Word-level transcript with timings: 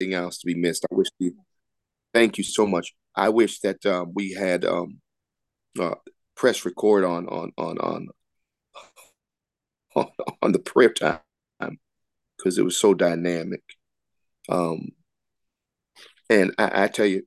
else 0.00 0.38
to 0.38 0.46
be 0.46 0.54
missed. 0.54 0.84
I 0.90 0.94
wish 0.94 1.08
you. 1.18 1.34
Thank 2.12 2.38
you 2.38 2.44
so 2.44 2.66
much. 2.66 2.94
I 3.14 3.28
wish 3.28 3.60
that 3.60 3.84
uh, 3.86 4.04
we 4.12 4.32
had 4.32 4.64
um, 4.64 5.00
uh, 5.78 5.94
press 6.36 6.64
record 6.64 7.04
on 7.04 7.28
on 7.28 7.52
on 7.56 7.78
on 7.78 8.08
on, 9.96 10.08
on 10.42 10.52
the 10.52 10.58
prayer 10.58 10.92
time 10.92 11.20
because 12.36 12.58
it 12.58 12.64
was 12.64 12.76
so 12.76 12.94
dynamic. 12.94 13.62
Um, 14.48 14.90
and 16.28 16.54
I, 16.58 16.84
I 16.84 16.88
tell 16.88 17.06
you, 17.06 17.22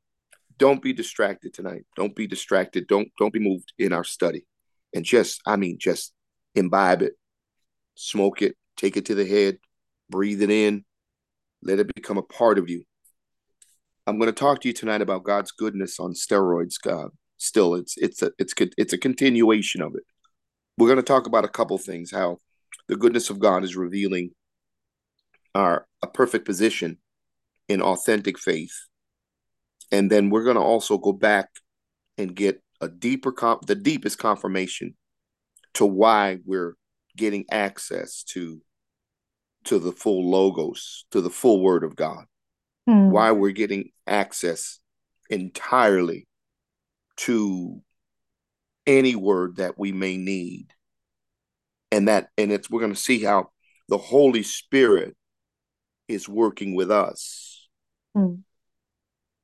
don't 0.57 0.81
be 0.81 0.93
distracted 0.93 1.53
tonight. 1.53 1.85
Don't 1.95 2.15
be 2.15 2.27
distracted. 2.27 2.87
Don't 2.87 3.09
don't 3.17 3.33
be 3.33 3.39
moved 3.39 3.73
in 3.77 3.93
our 3.93 4.03
study, 4.03 4.45
and 4.93 5.05
just 5.05 5.41
I 5.45 5.55
mean 5.55 5.77
just 5.79 6.13
imbibe 6.55 7.01
it, 7.01 7.13
smoke 7.95 8.41
it, 8.41 8.55
take 8.75 8.97
it 8.97 9.05
to 9.05 9.15
the 9.15 9.25
head, 9.25 9.59
breathe 10.09 10.41
it 10.41 10.49
in, 10.49 10.83
let 11.61 11.79
it 11.79 11.93
become 11.93 12.17
a 12.17 12.23
part 12.23 12.57
of 12.57 12.69
you. 12.69 12.83
I'm 14.05 14.17
going 14.17 14.33
to 14.33 14.39
talk 14.39 14.61
to 14.61 14.67
you 14.67 14.73
tonight 14.73 15.01
about 15.01 15.23
God's 15.23 15.51
goodness 15.51 15.99
on 15.99 16.13
steroids. 16.13 16.75
God, 16.81 17.09
still, 17.37 17.75
it's 17.75 17.97
it's 17.97 18.21
a 18.21 18.31
it's 18.39 18.53
it's 18.77 18.93
a 18.93 18.97
continuation 18.97 19.81
of 19.81 19.95
it. 19.95 20.03
We're 20.77 20.87
going 20.87 20.97
to 20.97 21.03
talk 21.03 21.27
about 21.27 21.45
a 21.45 21.49
couple 21.49 21.77
things. 21.77 22.11
How 22.11 22.37
the 22.87 22.95
goodness 22.95 23.29
of 23.29 23.39
God 23.39 23.63
is 23.63 23.75
revealing 23.75 24.31
our 25.53 25.87
a 26.01 26.07
perfect 26.07 26.45
position 26.45 26.99
in 27.67 27.81
authentic 27.81 28.39
faith, 28.39 28.87
and 29.91 30.09
then 30.09 30.29
we're 30.29 30.45
going 30.45 30.55
to 30.55 30.61
also 30.61 30.97
go 30.97 31.11
back 31.11 31.49
and 32.17 32.33
get 32.33 32.61
a 32.79 32.87
deeper 32.87 33.31
comp 33.31 33.65
the 33.65 33.75
deepest 33.75 34.17
confirmation 34.19 34.95
to 35.73 35.85
why 35.85 36.37
we're 36.45 36.75
getting 37.15 37.45
access 37.51 38.23
to 38.23 38.61
to 39.67 39.79
the 39.79 39.91
full 39.91 40.29
logos 40.29 41.05
to 41.11 41.19
the 41.19 41.29
full 41.29 41.61
word 41.61 41.83
of 41.83 41.95
god 41.95 42.25
mm. 42.87 43.09
why 43.09 43.31
we're 43.31 43.51
getting 43.51 43.89
access 44.07 44.79
entirely 45.29 46.25
to 47.17 47.81
any 48.85 49.13
word 49.13 49.57
that 49.57 49.77
we 49.77 49.91
may 49.91 50.15
need 50.15 50.67
and 51.91 52.07
that 52.07 52.29
and 52.37 52.51
it's 52.51 52.69
we're 52.69 52.79
going 52.79 52.93
to 52.93 52.99
see 52.99 53.21
how 53.21 53.49
the 53.89 53.97
holy 53.97 54.41
spirit 54.41 55.17
is 56.07 56.29
working 56.29 56.73
with 56.73 56.89
us 56.89 57.67
mm. 58.15 58.41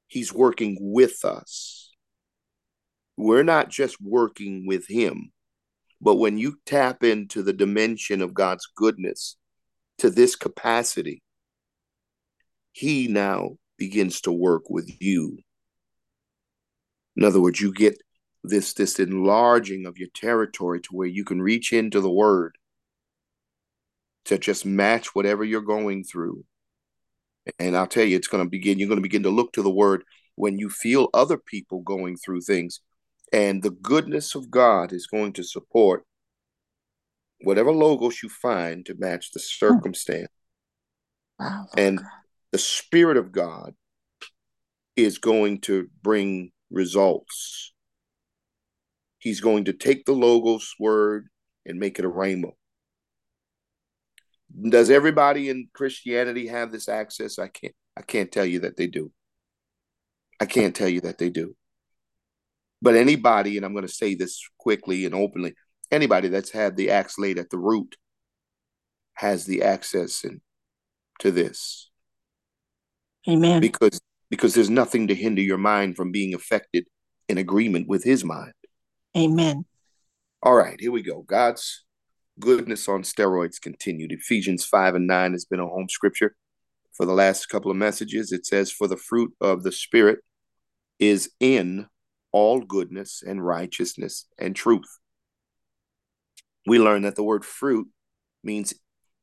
he's 0.07 0.33
working 0.33 0.77
with 0.79 1.25
us 1.25 1.91
we're 3.17 3.43
not 3.43 3.67
just 3.69 3.97
working 4.01 4.65
with 4.65 4.87
him 4.87 5.33
but 5.99 6.15
when 6.15 6.37
you 6.37 6.57
tap 6.65 7.03
into 7.03 7.43
the 7.43 7.51
dimension 7.51 8.21
of 8.21 8.33
god's 8.33 8.65
goodness 8.77 9.35
to 10.03 10.09
this 10.09 10.35
capacity 10.35 11.23
he 12.73 13.07
now 13.07 13.51
begins 13.77 14.19
to 14.19 14.33
work 14.33 14.69
with 14.69 14.91
you. 14.99 15.37
In 17.15 17.23
other 17.23 17.39
words, 17.39 17.61
you 17.61 17.71
get 17.71 18.03
this 18.43 18.73
this 18.73 18.99
enlarging 18.99 19.85
of 19.85 19.97
your 19.97 20.09
territory 20.13 20.81
to 20.81 20.89
where 20.91 21.07
you 21.07 21.23
can 21.23 21.41
reach 21.41 21.71
into 21.71 22.01
the 22.01 22.11
word 22.11 22.57
to 24.25 24.37
just 24.37 24.65
match 24.65 25.15
whatever 25.15 25.45
you're 25.45 25.61
going 25.61 26.03
through. 26.03 26.43
And 27.57 27.77
I'll 27.77 27.87
tell 27.87 28.03
you, 28.03 28.17
it's 28.17 28.27
going 28.27 28.43
to 28.43 28.49
begin, 28.49 28.79
you're 28.79 28.89
going 28.89 28.97
to 28.97 29.01
begin 29.01 29.23
to 29.23 29.29
look 29.29 29.53
to 29.53 29.61
the 29.61 29.71
word 29.71 30.03
when 30.35 30.57
you 30.57 30.69
feel 30.69 31.07
other 31.13 31.37
people 31.37 31.79
going 31.79 32.17
through 32.17 32.41
things. 32.41 32.81
And 33.31 33.63
the 33.63 33.71
goodness 33.71 34.35
of 34.35 34.51
God 34.51 34.91
is 34.91 35.07
going 35.07 35.31
to 35.31 35.45
support 35.45 36.03
whatever 37.43 37.71
logos 37.71 38.23
you 38.23 38.29
find 38.29 38.85
to 38.85 38.95
match 38.97 39.31
the 39.31 39.39
circumstance. 39.39 40.27
Wow, 41.39 41.67
and 41.77 41.99
the 42.51 42.57
Spirit 42.57 43.17
of 43.17 43.31
God 43.31 43.73
is 44.95 45.17
going 45.17 45.61
to 45.61 45.87
bring 46.01 46.51
results. 46.69 47.73
He's 49.17 49.41
going 49.41 49.65
to 49.65 49.73
take 49.73 50.05
the 50.05 50.13
Logos 50.13 50.75
word 50.79 51.29
and 51.65 51.79
make 51.79 51.97
it 51.97 52.05
a 52.05 52.09
Rhema. 52.09 52.51
Does 54.69 54.89
everybody 54.89 55.49
in 55.49 55.69
Christianity 55.73 56.47
have 56.47 56.71
this 56.71 56.87
access? 56.87 57.39
I 57.39 57.47
can't 57.47 57.73
I 57.97 58.01
can't 58.01 58.31
tell 58.31 58.45
you 58.45 58.59
that 58.61 58.77
they 58.77 58.87
do. 58.87 59.11
I 60.39 60.45
can't 60.45 60.75
tell 60.75 60.89
you 60.89 61.01
that 61.01 61.17
they 61.17 61.29
do. 61.29 61.55
But 62.81 62.95
anybody, 62.95 63.55
and 63.55 63.65
I'm 63.65 63.73
going 63.73 63.87
to 63.87 63.93
say 63.93 64.13
this 64.13 64.41
quickly 64.57 65.05
and 65.05 65.15
openly, 65.15 65.53
anybody 65.93 66.27
that's 66.27 66.51
had 66.51 66.75
the 66.75 66.89
axe 66.91 67.17
laid 67.17 67.37
at 67.37 67.49
the 67.49 67.57
root 67.57 67.95
has 69.13 69.45
the 69.45 69.63
access 69.63 70.23
in, 70.23 70.41
to 71.19 71.31
this. 71.31 71.89
Amen. 73.29 73.61
Because 73.61 74.01
because 74.29 74.55
there's 74.55 74.69
nothing 74.69 75.07
to 75.07 75.15
hinder 75.15 75.41
your 75.41 75.59
mind 75.59 75.95
from 75.95 76.11
being 76.11 76.33
affected 76.33 76.85
in 77.29 77.37
agreement 77.37 77.87
with 77.87 78.03
his 78.03 78.23
mind. 78.23 78.53
Amen. 79.15 79.65
All 80.41 80.55
right, 80.55 80.79
here 80.79 80.91
we 80.91 81.03
go. 81.03 81.21
God's 81.21 81.83
goodness 82.39 82.89
on 82.89 83.03
steroids 83.03 83.61
continued. 83.61 84.11
Ephesians 84.11 84.65
5 84.65 84.95
and 84.95 85.07
9 85.07 85.33
has 85.33 85.45
been 85.45 85.59
a 85.59 85.67
home 85.67 85.87
scripture 85.87 86.35
for 86.93 87.05
the 87.05 87.13
last 87.13 87.45
couple 87.47 87.69
of 87.69 87.77
messages. 87.77 88.31
It 88.31 88.45
says, 88.47 88.71
For 88.71 88.87
the 88.87 88.97
fruit 88.97 89.33
of 89.39 89.61
the 89.61 89.71
Spirit 89.71 90.19
is 90.99 91.29
in 91.39 91.87
all 92.31 92.61
goodness 92.61 93.21
and 93.25 93.45
righteousness 93.45 94.25
and 94.39 94.55
truth. 94.55 94.99
We 96.65 96.79
learn 96.79 97.01
that 97.03 97.15
the 97.15 97.23
word 97.23 97.45
fruit 97.45 97.87
means 98.43 98.73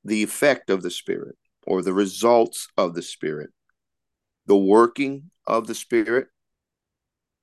the 0.04 0.22
effect 0.22 0.70
of 0.70 0.82
the 0.82 0.90
Spirit 0.90 1.36
or 1.66 1.82
the 1.82 1.94
results 1.94 2.68
of 2.76 2.94
the 2.94 3.02
Spirit 3.02 3.50
the 4.50 4.56
working 4.56 5.30
of 5.46 5.68
the 5.68 5.74
Spirit 5.76 6.26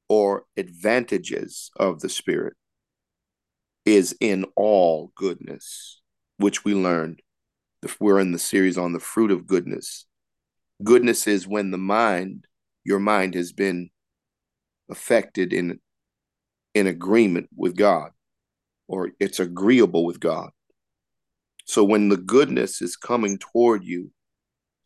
or 0.09 0.43
advantages 0.57 1.71
of 1.77 2.01
the 2.01 2.09
Spirit 2.09 2.53
is 3.85 4.13
in 4.19 4.45
all 4.57 5.13
goodness, 5.15 6.01
which 6.37 6.65
we 6.65 6.73
learned. 6.73 7.21
We're 8.01 8.19
in 8.19 8.33
the 8.33 8.39
series 8.39 8.77
on 8.77 8.91
the 8.91 8.99
fruit 8.99 9.31
of 9.31 9.47
goodness. 9.47 10.05
Goodness 10.83 11.27
is 11.27 11.47
when 11.47 11.71
the 11.71 11.77
mind, 11.77 12.45
your 12.83 12.99
mind 12.99 13.35
has 13.35 13.53
been 13.53 13.89
affected 14.89 15.53
in 15.53 15.79
in 16.73 16.87
agreement 16.87 17.47
with 17.55 17.77
God 17.77 18.11
or 18.87 19.11
it's 19.19 19.39
agreeable 19.39 20.05
with 20.05 20.19
God. 20.19 20.49
So 21.65 21.83
when 21.83 22.09
the 22.09 22.17
goodness 22.17 22.81
is 22.81 22.95
coming 22.95 23.37
toward 23.37 23.83
you, 23.83 24.11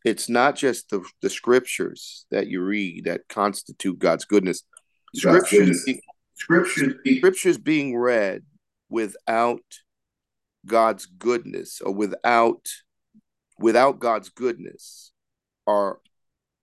it's 0.04 0.28
not 0.28 0.56
just 0.56 0.90
the, 0.90 1.04
the 1.22 1.30
scriptures 1.30 2.26
that 2.32 2.48
you 2.48 2.62
read 2.62 3.06
that 3.06 3.22
constitute 3.30 4.00
God's 4.00 4.26
goodness. 4.26 4.64
Scriptures, 5.14 5.84
being, 5.86 6.02
scriptures, 6.34 6.94
scriptures 7.18 7.58
being 7.60 7.96
read 7.96 8.42
without 8.90 9.62
God's 10.66 11.06
goodness 11.06 11.82
or 11.82 11.94
without 11.94 12.68
without 13.60 14.00
God's 14.00 14.30
goodness 14.30 15.12
are 15.68 16.00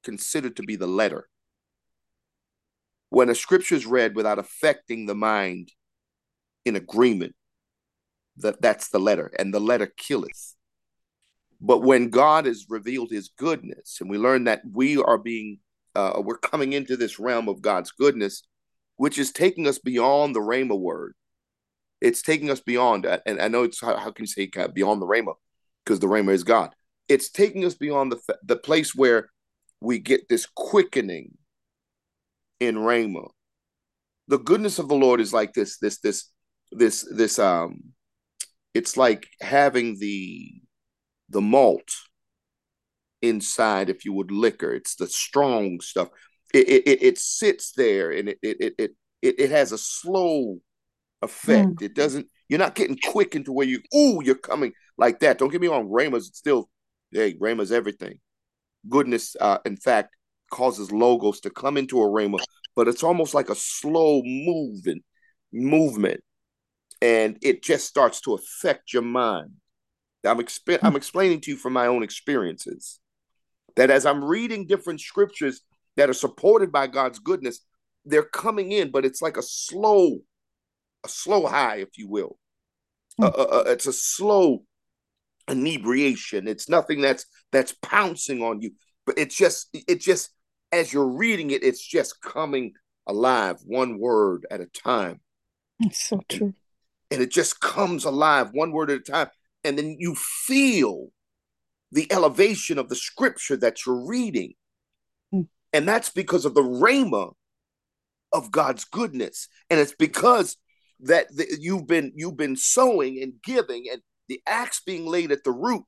considered 0.03 0.56
to 0.56 0.62
be 0.62 0.75
the 0.75 0.87
letter. 0.88 1.28
When 3.10 3.31
a 3.31 3.34
scripture 3.34 3.76
is 3.76 3.87
read 3.87 4.16
without 4.16 4.38
affecting 4.38 5.06
the 5.06 5.15
mind 5.15 5.70
in 6.68 6.76
agreement, 6.76 7.34
that 8.36 8.62
that's 8.62 8.90
the 8.90 9.00
letter, 9.00 9.32
and 9.38 9.52
the 9.52 9.60
letter 9.60 9.92
killeth. 9.96 10.54
But 11.60 11.82
when 11.82 12.10
God 12.10 12.46
has 12.46 12.66
revealed 12.68 13.10
his 13.10 13.30
goodness, 13.36 13.98
and 14.00 14.08
we 14.08 14.18
learn 14.18 14.44
that 14.44 14.62
we 14.70 14.96
are 14.96 15.18
being, 15.18 15.58
uh, 15.96 16.22
we're 16.24 16.38
coming 16.38 16.72
into 16.72 16.96
this 16.96 17.18
realm 17.18 17.48
of 17.48 17.62
God's 17.62 17.90
goodness, 17.90 18.42
which 18.96 19.18
is 19.18 19.32
taking 19.32 19.66
us 19.66 19.78
beyond 19.78 20.36
the 20.36 20.40
Rhema 20.40 20.78
word. 20.78 21.14
It's 22.00 22.22
taking 22.22 22.48
us 22.48 22.60
beyond, 22.60 23.06
and 23.26 23.40
I 23.40 23.48
know 23.48 23.64
it's 23.64 23.80
how, 23.80 23.96
how 23.96 24.12
can 24.12 24.22
you 24.22 24.28
say 24.28 24.48
beyond 24.72 25.02
the 25.02 25.06
Rhema? 25.06 25.34
Because 25.84 25.98
the 25.98 26.06
Rhema 26.06 26.30
is 26.30 26.44
God. 26.44 26.70
It's 27.08 27.30
taking 27.30 27.64
us 27.64 27.74
beyond 27.74 28.12
the 28.12 28.36
the 28.44 28.56
place 28.56 28.94
where 28.94 29.30
we 29.80 29.98
get 29.98 30.28
this 30.28 30.46
quickening 30.54 31.38
in 32.60 32.76
Rhema. 32.76 33.31
The 34.28 34.38
goodness 34.38 34.78
of 34.78 34.88
the 34.88 34.94
Lord 34.94 35.20
is 35.20 35.32
like 35.32 35.54
this, 35.54 35.78
this, 35.78 35.98
this, 36.00 36.31
this, 36.73 37.06
this. 37.11 37.38
Um, 37.38 37.93
it's 38.75 38.97
like 38.97 39.26
having 39.41 39.99
the 39.99 40.53
the 41.29 41.41
malt 41.41 41.91
inside, 43.23 43.91
if 43.91 44.05
you 44.05 44.12
would, 44.12 44.31
liquor. 44.31 44.73
It's 44.73 44.94
the 44.94 45.06
strong 45.06 45.81
stuff. 45.81 46.09
It 46.55 46.69
it, 46.69 47.03
it 47.03 47.19
sits 47.19 47.73
there 47.73 48.11
and 48.12 48.29
it 48.29 48.38
it 48.43 48.75
it 48.79 48.91
it, 49.23 49.41
it 49.41 49.50
has 49.50 49.73
a 49.73 49.79
slow 49.79 50.59
effect. 51.23 51.76
Mm. 51.76 51.82
It 51.82 51.94
doesn't. 51.94 52.29
You're 52.49 52.59
not 52.59 52.75
getting 52.75 52.99
quick 53.05 53.35
into 53.35 53.53
where 53.53 53.67
you. 53.67 53.81
Ooh, 53.94 54.23
you're 54.25 54.35
coming 54.35 54.73
like 54.97 55.20
that. 55.20 55.38
Don't 55.38 55.50
get 55.50 55.61
me 55.61 55.69
wrong. 55.69 55.88
Rhema's 55.88 56.31
still. 56.35 56.69
Hey, 57.11 57.35
Rhema's 57.35 57.73
everything. 57.73 58.20
Goodness, 58.88 59.35
uh, 59.41 59.59
in 59.65 59.76
fact, 59.76 60.15
causes 60.50 60.93
logos 60.93 61.41
to 61.41 61.50
come 61.50 61.76
into 61.76 62.00
a 62.00 62.06
Rhema, 62.06 62.38
but 62.76 62.88
it's 62.88 63.03
almost 63.03 63.35
like 63.35 63.50
a 63.50 63.55
slow 63.55 64.23
moving 64.25 65.00
movement, 65.53 66.23
and 67.00 67.38
it 67.42 67.62
just 67.62 67.86
starts 67.86 68.20
to 68.22 68.34
affect 68.34 68.92
your 68.92 69.02
mind 69.02 69.52
I'm 70.24 70.38
exp- 70.38 70.78
I'm 70.82 70.96
explaining 70.96 71.40
to 71.42 71.52
you 71.52 71.56
from 71.56 71.72
my 71.72 71.86
own 71.86 72.02
experiences. 72.02 73.00
That 73.76 73.90
as 73.90 74.06
I'm 74.06 74.24
reading 74.24 74.66
different 74.66 75.00
scriptures 75.00 75.62
that 75.96 76.10
are 76.10 76.14
supported 76.14 76.72
by 76.72 76.88
God's 76.88 77.18
goodness, 77.18 77.60
they're 78.04 78.22
coming 78.22 78.72
in, 78.72 78.90
but 78.90 79.04
it's 79.04 79.22
like 79.22 79.36
a 79.36 79.42
slow, 79.42 80.18
a 81.04 81.08
slow 81.08 81.46
high, 81.46 81.76
if 81.76 81.96
you 81.96 82.08
will. 82.08 82.38
Uh, 83.20 83.26
uh, 83.26 83.64
it's 83.66 83.86
a 83.86 83.92
slow 83.92 84.62
inebriation. 85.48 86.48
It's 86.48 86.68
nothing 86.68 87.00
that's 87.00 87.26
that's 87.52 87.74
pouncing 87.82 88.42
on 88.42 88.60
you, 88.60 88.72
but 89.06 89.18
it's 89.18 89.36
just 89.36 89.68
it 89.72 90.00
just 90.00 90.30
as 90.72 90.92
you're 90.92 91.08
reading 91.08 91.50
it, 91.50 91.62
it's 91.62 91.84
just 91.84 92.20
coming 92.20 92.72
alive, 93.06 93.56
one 93.64 93.98
word 93.98 94.46
at 94.50 94.60
a 94.60 94.66
time. 94.66 95.20
It's 95.80 96.02
so 96.02 96.22
true. 96.28 96.54
And 97.10 97.22
it 97.22 97.31
just 97.31 97.60
comes 97.60 98.05
alive, 98.05 98.50
one 98.52 98.72
word 98.72 98.90
at 98.90 98.99
a 98.99 99.00
time, 99.00 99.28
and 99.64 99.78
then 99.78 99.96
you 99.99 100.14
feel 100.14 101.08
the 101.90 102.10
elevation 102.12 102.78
of 102.78 102.88
the 102.88 102.96
scripture 102.96 103.56
that 103.56 103.87
you're 103.87 104.06
reading. 104.06 104.52
Mm. 105.32 105.49
And 105.72 105.88
that's 105.88 106.10
because 106.10 106.44
of 106.44 106.55
the 106.55 106.62
rhema 106.62 107.32
of 108.32 108.50
God's 108.50 108.84
goodness. 108.84 109.49
And 109.70 109.81
it's 109.81 109.94
because 109.99 110.56
that 111.00 111.28
the, 111.34 111.46
you've 111.58 111.87
been 111.87 112.12
you've 112.14 112.37
been 112.37 112.56
sowing 112.56 113.22
and 113.22 113.34
giving 113.43 113.87
and 113.90 114.02
the 114.28 114.40
axe 114.46 114.82
being 114.84 115.06
laid 115.06 115.32
at 115.32 115.44
the 115.44 115.52
root 115.52 115.84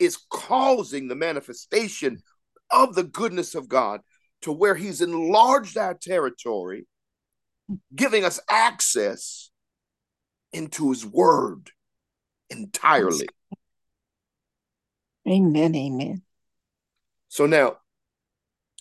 is 0.00 0.18
causing 0.30 1.08
the 1.08 1.14
manifestation 1.14 2.18
of 2.70 2.94
the 2.94 3.04
goodness 3.04 3.54
of 3.54 3.68
God 3.68 4.00
to 4.42 4.52
where 4.52 4.74
he's 4.74 5.00
enlarged 5.00 5.76
our 5.76 5.94
territory, 5.94 6.86
giving 7.94 8.24
us 8.24 8.40
access 8.50 9.50
into 10.52 10.90
his 10.90 11.04
word 11.04 11.70
entirely. 12.50 13.28
Amen. 15.28 15.74
Amen. 15.74 16.22
So 17.28 17.46
now, 17.46 17.78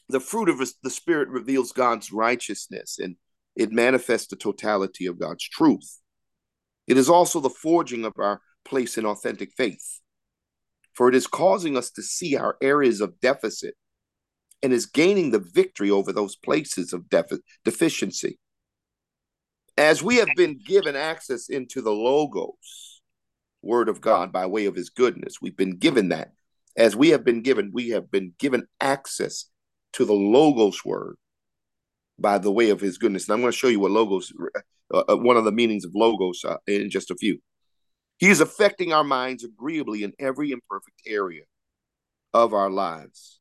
the 0.09 0.19
fruit 0.19 0.50
of 0.50 0.59
the 0.83 0.89
Spirit 0.89 1.29
reveals 1.29 1.71
God's 1.71 2.12
righteousness 2.12 3.00
and 3.00 3.15
it 3.56 3.71
manifests 3.71 4.27
the 4.27 4.35
totality 4.35 5.06
of 5.06 5.19
God's 5.19 5.47
truth. 5.47 6.00
It 6.88 6.97
is 6.97 7.09
also 7.09 7.39
the 7.39 7.50
forging 7.50 8.06
of 8.06 8.13
our 8.17 8.41
place 8.65 8.97
in 8.97 9.06
authentic 9.06 9.51
faith, 9.56 10.00
for 10.94 11.07
it 11.09 11.15
is 11.15 11.27
causing 11.27 11.77
us 11.77 11.91
to 11.91 12.01
see 12.01 12.35
our 12.35 12.57
areas 12.62 13.01
of 13.01 13.19
deficit 13.19 13.75
and 14.62 14.74
is 14.74 14.85
gaining 14.85 15.31
the 15.31 15.39
victory 15.39 15.89
over 15.89 16.12
those 16.12 16.35
places 16.35 16.94
of 16.94 17.09
defi- 17.09 17.39
deficiency. 17.65 18.38
As 19.77 20.03
we 20.03 20.18
have 20.18 20.29
been 20.35 20.59
given 20.63 20.95
access 20.95 21.50
into 21.50 21.81
the 21.81 21.91
Logos, 21.91 23.01
Word 23.62 23.89
of 23.89 24.01
God, 24.01 24.31
by 24.31 24.45
way 24.45 24.65
of 24.65 24.75
His 24.75 24.89
goodness, 24.89 25.35
we've 25.41 25.57
been 25.57 25.77
given 25.77 26.09
that. 26.09 26.33
As 26.77 26.95
we 26.95 27.09
have 27.09 27.23
been 27.23 27.41
given, 27.41 27.71
we 27.73 27.89
have 27.89 28.12
been 28.12 28.33
given 28.38 28.68
access 28.79 29.45
to 29.94 30.06
the 30.06 30.13
Logos 30.13 30.83
Word 30.83 31.18
by 32.19 32.38
the 32.38 32.51
way 32.51 32.69
of 32.69 32.81
His 32.81 32.97
goodness. 32.97 33.27
And 33.27 33.33
I'm 33.33 33.41
going 33.41 33.51
to 33.51 33.57
show 33.57 33.68
you 33.68 33.79
what 33.79 33.91
Logos, 33.91 34.31
uh, 34.94 35.03
uh, 35.09 35.18
one 35.18 35.38
of 35.38 35.45
the 35.45 35.51
meanings 35.51 35.85
of 35.85 35.91
Logos, 35.95 36.44
uh, 36.44 36.57
in 36.67 36.89
just 36.89 37.12
a 37.12 37.15
few. 37.15 37.39
He 38.17 38.29
is 38.29 38.41
affecting 38.41 38.94
our 38.94 39.03
minds 39.03 39.44
agreeably 39.44 40.03
in 40.03 40.13
every 40.19 40.51
imperfect 40.51 41.01
area 41.07 41.44
of 42.33 42.53
our 42.53 42.69
lives. 42.69 43.39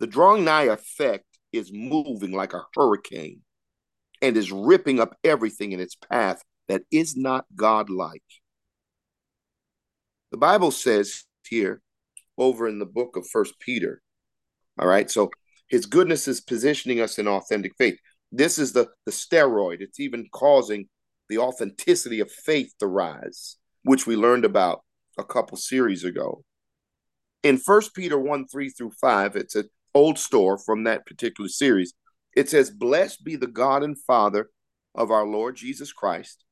The 0.00 0.06
drawing 0.06 0.44
nigh 0.44 0.64
effect 0.64 1.26
is 1.52 1.70
moving 1.72 2.32
like 2.32 2.52
a 2.52 2.64
hurricane 2.74 3.42
and 4.22 4.36
is 4.36 4.52
ripping 4.52 5.00
up 5.00 5.16
everything 5.24 5.72
in 5.72 5.80
its 5.80 5.94
path 5.94 6.42
that 6.68 6.82
is 6.90 7.16
not 7.16 7.46
godlike. 7.54 8.22
The 10.30 10.38
Bible 10.38 10.70
says 10.70 11.24
here 11.46 11.82
over 12.38 12.68
in 12.68 12.78
the 12.78 12.86
book 12.86 13.16
of 13.16 13.28
First 13.28 13.58
Peter, 13.58 14.02
all 14.78 14.86
right, 14.86 15.10
so 15.10 15.30
his 15.68 15.86
goodness 15.86 16.28
is 16.28 16.40
positioning 16.40 17.00
us 17.00 17.18
in 17.18 17.26
authentic 17.28 17.72
faith. 17.76 17.98
This 18.32 18.58
is 18.58 18.72
the, 18.72 18.88
the 19.06 19.12
steroid. 19.12 19.80
It's 19.80 20.00
even 20.00 20.26
causing 20.32 20.88
the 21.28 21.38
authenticity 21.38 22.20
of 22.20 22.30
faith 22.30 22.72
to 22.78 22.86
rise 22.86 23.56
which 23.82 24.06
we 24.06 24.16
learned 24.16 24.44
about 24.44 24.82
a 25.18 25.24
couple 25.24 25.56
series 25.56 26.04
ago. 26.04 26.44
In 27.42 27.56
First 27.56 27.94
Peter 27.94 28.18
1 28.18 28.46
3 28.46 28.70
through 28.70 28.92
5, 29.00 29.36
it's 29.36 29.54
an 29.54 29.68
old 29.94 30.18
store 30.18 30.58
from 30.58 30.84
that 30.84 31.06
particular 31.06 31.48
series. 31.48 31.94
It 32.34 32.48
says, 32.48 32.70
Blessed 32.70 33.24
be 33.24 33.36
the 33.36 33.46
God 33.46 33.82
and 33.82 33.98
Father 33.98 34.50
of 34.94 35.10
our 35.10 35.26
Lord 35.26 35.56
Jesus 35.56 35.92
Christ, 35.92 36.44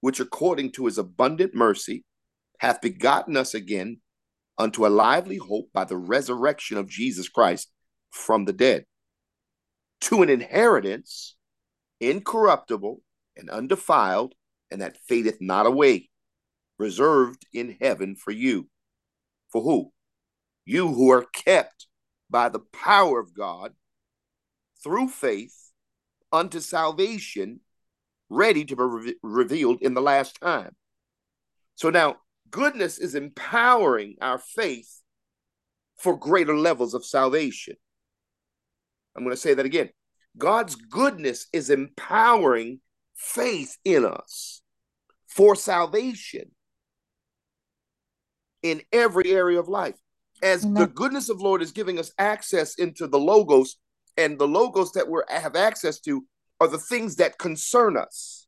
which 0.00 0.20
according 0.20 0.72
to 0.72 0.86
his 0.86 0.98
abundant 0.98 1.54
mercy 1.54 2.04
hath 2.58 2.80
begotten 2.80 3.36
us 3.36 3.54
again 3.54 4.00
unto 4.58 4.86
a 4.86 4.88
lively 4.88 5.36
hope 5.36 5.70
by 5.72 5.84
the 5.84 5.96
resurrection 5.96 6.76
of 6.76 6.88
Jesus 6.88 7.28
Christ 7.28 7.70
from 8.10 8.44
the 8.44 8.52
dead, 8.52 8.84
to 10.02 10.22
an 10.22 10.28
inheritance 10.28 11.36
incorruptible 12.00 13.00
and 13.36 13.50
undefiled, 13.50 14.34
and 14.70 14.80
that 14.80 14.98
fadeth 15.08 15.38
not 15.40 15.66
away 15.66 16.08
reserved 16.78 17.46
in 17.52 17.76
heaven 17.80 18.16
for 18.16 18.30
you. 18.30 18.68
For 19.50 19.62
who? 19.62 19.92
You 20.64 20.88
who 20.88 21.10
are 21.10 21.24
kept 21.24 21.86
by 22.30 22.48
the 22.48 22.60
power 22.60 23.20
of 23.20 23.34
God 23.34 23.72
through 24.84 25.08
faith 25.08 25.72
unto 26.30 26.60
salvation, 26.60 27.60
ready 28.28 28.64
to 28.66 28.76
be 28.76 28.82
re- 28.82 29.16
revealed 29.22 29.78
in 29.80 29.94
the 29.94 30.02
last 30.02 30.38
time. 30.40 30.76
So 31.74 31.90
now, 31.90 32.16
goodness 32.50 32.98
is 32.98 33.14
empowering 33.14 34.16
our 34.20 34.38
faith 34.38 35.00
for 35.98 36.16
greater 36.16 36.56
levels 36.56 36.94
of 36.94 37.04
salvation. 37.04 37.76
I'm 39.16 39.24
going 39.24 39.34
to 39.34 39.40
say 39.40 39.54
that 39.54 39.66
again. 39.66 39.90
God's 40.36 40.74
goodness 40.74 41.46
is 41.52 41.70
empowering 41.70 42.80
faith 43.14 43.76
in 43.84 44.04
us 44.04 44.60
for 45.28 45.54
salvation 45.54 46.50
in 48.62 48.82
every 48.92 49.30
area 49.30 49.60
of 49.60 49.68
life. 49.68 49.96
As 50.42 50.64
Amen. 50.64 50.74
the 50.74 50.86
goodness 50.88 51.28
of 51.28 51.40
Lord 51.40 51.62
is 51.62 51.70
giving 51.72 51.98
us 51.98 52.12
access 52.18 52.74
into 52.74 53.06
the 53.06 53.18
logos, 53.18 53.76
and 54.16 54.38
the 54.38 54.48
logos 54.48 54.92
that 54.92 55.08
we 55.08 55.20
have 55.28 55.56
access 55.56 56.00
to 56.00 56.24
are 56.60 56.68
the 56.68 56.78
things 56.78 57.16
that 57.16 57.38
concern 57.38 57.96
us. 57.96 58.46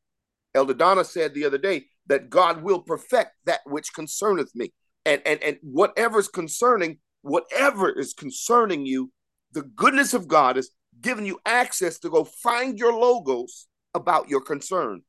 Elder 0.55 0.75
Donna 0.75 1.05
said 1.05 1.35
the 1.35 1.45
other 1.45 1.59
day 1.59 1.87
that 2.07 2.31
God 2.31 2.63
will 2.63 2.81
perfect 2.81 3.33
that 3.45 3.61
which 3.67 3.93
concerneth 3.93 4.55
me. 4.55 4.73
And 5.05 5.23
and 5.27 5.43
and 5.43 5.59
whatever 5.63 6.19
is 6.19 6.29
concerning, 6.29 6.99
whatever 7.23 7.91
is 7.91 8.15
concerning 8.15 8.87
you, 8.87 9.13
the 9.53 9.63
goodness 9.63 10.15
of 10.15 10.29
God 10.29 10.57
is 10.57 10.71
giving 11.01 11.27
you 11.27 11.39
access 11.45 11.99
to 12.01 12.11
go 12.11 12.25
find 12.25 12.79
your 12.79 12.93
logos 12.93 13.69
about 13.95 14.29
your 14.29 14.41
concern. 14.41 15.03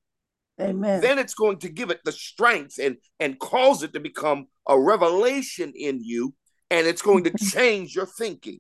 Amen. 0.59 1.01
Then 1.01 1.19
it's 1.19 1.33
going 1.33 1.59
to 1.59 1.69
give 1.69 1.91
it 1.91 2.01
the 2.03 2.11
strength 2.11 2.79
and 2.79 2.97
and 3.19 3.39
cause 3.39 3.83
it 3.83 3.93
to 3.93 3.99
become 3.99 4.47
a 4.67 4.79
revelation 4.79 5.71
in 5.75 6.03
you, 6.03 6.33
and 6.69 6.87
it's 6.87 7.01
going 7.01 7.23
to 7.25 7.31
change 7.51 7.95
your 7.95 8.07
thinking. 8.07 8.59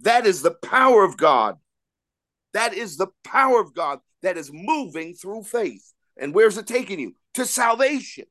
That 0.00 0.26
is 0.26 0.42
the 0.42 0.54
power 0.54 1.04
of 1.04 1.16
God. 1.16 1.56
That 2.52 2.74
is 2.74 2.96
the 2.96 3.08
power 3.24 3.60
of 3.60 3.74
God 3.74 3.98
that 4.22 4.36
is 4.36 4.50
moving 4.52 5.14
through 5.14 5.44
faith. 5.44 5.92
And 6.16 6.34
where's 6.34 6.56
it 6.56 6.66
taking 6.66 7.00
you? 7.00 7.14
To 7.34 7.44
salvation. 7.44 8.26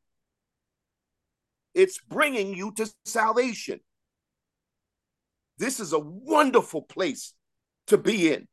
It's 1.73 1.99
bringing 1.99 2.53
you 2.53 2.71
to 2.73 2.89
salvation. 3.05 3.79
This 5.57 5.79
is 5.79 5.93
a 5.93 5.99
wonderful 5.99 6.81
place 6.81 7.33
to 7.87 7.97
be 7.97 8.31
in, 8.31 8.47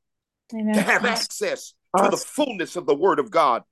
Amen. 0.55 0.75
to 0.75 0.83
have 0.83 1.05
access 1.05 1.75
to 1.97 2.09
the 2.09 2.17
fullness 2.17 2.77
of 2.77 2.87
the 2.87 2.95
word 2.95 3.19
of 3.19 3.31
God 3.31 3.63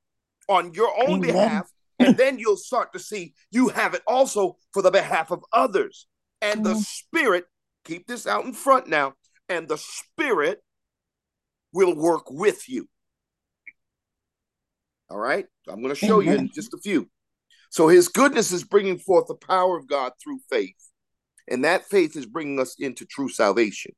on 0.49 0.75
your 0.75 0.92
own 1.00 1.18
Amen. 1.18 1.21
behalf. 1.21 1.71
And 1.99 2.16
then 2.16 2.38
you'll 2.38 2.57
start 2.57 2.92
to 2.92 2.99
see 2.99 3.35
you 3.50 3.68
have 3.68 3.95
it 3.95 4.02
also 4.07 4.57
for 4.73 4.83
the 4.83 4.90
behalf 4.90 5.30
of 5.30 5.45
others. 5.52 6.07
And 6.40 6.64
the 6.64 6.76
Spirit, 6.76 7.45
keep 7.85 8.07
this 8.07 8.26
out 8.26 8.45
in 8.45 8.52
front 8.52 8.87
now, 8.87 9.14
and 9.49 9.69
the 9.69 9.78
Spirit 9.78 10.62
will 11.73 11.95
work 11.95 12.31
with 12.31 12.69
you. 12.69 12.88
All 15.11 15.19
right? 15.19 15.47
I'm 15.69 15.83
going 15.83 15.95
to 15.95 15.95
show 15.95 16.21
Amen. 16.21 16.35
you 16.35 16.38
in 16.40 16.50
just 16.55 16.75
a 16.75 16.78
few. 16.78 17.09
So 17.71 17.88
his 17.88 18.09
goodness 18.09 18.52
is 18.52 18.64
bringing 18.64 18.99
forth 18.99 19.26
the 19.28 19.35
power 19.35 19.76
of 19.76 19.88
God 19.88 20.12
through 20.23 20.40
faith. 20.50 20.76
And 21.50 21.64
that 21.64 21.85
faith 21.85 22.17
is 22.17 22.26
bringing 22.26 22.61
us 22.61 22.76
into 22.78 23.07
true 23.07 23.28
salvation. 23.28 23.93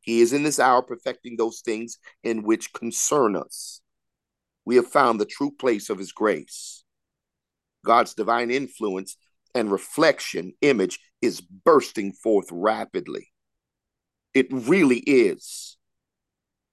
He 0.00 0.20
is 0.20 0.32
in 0.32 0.42
this 0.42 0.58
hour 0.58 0.82
perfecting 0.82 1.36
those 1.36 1.60
things 1.60 1.98
in 2.24 2.42
which 2.42 2.72
concern 2.72 3.36
us. 3.36 3.80
We 4.64 4.76
have 4.76 4.86
found 4.86 5.20
the 5.20 5.26
true 5.26 5.50
place 5.50 5.90
of 5.90 5.98
His 5.98 6.12
grace. 6.12 6.84
God's 7.84 8.14
divine 8.14 8.50
influence 8.50 9.16
and 9.54 9.70
reflection 9.70 10.52
image 10.60 10.98
is 11.20 11.40
bursting 11.40 12.12
forth 12.12 12.46
rapidly. 12.50 13.31
It 14.34 14.46
really 14.50 14.98
is. 14.98 15.76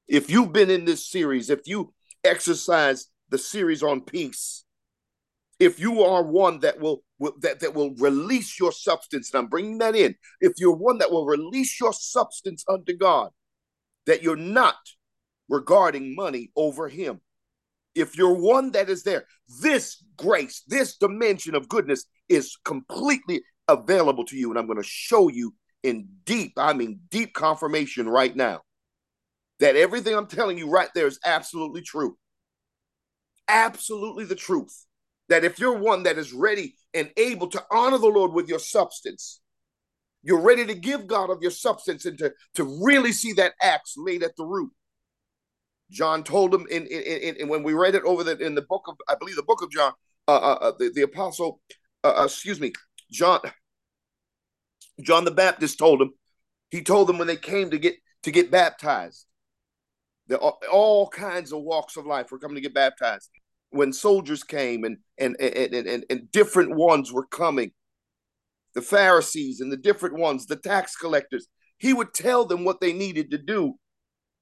If 0.07 0.29
you've 0.29 0.53
been 0.53 0.69
in 0.69 0.85
this 0.85 1.07
series, 1.07 1.49
if 1.49 1.67
you 1.67 1.93
exercise 2.23 3.07
the 3.29 3.37
series 3.37 3.83
on 3.83 4.01
peace, 4.01 4.63
if 5.59 5.79
you 5.79 6.03
are 6.03 6.23
one 6.23 6.59
that 6.61 6.79
will 6.79 7.03
that, 7.41 7.59
that 7.59 7.75
will 7.75 7.93
release 7.95 8.59
your 8.59 8.71
substance. 8.71 9.31
And 9.33 9.39
I'm 9.39 9.49
bringing 9.49 9.79
that 9.79 9.95
in. 9.95 10.15
If 10.39 10.53
you're 10.57 10.75
one 10.75 10.99
that 10.99 11.11
will 11.11 11.25
release 11.25 11.79
your 11.79 11.91
substance 11.91 12.63
unto 12.67 12.95
God, 12.95 13.31
that 14.05 14.23
you're 14.23 14.37
not 14.37 14.77
regarding 15.49 16.15
money 16.15 16.51
over 16.55 16.87
Him. 16.87 17.19
If 17.93 18.17
you're 18.17 18.35
one 18.35 18.71
that 18.71 18.89
is 18.89 19.03
there, 19.03 19.25
this 19.61 20.01
grace, 20.15 20.63
this 20.67 20.95
dimension 20.95 21.55
of 21.55 21.67
goodness 21.67 22.05
is 22.29 22.57
completely 22.63 23.41
available 23.67 24.23
to 24.25 24.37
you. 24.37 24.49
And 24.49 24.57
I'm 24.57 24.67
going 24.67 24.81
to 24.81 24.87
show 24.87 25.27
you 25.27 25.53
in 25.83 26.07
deep, 26.25 26.53
I 26.57 26.73
mean, 26.73 27.01
deep 27.09 27.33
confirmation 27.33 28.07
right 28.07 28.35
now 28.35 28.61
that 29.59 29.75
everything 29.75 30.15
I'm 30.15 30.27
telling 30.27 30.57
you 30.57 30.69
right 30.69 30.89
there 30.95 31.07
is 31.07 31.19
absolutely 31.25 31.81
true. 31.81 32.17
Absolutely 33.47 34.25
the 34.25 34.35
truth. 34.35 34.85
That 35.27 35.43
if 35.43 35.59
you're 35.59 35.77
one 35.77 36.03
that 36.03 36.17
is 36.17 36.33
ready 36.33 36.75
and 36.93 37.11
able 37.17 37.47
to 37.47 37.63
honor 37.71 37.97
the 37.97 38.07
Lord 38.07 38.33
with 38.33 38.49
your 38.49 38.59
substance, 38.59 39.41
you're 40.23 40.41
ready 40.41 40.65
to 40.65 40.73
give 40.73 41.07
God 41.07 41.29
of 41.29 41.41
your 41.41 41.51
substance 41.51 42.05
and 42.05 42.17
to, 42.17 42.33
to 42.55 42.79
really 42.83 43.11
see 43.11 43.33
that 43.33 43.53
axe 43.61 43.95
laid 43.97 44.23
at 44.23 44.35
the 44.37 44.45
root. 44.45 44.71
John 45.91 46.23
told 46.23 46.53
him 46.53 46.67
in, 46.69 46.85
in, 46.87 47.01
in, 47.01 47.35
in 47.35 47.47
when 47.47 47.63
we 47.63 47.73
read 47.73 47.95
it 47.95 48.03
over 48.03 48.23
the, 48.23 48.37
in 48.37 48.55
the 48.55 48.61
book 48.61 48.83
of, 48.87 48.95
I 49.07 49.15
believe 49.15 49.35
the 49.35 49.43
book 49.43 49.61
of 49.61 49.71
John, 49.71 49.93
uh, 50.27 50.35
uh, 50.35 50.57
uh 50.61 50.71
the, 50.77 50.91
the 50.93 51.01
apostle, 51.03 51.61
uh, 52.03 52.13
uh, 52.19 52.25
excuse 52.25 52.59
me, 52.59 52.73
John, 53.11 53.39
John 55.01 55.25
the 55.25 55.31
Baptist 55.31 55.77
told 55.77 55.99
them. 55.99 56.13
he 56.71 56.81
told 56.83 57.07
them 57.07 57.17
when 57.17 57.27
they 57.27 57.37
came 57.37 57.69
to 57.71 57.77
get 57.77 57.95
to 58.23 58.31
get 58.31 58.51
baptized, 58.51 59.25
the, 60.27 60.37
all 60.37 61.07
kinds 61.07 61.53
of 61.53 61.61
walks 61.61 61.97
of 61.97 62.05
life 62.05 62.31
were 62.31 62.39
coming 62.39 62.55
to 62.55 62.61
get 62.61 62.73
baptized. 62.73 63.29
When 63.71 63.93
soldiers 63.93 64.43
came 64.43 64.83
and 64.83 64.97
and 65.17 65.35
and, 65.39 65.73
and, 65.73 66.05
and 66.09 66.31
different 66.31 66.75
ones 66.75 67.11
were 67.11 67.25
coming, 67.25 67.71
the 68.73 68.81
Pharisees 68.81 69.61
and 69.61 69.71
the 69.71 69.77
different 69.77 70.17
ones, 70.17 70.45
the 70.45 70.55
tax 70.55 70.95
collectors, 70.95 71.47
he 71.77 71.93
would 71.93 72.13
tell 72.13 72.45
them 72.45 72.65
what 72.65 72.81
they 72.81 72.93
needed 72.93 73.31
to 73.31 73.37
do. 73.37 73.75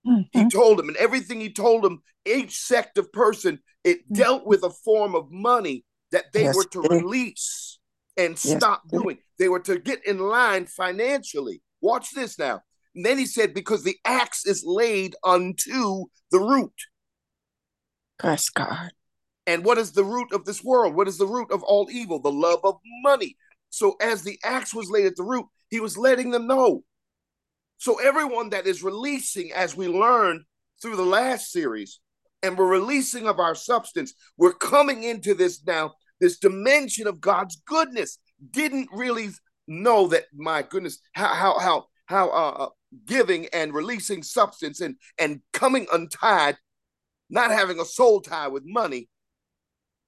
Mm-hmm. 0.06 0.40
He 0.40 0.50
told 0.50 0.80
them, 0.80 0.88
and 0.88 0.98
everything 0.98 1.42
he 1.42 1.52
told 1.52 1.84
them, 1.84 2.02
each 2.26 2.58
sect 2.58 2.98
of 2.98 3.12
person, 3.12 3.60
it 3.84 4.00
mm-hmm. 4.00 4.16
dealt 4.16 4.46
with 4.46 4.64
a 4.64 4.70
form 4.70 5.16
of 5.16 5.32
money 5.32 5.84
that 6.12 6.32
they 6.34 6.44
yes, 6.44 6.56
were 6.56 6.64
to 6.64 6.82
release 6.82 7.67
and 8.18 8.32
yes, 8.44 8.58
stop 8.58 8.90
doing. 8.90 9.18
They 9.40 9.48
were 9.48 9.60
to 9.62 9.80
get 9.80 10.06
in 10.06 10.20
line 10.20 10.66
financially. 10.66 11.62
Watch 11.82 12.12
this 12.12 12.40
now. 12.40 12.62
And 12.96 13.06
then 13.06 13.18
he 13.18 13.26
said, 13.26 13.54
because 13.54 13.84
the 13.84 13.98
axe 14.04 14.46
is 14.46 14.64
laid 14.66 15.16
unto 15.24 16.06
the 16.32 16.40
root. 16.40 16.74
Bless 18.20 18.50
God. 18.50 18.92
And 19.46 19.64
what 19.64 19.78
is 19.78 19.92
the 19.92 20.04
root 20.04 20.34
of 20.34 20.46
this 20.46 20.64
world? 20.64 20.96
What 20.96 21.08
is 21.08 21.18
the 21.18 21.28
root 21.28 21.52
of 21.52 21.64
all 21.64 21.88
evil? 21.92 22.20
The 22.20 22.32
love 22.32 22.60
of 22.64 22.76
money. 23.04 23.38
So 23.70 23.96
as 24.02 24.24
the 24.24 24.40
axe 24.44 24.74
was 24.74 24.90
laid 24.90 25.06
at 25.06 25.16
the 25.16 25.24
root, 25.24 25.46
he 25.70 25.80
was 25.80 25.98
letting 25.98 26.32
them 26.32 26.48
know. 26.48 26.84
So 27.78 28.00
everyone 28.00 28.50
that 28.50 28.66
is 28.66 28.82
releasing, 28.82 29.54
as 29.54 29.78
we 29.78 29.88
learned 29.88 30.42
through 30.82 30.96
the 30.96 31.04
last 31.04 31.52
series, 31.52 32.00
and 32.42 32.58
we're 32.58 32.68
releasing 32.68 33.28
of 33.28 33.40
our 33.40 33.56
substance, 33.56 34.14
we're 34.38 34.54
coming 34.54 35.04
into 35.04 35.34
this 35.34 35.64
now, 35.66 35.94
this 36.20 36.38
dimension 36.38 37.08
of 37.08 37.22
God's 37.22 37.62
goodness. 37.66 38.20
Didn't 38.52 38.90
really 38.92 39.30
know 39.68 40.08
that, 40.08 40.26
my 40.36 40.62
goodness, 40.62 41.00
how 41.14 41.34
how 41.34 41.60
how 41.60 41.86
how 42.06 42.30
uh, 42.30 42.66
uh 42.66 42.70
giving 43.06 43.48
and 43.48 43.74
releasing 43.74 44.24
substance 44.24 44.82
and 44.82 44.96
and 45.18 45.42
coming 45.54 45.88
untied, 45.92 46.58
not 47.30 47.52
having 47.52 47.80
a 47.80 47.86
soul 47.86 48.22
tie 48.22 48.48
with 48.48 48.64
money. 48.66 49.10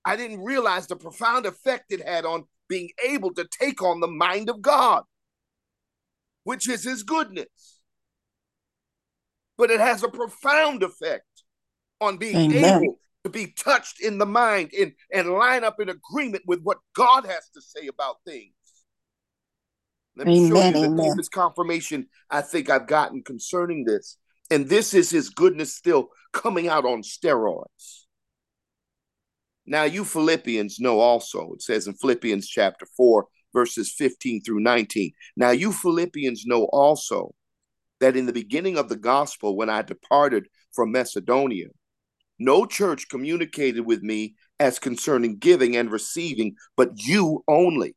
I 0.06 0.16
didn't 0.16 0.42
realize 0.44 0.88
the 0.88 0.96
profound 0.96 1.46
effect 1.46 1.92
it 1.92 2.08
had 2.08 2.25
on 2.25 2.46
being 2.68 2.89
able 3.06 3.34
to 3.34 3.48
take 3.60 3.82
on 3.82 4.00
the 4.00 4.08
mind 4.08 4.50
of 4.50 4.62
God, 4.62 5.04
which 6.44 6.70
is 6.70 6.84
his 6.84 7.04
goodness. 7.04 7.80
But 9.58 9.72
it 9.72 9.82
has 9.82 10.04
a 10.04 10.08
profound 10.08 10.84
effect 10.84 11.25
on 12.00 12.18
being 12.18 12.54
Amen. 12.54 12.84
able 12.84 13.00
to 13.23 13.29
be 13.29 13.47
touched 13.47 14.01
in 14.01 14.17
the 14.17 14.25
mind 14.25 14.71
and, 14.77 14.93
and 15.13 15.29
line 15.29 15.63
up 15.63 15.79
in 15.79 15.89
agreement 15.89 16.43
with 16.47 16.61
what 16.61 16.77
God 16.95 17.25
has 17.25 17.49
to 17.53 17.61
say 17.61 17.88
about 17.88 18.17
things. 18.25 18.53
Let 20.15 20.27
me 20.27 20.47
amen, 20.47 20.73
show 20.73 20.79
you 20.79 20.95
the 20.95 21.03
deepest 21.03 21.31
confirmation 21.31 22.07
I 22.29 22.41
think 22.41 22.69
I've 22.69 22.88
gotten 22.88 23.23
concerning 23.23 23.85
this. 23.85 24.17
And 24.51 24.67
this 24.67 24.93
is 24.93 25.09
his 25.09 25.29
goodness 25.29 25.75
still 25.75 26.09
coming 26.33 26.67
out 26.67 26.85
on 26.85 27.03
steroids. 27.03 28.05
Now, 29.65 29.83
you 29.83 30.03
Philippians 30.03 30.79
know 30.79 30.99
also, 30.99 31.51
it 31.53 31.61
says 31.61 31.88
in 31.88 31.93
Philippians 31.93 32.47
chapter 32.47 32.88
4, 32.97 33.27
verses 33.53 33.93
15 33.95 34.41
through 34.43 34.61
19. 34.61 35.11
Now, 35.38 35.51
you 35.51 35.71
Philippians 35.71 36.45
know 36.45 36.63
also 36.71 37.35
that 37.99 38.15
in 38.17 38.25
the 38.25 38.33
beginning 38.33 38.77
of 38.77 38.89
the 38.89 38.95
gospel, 38.95 39.55
when 39.55 39.69
I 39.69 39.83
departed 39.83 40.47
from 40.73 40.91
Macedonia, 40.91 41.67
no 42.39 42.65
church 42.65 43.10
communicated 43.10 43.81
with 43.86 44.01
me 44.01 44.36
as 44.60 44.79
concerning 44.79 45.38
giving 45.38 45.75
and 45.75 45.91
receiving, 45.91 46.55
but 46.75 46.91
you 46.96 47.43
only. 47.48 47.96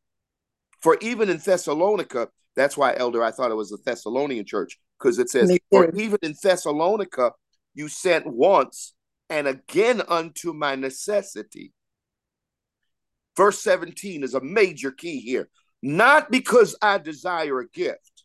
For 0.81 0.99
even 1.01 1.31
in 1.31 1.39
Thessalonica, 1.39 2.29
that's 2.57 2.77
why, 2.77 2.95
Elder, 2.97 3.23
I 3.23 3.31
thought 3.31 3.51
it 3.51 3.57
was 3.57 3.73
a 3.73 3.79
Thessalonian 3.85 4.45
church, 4.45 4.79
because 4.99 5.19
it 5.19 5.31
says, 5.31 5.57
For 5.71 5.91
even 5.95 6.19
in 6.23 6.35
Thessalonica, 6.41 7.33
you 7.75 7.89
sent 7.89 8.27
once 8.27 8.95
and 9.31 9.47
again 9.47 10.03
unto 10.09 10.53
my 10.53 10.75
necessity. 10.75 11.73
Verse 13.37 13.61
17 13.63 14.23
is 14.23 14.35
a 14.35 14.43
major 14.43 14.91
key 14.91 15.21
here. 15.21 15.49
Not 15.83 16.31
because 16.31 16.77
I 16.83 16.99
desire 16.99 17.61
a 17.61 17.69
gift, 17.69 18.25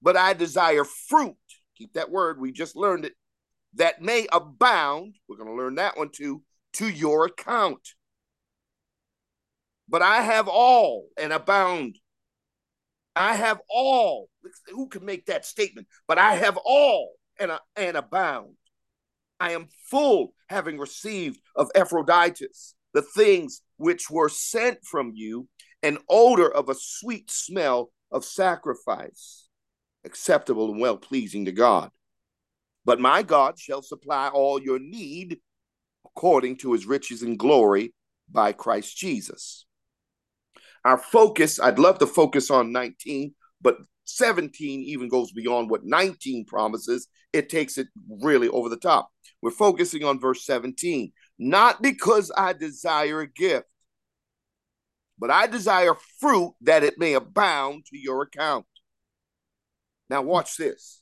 but 0.00 0.16
I 0.16 0.32
desire 0.32 0.84
fruit. 0.84 1.34
Keep 1.76 1.94
that 1.94 2.10
word, 2.10 2.40
we 2.40 2.52
just 2.52 2.76
learned 2.76 3.04
it 3.04 3.14
that 3.74 4.02
may 4.02 4.26
abound, 4.32 5.16
we're 5.28 5.36
going 5.36 5.48
to 5.48 5.54
learn 5.54 5.76
that 5.76 5.96
one 5.96 6.10
too, 6.10 6.42
to 6.74 6.88
your 6.88 7.26
account. 7.26 7.80
But 9.88 10.02
I 10.02 10.22
have 10.22 10.48
all 10.48 11.08
and 11.18 11.32
abound. 11.32 11.98
I 13.16 13.34
have 13.34 13.60
all. 13.68 14.28
Who 14.68 14.88
can 14.88 15.04
make 15.04 15.26
that 15.26 15.44
statement? 15.44 15.88
But 16.06 16.18
I 16.18 16.36
have 16.36 16.56
all 16.64 17.12
and, 17.38 17.52
and 17.76 17.96
abound. 17.96 18.54
I 19.40 19.52
am 19.52 19.68
full, 19.90 20.34
having 20.48 20.78
received 20.78 21.40
of 21.56 21.70
Epaphroditus 21.74 22.74
the 22.92 23.02
things 23.02 23.62
which 23.76 24.10
were 24.10 24.28
sent 24.28 24.84
from 24.84 25.12
you, 25.14 25.48
an 25.82 25.98
odor 26.08 26.50
of 26.50 26.68
a 26.68 26.74
sweet 26.74 27.30
smell 27.30 27.90
of 28.10 28.24
sacrifice, 28.24 29.48
acceptable 30.04 30.70
and 30.72 30.80
well 30.80 30.96
pleasing 30.96 31.44
to 31.46 31.52
God. 31.52 31.90
But 32.84 33.00
my 33.00 33.22
God 33.22 33.58
shall 33.58 33.82
supply 33.82 34.28
all 34.28 34.60
your 34.60 34.78
need 34.78 35.38
according 36.04 36.56
to 36.58 36.72
his 36.72 36.86
riches 36.86 37.22
and 37.22 37.38
glory 37.38 37.94
by 38.30 38.52
Christ 38.52 38.96
Jesus. 38.96 39.66
Our 40.84 40.98
focus, 40.98 41.60
I'd 41.60 41.78
love 41.78 41.98
to 41.98 42.06
focus 42.06 42.50
on 42.50 42.72
19, 42.72 43.34
but 43.60 43.76
17 44.04 44.80
even 44.80 45.08
goes 45.08 45.30
beyond 45.32 45.70
what 45.70 45.84
19 45.84 46.46
promises. 46.46 47.06
It 47.32 47.48
takes 47.48 47.78
it 47.78 47.88
really 48.22 48.48
over 48.48 48.68
the 48.68 48.76
top. 48.76 49.10
We're 49.42 49.50
focusing 49.50 50.04
on 50.04 50.20
verse 50.20 50.44
17. 50.44 51.12
Not 51.38 51.82
because 51.82 52.30
I 52.36 52.52
desire 52.54 53.20
a 53.20 53.30
gift, 53.30 53.66
but 55.18 55.30
I 55.30 55.46
desire 55.46 55.94
fruit 56.18 56.54
that 56.62 56.82
it 56.82 56.98
may 56.98 57.12
abound 57.12 57.86
to 57.86 57.98
your 57.98 58.22
account. 58.22 58.66
Now, 60.08 60.22
watch 60.22 60.56
this 60.56 60.99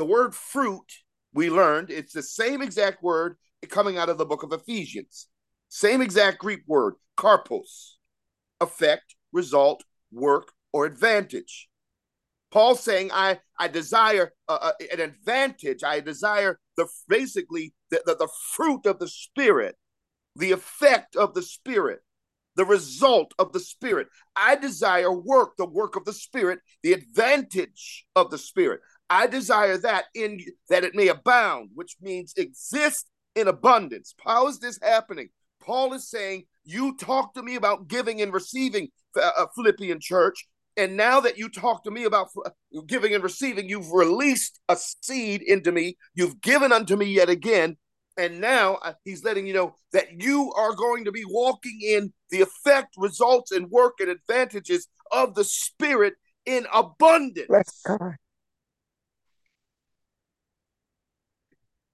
the 0.00 0.06
word 0.06 0.34
fruit, 0.34 0.90
we 1.34 1.50
learned, 1.50 1.90
it's 1.90 2.14
the 2.14 2.22
same 2.22 2.62
exact 2.62 3.02
word 3.02 3.36
coming 3.68 3.98
out 3.98 4.08
of 4.08 4.16
the 4.16 4.24
book 4.24 4.42
of 4.42 4.50
Ephesians. 4.50 5.26
Same 5.68 6.00
exact 6.00 6.38
Greek 6.38 6.60
word, 6.66 6.94
karpos, 7.18 7.96
effect, 8.62 9.14
result, 9.30 9.84
work, 10.10 10.52
or 10.72 10.86
advantage. 10.86 11.68
Paul 12.50 12.76
saying, 12.76 13.10
I, 13.12 13.40
I 13.58 13.68
desire 13.68 14.32
uh, 14.48 14.72
an 14.90 15.00
advantage. 15.00 15.84
I 15.84 16.00
desire 16.00 16.58
the 16.78 16.86
basically 17.06 17.74
the, 17.90 18.02
the, 18.06 18.16
the 18.16 18.28
fruit 18.54 18.86
of 18.86 19.00
the 19.00 19.08
Spirit, 19.08 19.76
the 20.34 20.52
effect 20.52 21.14
of 21.14 21.34
the 21.34 21.42
Spirit, 21.42 22.00
the 22.56 22.64
result 22.64 23.34
of 23.38 23.52
the 23.52 23.60
Spirit. 23.60 24.08
I 24.34 24.56
desire 24.56 25.12
work, 25.12 25.58
the 25.58 25.66
work 25.66 25.94
of 25.94 26.06
the 26.06 26.14
Spirit, 26.14 26.60
the 26.82 26.94
advantage 26.94 28.06
of 28.16 28.30
the 28.30 28.38
Spirit. 28.38 28.80
I 29.10 29.26
desire 29.26 29.76
that 29.78 30.04
in 30.14 30.40
that 30.68 30.84
it 30.84 30.94
may 30.94 31.08
abound, 31.08 31.70
which 31.74 31.96
means 32.00 32.32
exist 32.36 33.08
in 33.34 33.48
abundance. 33.48 34.14
How 34.24 34.46
is 34.46 34.60
this 34.60 34.78
happening? 34.80 35.30
Paul 35.60 35.92
is 35.94 36.08
saying, 36.08 36.44
You 36.64 36.96
talk 36.96 37.34
to 37.34 37.42
me 37.42 37.56
about 37.56 37.88
giving 37.88 38.22
and 38.22 38.32
receiving, 38.32 38.88
uh, 39.16 39.30
uh 39.36 39.46
Philippian 39.54 39.98
church. 40.00 40.46
And 40.76 40.96
now 40.96 41.20
that 41.20 41.36
you 41.36 41.48
talk 41.48 41.82
to 41.84 41.90
me 41.90 42.04
about 42.04 42.28
uh, 42.46 42.50
giving 42.86 43.12
and 43.12 43.24
receiving, 43.24 43.68
you've 43.68 43.90
released 43.90 44.60
a 44.68 44.76
seed 44.76 45.42
into 45.42 45.72
me. 45.72 45.96
You've 46.14 46.40
given 46.40 46.72
unto 46.72 46.96
me 46.96 47.06
yet 47.06 47.28
again. 47.28 47.76
And 48.16 48.40
now 48.40 48.78
he's 49.04 49.24
letting 49.24 49.46
you 49.46 49.54
know 49.54 49.76
that 49.92 50.22
you 50.22 50.52
are 50.52 50.74
going 50.74 51.04
to 51.04 51.12
be 51.12 51.24
walking 51.26 51.80
in 51.82 52.12
the 52.30 52.42
effect, 52.42 52.94
results, 52.96 53.50
and 53.50 53.70
work 53.70 53.94
and 53.98 54.08
advantages 54.08 54.86
of 55.10 55.34
the 55.34 55.44
Spirit 55.44 56.14
in 56.46 56.66
abundance. 56.72 57.48
Bless 57.48 57.82
God. 57.82 58.16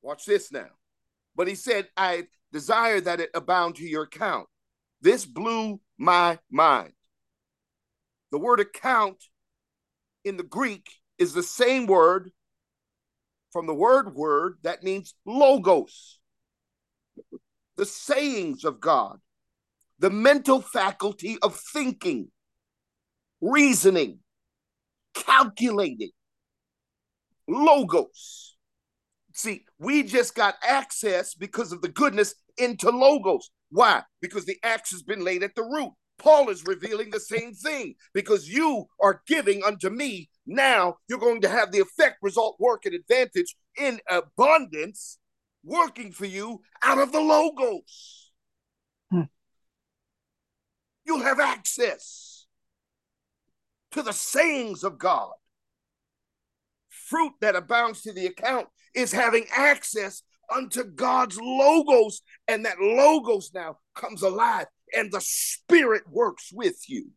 Watch 0.06 0.24
this 0.24 0.52
now. 0.52 0.68
But 1.34 1.48
he 1.48 1.56
said, 1.56 1.88
I 1.96 2.28
desire 2.52 3.00
that 3.00 3.18
it 3.18 3.30
abound 3.34 3.74
to 3.76 3.84
your 3.84 4.04
account. 4.04 4.46
This 5.00 5.26
blew 5.26 5.80
my 5.98 6.38
mind. 6.48 6.92
The 8.30 8.38
word 8.38 8.60
account 8.60 9.24
in 10.24 10.36
the 10.36 10.44
Greek 10.44 10.88
is 11.18 11.34
the 11.34 11.42
same 11.42 11.86
word 11.86 12.30
from 13.50 13.66
the 13.66 13.74
word 13.74 14.14
word 14.14 14.58
that 14.62 14.84
means 14.84 15.12
logos, 15.24 16.20
the 17.76 17.84
sayings 17.84 18.64
of 18.64 18.78
God, 18.78 19.18
the 19.98 20.10
mental 20.10 20.60
faculty 20.60 21.36
of 21.42 21.56
thinking, 21.56 22.30
reasoning, 23.40 24.20
calculating, 25.14 26.12
logos. 27.48 28.55
See, 29.36 29.66
we 29.78 30.02
just 30.02 30.34
got 30.34 30.54
access 30.66 31.34
because 31.34 31.70
of 31.70 31.82
the 31.82 31.90
goodness 31.90 32.34
into 32.56 32.88
logos. 32.88 33.50
Why? 33.70 34.02
Because 34.22 34.46
the 34.46 34.56
axe 34.62 34.92
has 34.92 35.02
been 35.02 35.22
laid 35.22 35.42
at 35.42 35.54
the 35.54 35.62
root. 35.62 35.92
Paul 36.18 36.48
is 36.48 36.64
revealing 36.64 37.10
the 37.10 37.20
same 37.20 37.52
thing 37.52 37.96
because 38.14 38.48
you 38.48 38.86
are 38.98 39.20
giving 39.26 39.62
unto 39.62 39.90
me. 39.90 40.30
Now 40.46 40.96
you're 41.06 41.18
going 41.18 41.42
to 41.42 41.50
have 41.50 41.70
the 41.70 41.80
effect, 41.80 42.16
result, 42.22 42.56
work, 42.58 42.86
and 42.86 42.94
advantage 42.94 43.54
in 43.76 44.00
abundance 44.08 45.18
working 45.62 46.12
for 46.12 46.24
you 46.24 46.62
out 46.82 46.96
of 46.96 47.12
the 47.12 47.20
logos. 47.20 48.32
Hmm. 49.10 49.24
You'll 51.04 51.24
have 51.24 51.40
access 51.40 52.46
to 53.90 54.02
the 54.02 54.14
sayings 54.14 54.82
of 54.82 54.98
God. 54.98 55.32
Fruit 57.06 57.32
that 57.40 57.56
abounds 57.56 58.02
to 58.02 58.12
the 58.12 58.26
account 58.26 58.68
is 58.94 59.12
having 59.12 59.46
access 59.54 60.22
unto 60.54 60.84
God's 60.84 61.38
logos, 61.40 62.22
and 62.48 62.64
that 62.64 62.80
logos 62.80 63.52
now 63.54 63.78
comes 63.94 64.22
alive 64.22 64.66
and 64.94 65.12
the 65.12 65.20
Spirit 65.20 66.02
works 66.10 66.50
with 66.52 66.88
you. 66.88 67.10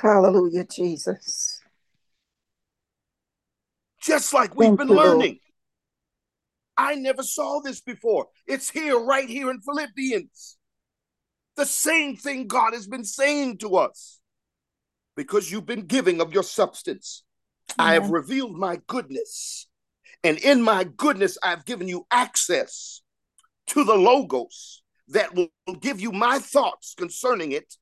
Hallelujah, 0.00 0.64
Jesus. 0.64 1.60
Just 4.00 4.32
like 4.32 4.54
we've 4.54 4.68
Thank 4.68 4.78
been 4.78 4.88
learning. 4.88 5.20
Lord. 5.20 5.38
I 6.76 6.94
never 6.94 7.22
saw 7.22 7.60
this 7.60 7.80
before. 7.80 8.26
It's 8.46 8.70
here, 8.70 8.98
right 8.98 9.28
here 9.28 9.50
in 9.50 9.60
Philippians. 9.60 10.58
The 11.56 11.66
same 11.66 12.16
thing 12.16 12.46
God 12.46 12.74
has 12.74 12.86
been 12.86 13.04
saying 13.04 13.58
to 13.58 13.76
us. 13.76 14.20
Because 15.16 15.50
you've 15.50 15.66
been 15.66 15.86
giving 15.86 16.20
of 16.20 16.34
your 16.34 16.42
substance, 16.42 17.24
I 17.78 17.94
have 17.94 18.10
revealed 18.10 18.56
my 18.56 18.80
goodness. 18.86 19.68
And 20.24 20.38
in 20.38 20.62
my 20.62 20.84
goodness, 20.84 21.38
I've 21.42 21.64
given 21.64 21.88
you 21.88 22.06
access 22.10 23.02
to 23.68 23.84
the 23.84 23.94
Logos 23.94 24.82
that 25.08 25.34
will 25.34 25.48
give 25.80 26.00
you 26.00 26.10
my 26.10 26.38
thoughts 26.38 26.94
concerning 26.96 27.52
it, 27.52 27.74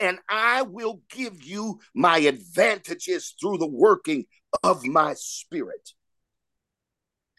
and 0.00 0.18
I 0.28 0.62
will 0.62 1.00
give 1.10 1.42
you 1.42 1.80
my 1.94 2.18
advantages 2.18 3.34
through 3.40 3.58
the 3.58 3.66
working 3.66 4.26
of 4.62 4.84
my 4.84 5.14
spirit. 5.14 5.90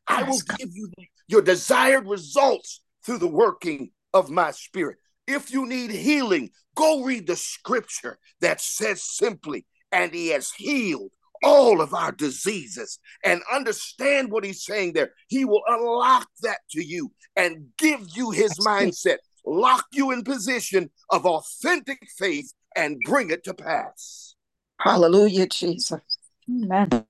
I 0.08 0.24
will 0.24 0.42
give 0.58 0.70
you 0.74 0.92
your 1.28 1.42
desired 1.42 2.08
results 2.08 2.82
through 3.06 3.20
the 3.20 3.28
working 3.28 3.92
of 4.14 4.30
my 4.30 4.52
spirit. 4.52 4.98
If 5.28 5.52
you 5.52 5.66
need 5.66 5.92
healing, 5.92 6.52
go 6.76 7.04
read 7.04 7.28
the 7.28 7.36
scripture 7.36 8.18
that 8.42 8.62
says 8.62 9.04
simply, 9.04 9.66
and 9.92 10.14
he 10.14 10.30
has 10.30 10.52
healed 10.52 11.12
all 11.44 11.82
of 11.82 11.94
our 11.94 12.12
diseases 12.12 13.00
and 13.24 13.42
understand 13.52 14.32
what 14.32 14.44
he's 14.44 14.64
saying 14.64 14.94
there. 14.94 15.14
He 15.28 15.46
will 15.46 15.64
unlock 15.68 16.28
that 16.42 16.60
to 16.72 16.84
you 16.84 17.12
and 17.36 17.68
give 17.78 18.02
you 18.16 18.32
his 18.32 18.54
mindset, 18.60 19.18
lock 19.46 19.86
you 19.94 20.12
in 20.12 20.24
position 20.24 20.90
of 21.10 21.26
authentic 21.26 22.00
faith 22.18 22.54
and 22.76 22.98
bring 23.06 23.30
it 23.30 23.44
to 23.46 23.54
pass. 23.54 24.36
Hallelujah, 24.80 25.48
Jesus. 25.48 26.02
Amen. 26.50 27.06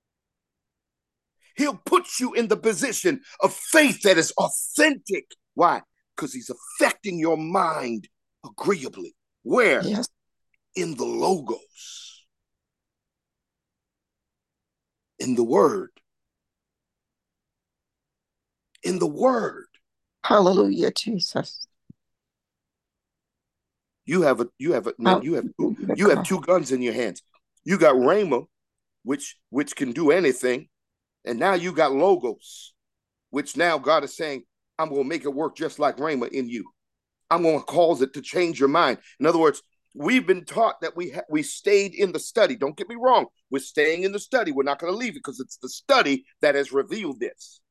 He'll 1.55 1.81
put 1.85 2.19
you 2.19 2.33
in 2.33 2.47
the 2.47 2.57
position 2.57 3.21
of 3.41 3.53
faith 3.53 4.01
that 4.03 4.17
is 4.17 4.31
authentic. 4.37 5.25
Why? 5.55 5.81
Because 6.15 6.33
he's 6.33 6.51
affecting 6.51 7.19
your 7.19 7.37
mind 7.37 8.07
agreeably. 8.45 9.15
Where? 9.43 9.81
Yes. 9.83 10.07
In 10.75 10.95
the 10.95 11.05
logos 11.05 12.16
in 15.19 15.35
the 15.35 15.43
word. 15.43 15.89
In 18.83 18.99
the 18.99 19.07
word. 19.07 19.67
Hallelujah, 20.23 20.91
Jesus. 20.91 21.67
You 24.05 24.21
have 24.21 24.39
a 24.39 24.47
you 24.57 24.73
have 24.73 24.87
a 24.87 24.93
man, 24.97 25.21
you 25.21 25.33
have 25.33 25.45
you 25.95 26.09
have 26.09 26.23
two 26.23 26.39
guns 26.39 26.71
in 26.71 26.81
your 26.81 26.93
hands. 26.93 27.21
You 27.65 27.77
got 27.77 27.95
Rhema, 27.95 28.45
which 29.03 29.37
which 29.49 29.75
can 29.75 29.91
do 29.91 30.11
anything, 30.11 30.69
and 31.25 31.37
now 31.37 31.53
you 31.53 31.73
got 31.73 31.91
logos, 31.91 32.73
which 33.31 33.57
now 33.57 33.77
God 33.77 34.05
is 34.05 34.15
saying, 34.15 34.43
I'm 34.79 34.89
gonna 34.89 35.03
make 35.03 35.25
it 35.25 35.33
work 35.33 35.57
just 35.57 35.79
like 35.79 35.97
Rhema 35.97 36.29
in 36.29 36.47
you. 36.47 36.69
I'm 37.29 37.43
gonna 37.43 37.61
cause 37.61 38.01
it 38.01 38.13
to 38.13 38.21
change 38.21 38.59
your 38.59 38.69
mind. 38.69 38.99
In 39.19 39.25
other 39.25 39.39
words, 39.39 39.61
We've 39.93 40.27
been 40.27 40.45
taught 40.45 40.81
that 40.81 40.95
we 40.95 41.11
ha- 41.11 41.21
we 41.29 41.43
stayed 41.43 41.95
in 41.95 42.11
the 42.11 42.19
study. 42.19 42.55
Don't 42.55 42.77
get 42.77 42.89
me 42.89 42.95
wrong. 42.99 43.25
We're 43.49 43.59
staying 43.59 44.03
in 44.03 44.11
the 44.11 44.19
study. 44.19 44.51
We're 44.51 44.63
not 44.63 44.79
going 44.79 44.93
to 44.93 44.97
leave 44.97 45.11
it 45.11 45.23
because 45.23 45.39
it's 45.39 45.57
the 45.57 45.69
study 45.69 46.25
that 46.41 46.55
has 46.55 46.71
revealed 46.71 47.19
this. 47.19 47.61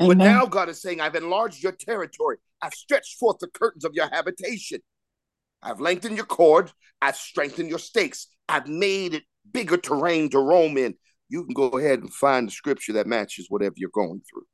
Amen. 0.00 0.18
But 0.18 0.24
now 0.24 0.46
God 0.46 0.68
is 0.68 0.82
saying, 0.82 1.00
I've 1.00 1.14
enlarged 1.14 1.62
your 1.62 1.72
territory. 1.72 2.38
I've 2.60 2.74
stretched 2.74 3.18
forth 3.18 3.38
the 3.38 3.48
curtains 3.48 3.84
of 3.84 3.92
your 3.94 4.08
habitation. 4.08 4.80
I've 5.62 5.80
lengthened 5.80 6.16
your 6.16 6.26
cord. 6.26 6.72
I've 7.00 7.16
strengthened 7.16 7.68
your 7.68 7.78
stakes. 7.78 8.28
I've 8.48 8.66
made 8.66 9.14
it 9.14 9.22
bigger 9.50 9.76
terrain 9.76 10.30
to 10.30 10.38
roam 10.38 10.76
in. 10.76 10.94
You 11.28 11.44
can 11.44 11.54
go 11.54 11.78
ahead 11.78 12.00
and 12.00 12.12
find 12.12 12.48
the 12.48 12.52
scripture 12.52 12.94
that 12.94 13.06
matches 13.06 13.46
whatever 13.48 13.74
you're 13.76 13.90
going 13.90 14.22
through. 14.28 14.44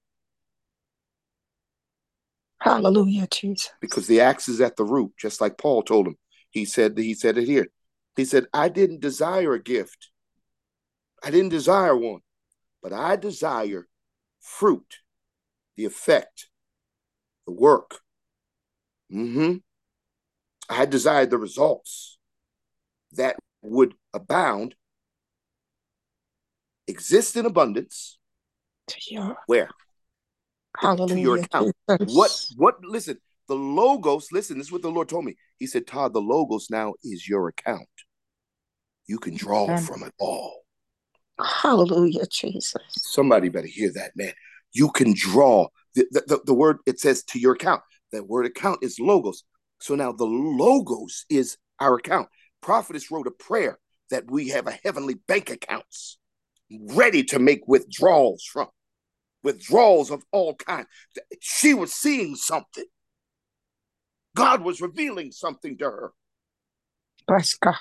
Hallelujah, 2.61 3.26
Jesus. 3.30 3.70
Because 3.80 4.06
the 4.06 4.20
axe 4.20 4.48
is 4.48 4.61
at 4.61 4.76
the 4.76 4.84
root, 4.84 5.12
just 5.18 5.40
like 5.40 5.58
Paul 5.58 5.82
told 5.82 6.06
him. 6.06 6.16
He 6.50 6.64
said 6.64 6.96
that 6.96 7.02
he 7.02 7.14
said 7.14 7.38
it 7.38 7.46
here. 7.46 7.68
He 8.16 8.24
said, 8.24 8.46
I 8.52 8.68
didn't 8.68 9.00
desire 9.00 9.54
a 9.54 9.62
gift. 9.62 10.11
I 11.22 11.30
didn't 11.30 11.50
desire 11.50 11.96
one, 11.96 12.20
but 12.82 12.92
I 12.92 13.16
desire 13.16 13.87
fruit, 14.40 14.98
the 15.76 15.84
effect, 15.84 16.48
the 17.46 17.52
work. 17.52 18.00
Mm-hmm. 19.12 19.56
I 20.68 20.84
desired 20.84 21.30
the 21.30 21.38
results 21.38 22.18
that 23.12 23.37
would 23.62 23.94
abound, 24.12 24.74
exist 26.87 27.37
in 27.37 27.46
abundance. 27.46 28.18
To 28.88 28.96
your, 29.11 29.37
Where? 29.46 29.70
Hallelujah. 30.76 31.14
To 31.14 31.20
your 31.20 31.37
account. 31.38 31.76
What 31.87 32.46
what 32.56 32.84
listen, 32.84 33.18
the 33.48 33.54
logos, 33.54 34.28
listen, 34.30 34.58
this 34.58 34.68
is 34.68 34.72
what 34.72 34.82
the 34.82 34.90
Lord 34.90 35.08
told 35.08 35.24
me. 35.24 35.37
He 35.58 35.66
said, 35.66 35.87
Todd, 35.87 36.12
the 36.12 36.20
logos 36.20 36.68
now 36.70 36.94
is 37.02 37.28
your 37.28 37.48
account. 37.48 37.88
You 39.06 39.18
can 39.18 39.37
draw 39.37 39.64
Amen. 39.64 39.82
from 39.82 40.02
it 40.02 40.12
all. 40.18 40.61
Hallelujah, 41.40 42.26
Jesus. 42.26 42.82
Somebody 42.90 43.48
better 43.48 43.66
hear 43.66 43.90
that, 43.94 44.12
man. 44.16 44.32
You 44.72 44.90
can 44.90 45.14
draw. 45.16 45.68
The, 45.94 46.06
the, 46.11 46.20
the, 46.26 46.40
the 46.46 46.54
word, 46.54 46.78
it 46.87 47.00
says 47.00 47.24
to 47.24 47.38
your 47.38 47.54
account. 47.54 47.82
That 48.12 48.28
word 48.28 48.46
account 48.46 48.80
is 48.82 48.98
logos. 49.00 49.44
So 49.80 49.94
now 49.94 50.12
the 50.12 50.24
logos 50.26 51.24
is 51.30 51.56
our 51.80 51.96
account. 51.96 52.28
Prophetess 52.61 53.11
wrote 53.11 53.26
a 53.26 53.32
prayer 53.32 53.78
that 54.11 54.30
we 54.30 54.48
have 54.48 54.66
a 54.66 54.78
heavenly 54.84 55.14
bank 55.14 55.50
accounts 55.50 56.18
ready 56.70 57.22
to 57.24 57.38
make 57.38 57.66
withdrawals 57.66 58.44
from. 58.44 58.68
Withdrawals 59.42 60.11
of 60.11 60.24
all 60.32 60.54
kinds. 60.54 60.88
She 61.40 61.72
was 61.72 61.92
seeing 61.92 62.34
something. 62.34 62.84
God 64.38 64.62
was 64.62 64.81
revealing 64.81 65.33
something 65.33 65.77
to 65.79 65.85
her. 65.85 66.12
Bless 67.27 67.55
God. 67.55 67.74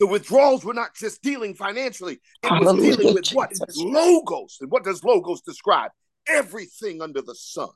The 0.00 0.06
withdrawals 0.06 0.64
were 0.64 0.74
not 0.74 0.94
just 0.94 1.22
dealing 1.22 1.54
financially, 1.54 2.14
it 2.42 2.48
Hallelujah, 2.48 2.88
was 2.88 2.96
dealing 2.96 3.14
with 3.14 3.24
Jesus. 3.24 3.34
what? 3.34 3.70
Logos. 3.76 4.58
And 4.60 4.70
what 4.70 4.82
does 4.82 5.04
logos 5.04 5.42
describe? 5.42 5.90
Everything 6.26 7.02
under 7.02 7.20
the 7.20 7.34
sun. 7.34 7.68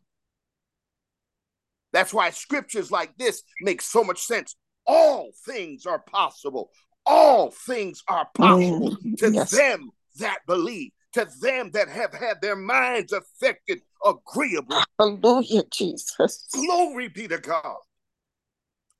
That's 1.92 2.12
why 2.12 2.30
scriptures 2.30 2.90
like 2.90 3.16
this 3.18 3.42
make 3.60 3.82
so 3.82 4.02
much 4.02 4.20
sense. 4.20 4.56
All 4.86 5.30
things 5.46 5.84
are 5.84 5.98
possible. 5.98 6.70
All 7.04 7.50
things 7.50 8.02
are 8.08 8.28
possible 8.34 8.96
mm, 8.96 9.16
to 9.18 9.30
yes. 9.32 9.50
them 9.50 9.90
that 10.18 10.38
believe, 10.46 10.90
to 11.12 11.26
them 11.40 11.70
that 11.72 11.88
have 11.88 12.12
had 12.12 12.40
their 12.40 12.56
minds 12.56 13.12
affected 13.12 13.80
agreeably. 14.04 14.78
Hallelujah, 14.98 15.62
Jesus. 15.70 16.46
Glory 16.52 17.08
be 17.08 17.28
to 17.28 17.38
God. 17.38 17.76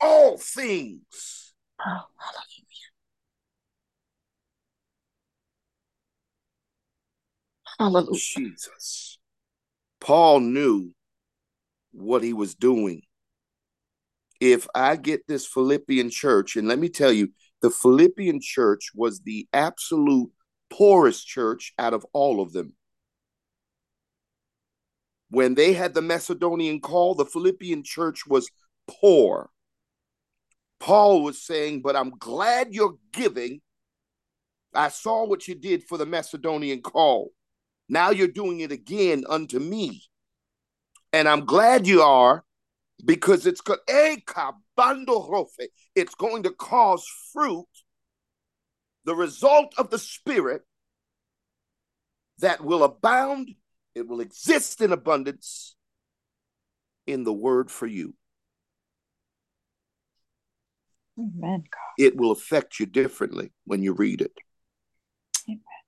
All 0.01 0.39
things. 0.39 1.55
Oh, 1.85 2.01
hallelujah. 7.79 8.15
Jesus. 8.15 9.19
Paul 10.01 10.41
knew 10.41 10.93
what 11.93 12.23
he 12.23 12.33
was 12.33 12.55
doing. 12.55 13.03
If 14.41 14.69
I 14.75 14.97
get 14.97 15.27
this 15.27 15.47
Philippian 15.47 16.11
church, 16.11 16.57
and 16.57 16.69
let 16.69 16.79
me 16.79 16.89
tell 16.89 17.13
you, 17.13 17.33
the 17.61 17.71
Philippian 17.71 18.41
church 18.41 18.93
was 18.95 19.21
the 19.21 19.49
absolute 19.53 20.31
poorest 20.71 21.27
church 21.27 21.73
out 21.79 21.93
of 21.93 22.07
all 22.13 22.41
of 22.41 22.53
them. 22.53 22.75
When 25.31 25.55
they 25.55 25.73
had 25.73 25.95
the 25.95 26.03
Macedonian 26.03 26.81
call, 26.81 27.15
the 27.15 27.27
Philippian 27.27 27.83
church 27.83 28.27
was 28.27 28.49
poor. 28.87 29.51
Paul 30.81 31.23
was 31.23 31.43
saying, 31.43 31.83
But 31.83 31.97
I'm 31.97 32.11
glad 32.11 32.75
you're 32.75 32.97
giving. 33.13 33.61
I 34.75 34.89
saw 34.89 35.27
what 35.27 35.49
you 35.49 35.55
did 35.55 35.85
for 35.85 35.99
the 35.99 36.07
Macedonian 36.07 36.83
call. 36.83 37.31
Now 37.89 38.11
you're 38.11 38.29
doing 38.29 38.61
it 38.61 38.71
again 38.71 39.25
unto 39.29 39.59
me. 39.59 40.03
And 41.13 41.27
I'm 41.29 41.47
glad 41.47 41.87
you 41.87 42.03
are 42.03 42.45
because 43.05 43.47
it's 43.47 43.63
it's 45.95 46.15
going 46.15 46.43
to 46.43 46.51
cause 46.51 47.07
fruit, 47.33 47.67
the 49.05 49.15
result 49.15 49.73
of 49.79 49.91
the 49.91 49.99
spirit 49.99 50.63
that 52.41 52.63
will 52.63 52.85
abound, 52.85 53.55
it 53.95 54.07
will 54.07 54.21
exist 54.21 54.81
in 54.81 54.93
abundance 54.93 55.75
in 57.07 57.25
the 57.25 57.33
word 57.33 57.71
for 57.71 57.87
you. 57.87 58.15
Amen. 61.19 61.65
It 61.99 62.17
will 62.17 62.31
affect 62.31 62.79
you 62.79 62.87
differently 62.87 63.53
when 63.65 63.83
you 63.83 63.93
read 63.93 64.21
it. 64.21 64.33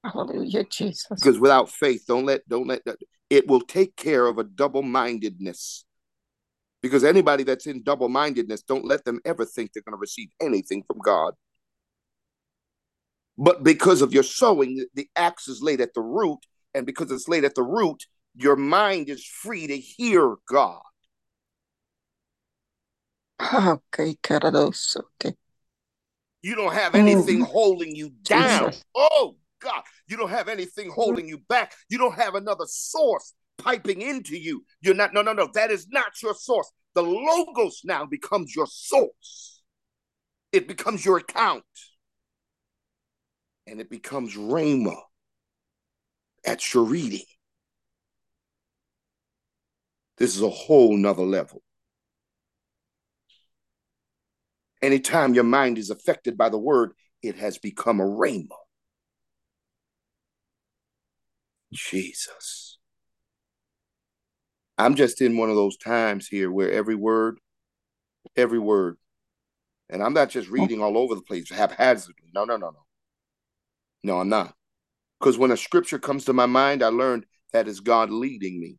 Hallelujah, 0.02 0.64
Jesus. 0.64 1.20
Because 1.20 1.38
without 1.38 1.68
faith, 1.68 2.04
don't 2.08 2.24
let 2.24 2.48
don't 2.48 2.66
let 2.66 2.82
it 3.28 3.46
will 3.46 3.60
take 3.60 3.94
care 3.96 4.26
of 4.26 4.38
a 4.38 4.44
double-mindedness. 4.44 5.84
Because 6.82 7.04
anybody 7.04 7.44
that's 7.44 7.66
in 7.66 7.82
double-mindedness, 7.82 8.62
don't 8.62 8.86
let 8.86 9.04
them 9.04 9.20
ever 9.24 9.44
think 9.44 9.72
they're 9.72 9.82
going 9.82 9.96
to 9.96 10.00
receive 10.00 10.30
anything 10.40 10.82
from 10.86 10.98
God. 10.98 11.34
But 13.36 13.62
because 13.62 14.00
of 14.00 14.14
your 14.14 14.22
sowing, 14.22 14.84
the 14.94 15.08
axe 15.14 15.46
is 15.46 15.62
laid 15.62 15.80
at 15.80 15.94
the 15.94 16.00
root, 16.00 16.38
and 16.74 16.86
because 16.86 17.10
it's 17.12 17.28
laid 17.28 17.44
at 17.44 17.54
the 17.54 17.62
root, 17.62 18.04
your 18.34 18.56
mind 18.56 19.10
is 19.10 19.24
free 19.24 19.66
to 19.66 19.76
hear 19.76 20.36
God. 20.48 20.80
Ah, 23.40 23.78
okay, 23.92 24.16
Carados, 24.22 24.96
okay. 24.96 25.34
You 26.42 26.54
don't 26.54 26.72
have 26.72 26.92
mm. 26.92 26.98
anything 26.98 27.42
oh, 27.42 27.46
holding 27.46 27.96
you 27.96 28.10
down. 28.22 28.70
Jesus. 28.70 28.84
Oh 28.94 29.36
God, 29.60 29.82
you 30.06 30.16
don't 30.16 30.30
have 30.30 30.48
anything 30.48 30.90
mm. 30.90 30.94
holding 30.94 31.26
you 31.26 31.38
back. 31.48 31.72
You 31.88 31.98
don't 31.98 32.14
have 32.14 32.34
another 32.34 32.66
source 32.66 33.34
piping 33.58 34.02
into 34.02 34.36
you. 34.36 34.64
You're 34.80 34.94
not, 34.94 35.14
no, 35.14 35.22
no, 35.22 35.32
no. 35.32 35.48
That 35.54 35.70
is 35.70 35.88
not 35.88 36.22
your 36.22 36.34
source. 36.34 36.70
The 36.94 37.02
logos 37.02 37.80
now 37.84 38.04
becomes 38.04 38.54
your 38.54 38.66
source, 38.66 39.62
it 40.52 40.66
becomes 40.66 41.04
your 41.04 41.18
account, 41.18 41.64
and 43.66 43.80
it 43.80 43.88
becomes 43.88 44.36
Rhema 44.36 44.96
at 46.44 46.74
your 46.74 46.84
reading. 46.84 47.24
This 50.18 50.34
is 50.36 50.42
a 50.42 50.50
whole 50.50 50.96
nother 50.96 51.22
level. 51.22 51.62
Anytime 54.82 55.34
your 55.34 55.44
mind 55.44 55.78
is 55.78 55.90
affected 55.90 56.38
by 56.38 56.48
the 56.48 56.58
word, 56.58 56.92
it 57.22 57.36
has 57.36 57.58
become 57.58 58.00
a 58.00 58.04
rhema. 58.04 58.48
Jesus. 61.72 62.78
I'm 64.78 64.94
just 64.94 65.20
in 65.20 65.36
one 65.36 65.50
of 65.50 65.56
those 65.56 65.76
times 65.76 66.26
here 66.26 66.50
where 66.50 66.72
every 66.72 66.94
word, 66.94 67.38
every 68.36 68.58
word, 68.58 68.96
and 69.90 70.02
I'm 70.02 70.14
not 70.14 70.30
just 70.30 70.48
reading 70.48 70.82
all 70.82 70.96
over 70.96 71.14
the 71.14 71.22
place 71.22 71.50
haphazardly. 71.50 72.30
No, 72.34 72.44
no, 72.44 72.56
no, 72.56 72.70
no. 72.70 72.84
No, 74.02 74.20
I'm 74.20 74.30
not. 74.30 74.54
Because 75.18 75.36
when 75.36 75.50
a 75.50 75.56
scripture 75.56 75.98
comes 75.98 76.24
to 76.24 76.32
my 76.32 76.46
mind, 76.46 76.82
I 76.82 76.88
learned 76.88 77.26
that 77.52 77.68
is 77.68 77.80
God 77.80 78.10
leading 78.10 78.58
me, 78.58 78.78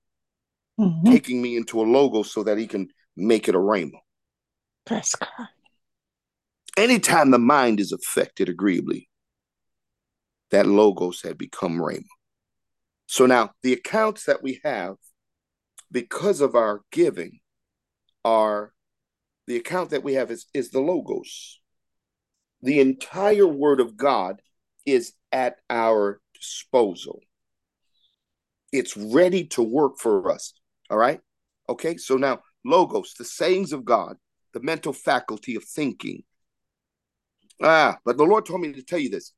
Mhm. 0.79 1.05
taking 1.05 1.41
me 1.41 1.55
into 1.55 1.79
a 1.79 1.83
logo 1.83 2.23
so 2.23 2.43
that 2.43 2.57
he 2.57 2.65
can 2.65 2.91
make 3.15 3.47
it 3.47 3.53
a 3.53 3.59
rhema. 3.59 3.99
Praise 4.85 5.13
God. 5.13 5.49
Anytime 6.81 7.29
the 7.29 7.37
mind 7.37 7.79
is 7.79 7.91
affected 7.91 8.49
agreeably, 8.49 9.07
that 10.49 10.65
logos 10.65 11.21
had 11.21 11.37
become 11.37 11.77
rhema. 11.77 12.07
So 13.05 13.27
now 13.27 13.51
the 13.61 13.73
accounts 13.73 14.25
that 14.25 14.41
we 14.41 14.59
have 14.63 14.95
because 15.91 16.41
of 16.41 16.55
our 16.55 16.81
giving 16.91 17.39
are 18.25 18.73
the 19.45 19.57
account 19.57 19.91
that 19.91 20.03
we 20.03 20.15
have 20.15 20.31
is, 20.31 20.47
is 20.55 20.71
the 20.71 20.79
logos. 20.79 21.59
The 22.63 22.79
entire 22.79 23.45
word 23.45 23.79
of 23.79 23.95
God 23.95 24.41
is 24.83 25.13
at 25.31 25.57
our 25.69 26.19
disposal. 26.33 27.19
It's 28.71 28.97
ready 28.97 29.45
to 29.49 29.61
work 29.61 29.99
for 29.99 30.31
us. 30.31 30.53
All 30.89 30.97
right. 30.97 31.19
Okay. 31.69 31.97
So 31.97 32.15
now, 32.15 32.39
logos, 32.65 33.13
the 33.13 33.23
sayings 33.23 33.71
of 33.71 33.85
God, 33.85 34.15
the 34.55 34.61
mental 34.61 34.93
faculty 34.93 35.55
of 35.55 35.63
thinking. 35.63 36.23
Ah, 37.61 37.97
but 38.05 38.17
the 38.17 38.23
Lord 38.23 38.45
told 38.45 38.61
me 38.61 38.73
to 38.73 38.83
tell 38.83 38.99
you 38.99 39.09
this 39.09 39.33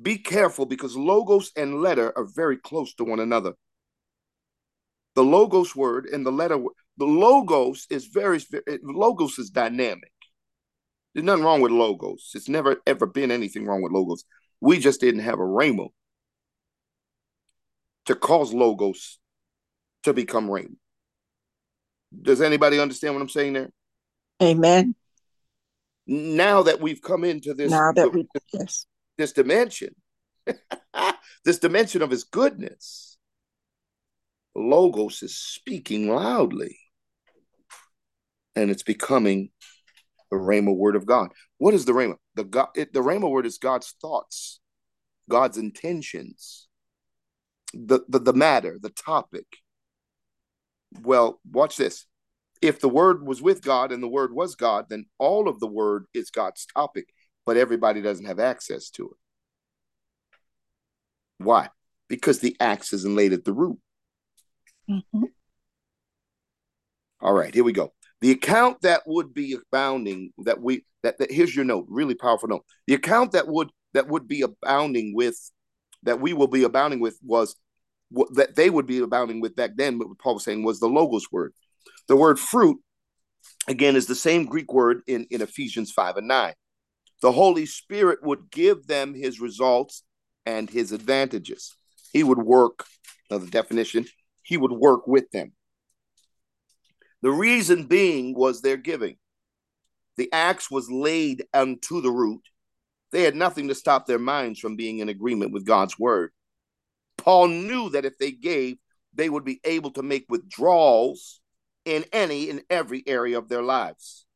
be 0.00 0.18
careful 0.18 0.66
because 0.66 0.96
logos 0.96 1.50
and 1.56 1.80
letter 1.80 2.12
are 2.16 2.24
very 2.24 2.56
close 2.56 2.94
to 2.94 3.04
one 3.04 3.20
another. 3.20 3.54
The 5.16 5.24
logos 5.24 5.74
word 5.74 6.06
and 6.06 6.24
the 6.24 6.30
letter, 6.30 6.56
the 6.96 7.04
logos 7.04 7.86
is 7.90 8.06
very, 8.06 8.40
logos 8.82 9.38
is 9.38 9.50
dynamic. 9.50 10.12
There's 11.14 11.24
nothing 11.24 11.42
wrong 11.44 11.60
with 11.60 11.72
logos. 11.72 12.30
It's 12.34 12.48
never 12.48 12.76
ever 12.86 13.06
been 13.06 13.32
anything 13.32 13.66
wrong 13.66 13.82
with 13.82 13.92
logos. 13.92 14.24
We 14.60 14.78
just 14.78 15.00
didn't 15.00 15.22
have 15.22 15.40
a 15.40 15.42
rhema 15.42 15.88
to 18.06 18.14
cause 18.14 18.54
logos 18.54 19.18
to 20.04 20.12
become 20.12 20.48
rhema. 20.48 20.76
Does 22.22 22.40
anybody 22.40 22.78
understand 22.78 23.14
what 23.14 23.22
I'm 23.22 23.28
saying 23.28 23.54
there? 23.54 23.70
Amen. 24.40 24.94
Now 26.08 26.62
that 26.62 26.80
we've 26.80 27.02
come 27.02 27.22
into 27.22 27.52
this, 27.52 27.70
Now 27.70 27.92
that 27.92 28.12
we, 28.12 28.26
yes. 28.52 28.86
this 29.18 29.32
dimension, 29.32 29.94
this 31.44 31.58
dimension 31.58 32.00
of 32.00 32.10
his 32.10 32.24
goodness, 32.24 33.18
logos 34.54 35.22
is 35.22 35.36
speaking 35.36 36.08
loudly. 36.08 36.78
And 38.56 38.70
it's 38.70 38.82
becoming 38.82 39.50
the 40.30 40.36
Rhema 40.38 40.74
word 40.74 40.96
of 40.96 41.06
God. 41.06 41.30
What 41.58 41.74
is 41.74 41.84
the 41.84 41.92
Rhema? 41.92 42.16
The 42.34 42.44
God, 42.44 42.68
it, 42.74 42.92
the 42.92 43.00
Rhema 43.00 43.30
word 43.30 43.46
is 43.46 43.58
God's 43.58 43.94
thoughts, 44.00 44.60
God's 45.28 45.58
intentions, 45.58 46.68
the, 47.72 48.00
the 48.08 48.18
the 48.18 48.32
matter, 48.32 48.78
the 48.80 48.90
topic. 48.90 49.46
Well, 51.02 51.40
watch 51.48 51.76
this. 51.76 52.06
If 52.60 52.80
the 52.80 52.88
word 52.88 53.26
was 53.26 53.40
with 53.40 53.62
God 53.62 53.92
and 53.92 54.02
the 54.02 54.08
word 54.08 54.32
was 54.32 54.54
God, 54.54 54.86
then 54.88 55.06
all 55.18 55.48
of 55.48 55.60
the 55.60 55.66
word 55.66 56.06
is 56.12 56.30
God's 56.30 56.66
topic, 56.66 57.08
but 57.46 57.56
everybody 57.56 58.02
doesn't 58.02 58.26
have 58.26 58.40
access 58.40 58.90
to 58.90 59.06
it. 59.06 59.16
Why? 61.38 61.68
Because 62.08 62.40
the 62.40 62.56
axe 62.60 62.92
isn't 62.92 63.16
laid 63.16 63.32
at 63.32 63.44
the 63.44 63.52
root. 63.52 63.78
Mhm. 64.88 65.32
All 67.20 67.32
right, 67.32 67.54
here 67.54 67.64
we 67.64 67.72
go. 67.72 67.92
The 68.20 68.30
account 68.32 68.80
that 68.82 69.02
would 69.06 69.32
be 69.32 69.54
abounding, 69.54 70.32
that 70.38 70.60
we 70.60 70.84
that, 71.02 71.18
that 71.18 71.30
here's 71.30 71.54
your 71.54 71.64
note, 71.64 71.86
really 71.88 72.14
powerful 72.14 72.48
note. 72.48 72.64
The 72.86 72.94
account 72.94 73.32
that 73.32 73.46
would 73.46 73.70
that 73.94 74.08
would 74.08 74.26
be 74.26 74.42
abounding 74.42 75.14
with, 75.14 75.38
that 76.02 76.20
we 76.20 76.32
will 76.32 76.48
be 76.48 76.64
abounding 76.64 77.00
with, 77.00 77.18
was 77.22 77.56
that 78.32 78.56
they 78.56 78.70
would 78.70 78.86
be 78.86 78.98
abounding 78.98 79.40
with 79.40 79.54
back 79.54 79.72
then. 79.76 79.98
What 79.98 80.18
Paul 80.18 80.34
was 80.34 80.44
saying 80.44 80.64
was 80.64 80.80
the 80.80 80.88
logos 80.88 81.30
word. 81.30 81.52
The 82.08 82.16
word 82.16 82.40
fruit, 82.40 82.78
again, 83.68 83.94
is 83.94 84.06
the 84.06 84.14
same 84.14 84.46
Greek 84.46 84.72
word 84.72 85.02
in 85.06 85.26
in 85.30 85.42
Ephesians 85.42 85.92
five 85.92 86.16
and 86.16 86.26
nine. 86.26 86.54
The 87.20 87.32
Holy 87.32 87.66
Spirit 87.66 88.20
would 88.22 88.50
give 88.50 88.86
them 88.86 89.14
His 89.14 89.40
results 89.40 90.04
and 90.46 90.70
His 90.70 90.92
advantages. 90.92 91.74
He 92.12 92.22
would 92.22 92.38
work. 92.38 92.86
Another 93.30 93.46
definition. 93.46 94.06
He 94.42 94.56
would 94.56 94.72
work 94.72 95.06
with 95.06 95.30
them. 95.30 95.52
The 97.20 97.30
reason 97.30 97.84
being 97.84 98.34
was 98.34 98.62
their 98.62 98.76
giving. 98.76 99.16
The 100.16 100.32
axe 100.32 100.70
was 100.70 100.90
laid 100.90 101.44
unto 101.52 102.00
the 102.00 102.10
root. 102.10 102.42
They 103.12 103.22
had 103.22 103.36
nothing 103.36 103.68
to 103.68 103.74
stop 103.74 104.06
their 104.06 104.18
minds 104.18 104.60
from 104.60 104.76
being 104.76 105.00
in 105.00 105.08
agreement 105.08 105.52
with 105.52 105.66
God's 105.66 105.98
word. 105.98 106.30
Paul 107.16 107.48
knew 107.48 107.90
that 107.90 108.04
if 108.04 108.16
they 108.18 108.30
gave, 108.30 108.78
they 109.12 109.28
would 109.28 109.44
be 109.44 109.60
able 109.64 109.90
to 109.92 110.02
make 110.02 110.26
withdrawals 110.28 111.40
in 111.88 112.04
any 112.12 112.50
and 112.50 112.62
every 112.68 113.02
area 113.06 113.38
of 113.38 113.48
their 113.48 113.62
lives. 113.62 114.26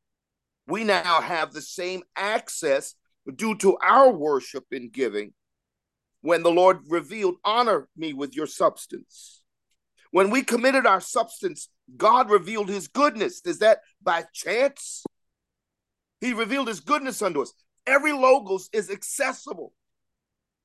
We 0.67 0.85
now 0.85 1.21
have 1.21 1.53
the 1.53 1.62
same 1.62 2.03
access 2.17 2.95
due 3.35 3.57
to 3.59 3.77
our 3.79 4.11
worship 4.11 4.65
and 4.73 4.93
giving 4.93 5.33
when 6.23 6.43
the 6.43 6.51
Lord 6.51 6.79
revealed, 6.88 7.37
Honor 7.45 7.88
me 7.97 8.12
with 8.12 8.35
your 8.35 8.47
substance. 8.47 9.43
When 10.12 10.31
we 10.31 10.43
committed 10.43 10.87
our 10.87 11.01
substance, 11.01 11.69
God 11.97 12.31
revealed 12.31 12.69
his 12.69 12.88
goodness. 12.88 13.43
Is 13.45 13.59
that 13.59 13.81
by 14.03 14.25
chance? 14.33 15.05
He 16.21 16.33
revealed 16.33 16.69
his 16.69 16.81
goodness 16.81 17.21
unto 17.21 17.43
us. 17.43 17.53
Every 17.87 18.12
logos 18.12 18.69
is 18.73 18.91
accessible. 18.91 19.73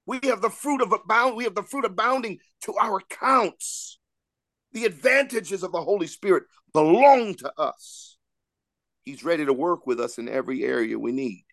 We 0.05 0.19
have 0.23 0.41
the 0.41 0.49
fruit 0.49 0.81
of 0.81 0.93
abound, 0.93 1.35
we 1.35 1.43
have 1.43 1.55
the 1.55 1.63
fruit 1.63 1.85
abounding 1.85 2.39
to 2.61 2.73
our 2.75 2.97
accounts. 2.97 3.96
The 4.77 4.85
advantages 4.85 5.63
of 5.63 5.71
the 5.71 5.81
Holy 5.81 6.05
Spirit 6.05 6.43
belong 6.71 7.33
to 7.37 7.51
us. 7.59 8.15
He's 9.05 9.23
ready 9.23 9.43
to 9.43 9.51
work 9.51 9.87
with 9.87 9.99
us 9.99 10.19
in 10.19 10.29
every 10.29 10.63
area 10.63 10.99
we 10.99 11.11
need. 11.11 11.45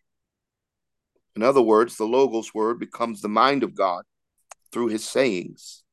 In 1.35 1.43
other 1.43 1.63
words, 1.63 1.97
the 1.97 2.05
Logos 2.05 2.53
word 2.53 2.79
becomes 2.79 3.23
the 3.23 3.31
mind 3.31 3.63
of 3.63 3.75
God 3.75 4.05
through 4.73 4.89
his 4.89 5.09
sayings. 5.09 5.85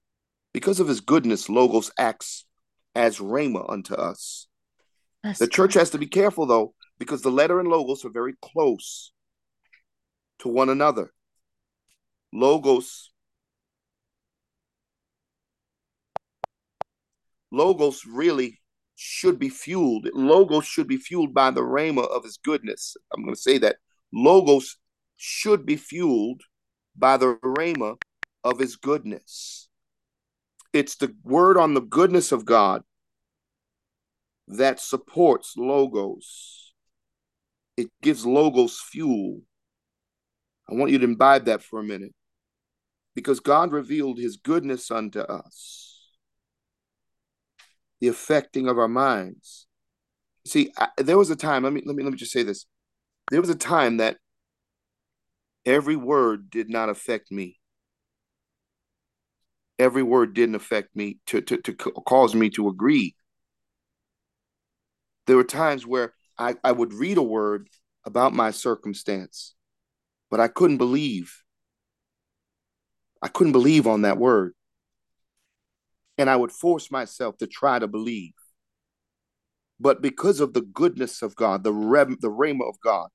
Because 0.53 0.81
of 0.81 0.89
his 0.89 0.99
goodness, 0.99 1.47
Logos 1.47 1.89
acts 1.97 2.43
as 2.95 3.19
Rhema 3.19 3.63
unto 3.71 3.93
us. 3.93 4.47
That's 5.23 5.39
the 5.39 5.47
church 5.47 5.75
has 5.75 5.91
to 5.91 5.97
be 5.97 6.07
careful, 6.07 6.45
though, 6.45 6.73
because 6.99 7.21
the 7.21 7.31
letter 7.31 7.61
and 7.61 7.69
Logos 7.69 8.03
are 8.03 8.09
very 8.09 8.33
close 8.41 9.13
to 10.39 10.49
one 10.49 10.67
another. 10.67 11.13
Logos 12.33 13.10
Logos 17.51 18.05
really 18.05 18.59
should 18.95 19.39
be 19.39 19.49
fueled. 19.49 20.07
Logos 20.13 20.65
should 20.65 20.87
be 20.87 20.97
fueled 20.97 21.33
by 21.33 21.51
the 21.51 21.61
rhema 21.61 22.07
of 22.09 22.23
his 22.23 22.37
goodness. 22.37 22.95
I'm 23.13 23.23
going 23.23 23.35
to 23.35 23.41
say 23.41 23.57
that. 23.59 23.77
Logos 24.13 24.77
should 25.17 25.65
be 25.65 25.75
fueled 25.75 26.41
by 26.95 27.17
the 27.17 27.35
rhema 27.43 27.97
of 28.43 28.59
his 28.59 28.75
goodness. 28.75 29.69
It's 30.73 30.95
the 30.95 31.15
word 31.23 31.57
on 31.57 31.73
the 31.73 31.81
goodness 31.81 32.31
of 32.31 32.45
God 32.45 32.83
that 34.47 34.79
supports 34.79 35.55
logos. 35.57 36.73
It 37.77 37.89
gives 38.01 38.25
logos 38.25 38.79
fuel. 38.79 39.41
I 40.69 40.75
want 40.75 40.91
you 40.91 40.99
to 40.99 41.05
imbibe 41.05 41.45
that 41.45 41.63
for 41.63 41.79
a 41.79 41.83
minute. 41.83 42.13
Because 43.15 43.39
God 43.41 43.71
revealed 43.73 44.17
his 44.17 44.37
goodness 44.37 44.89
unto 44.89 45.19
us, 45.19 45.90
the 48.01 48.09
affecting 48.09 48.67
of 48.67 48.77
our 48.77 48.89
minds. 48.89 49.67
See, 50.45 50.73
I, 50.77 50.89
there 50.97 51.17
was 51.17 51.29
a 51.29 51.35
time, 51.35 51.63
let 51.63 51.71
me, 51.71 51.81
let 51.85 51.95
me 51.95 52.03
let 52.03 52.11
me 52.11 52.17
just 52.17 52.33
say 52.33 52.43
this. 52.43 52.65
There 53.29 53.39
was 53.39 53.49
a 53.49 53.55
time 53.55 53.97
that 53.97 54.17
Every 55.65 55.95
word 55.95 56.49
did 56.49 56.69
not 56.69 56.89
affect 56.89 57.31
me. 57.31 57.59
Every 59.77 60.03
word 60.03 60.33
didn't 60.33 60.55
affect 60.55 60.95
me 60.95 61.19
to, 61.27 61.41
to, 61.41 61.57
to 61.57 61.73
cause 61.73 62.35
me 62.35 62.49
to 62.51 62.67
agree. 62.67 63.15
There 65.27 65.35
were 65.35 65.43
times 65.43 65.85
where 65.85 66.13
I, 66.37 66.55
I 66.63 66.71
would 66.71 66.93
read 66.93 67.17
a 67.17 67.23
word 67.23 67.69
about 68.05 68.33
my 68.33 68.51
circumstance, 68.51 69.53
but 70.29 70.39
I 70.39 70.47
couldn't 70.47 70.77
believe. 70.77 71.35
I 73.21 73.27
couldn't 73.27 73.53
believe 73.53 73.85
on 73.85 74.01
that 74.01 74.17
word. 74.17 74.53
And 76.21 76.29
I 76.29 76.35
would 76.35 76.51
force 76.51 76.91
myself 76.91 77.35
to 77.39 77.47
try 77.47 77.79
to 77.79 77.87
believe. 77.87 78.33
But 79.79 80.03
because 80.03 80.39
of 80.39 80.53
the 80.53 80.61
goodness 80.61 81.23
of 81.23 81.35
God, 81.35 81.63
the, 81.63 81.73
rem, 81.73 82.17
the 82.21 82.29
rhema 82.29 82.69
of 82.69 82.79
God, 82.79 83.07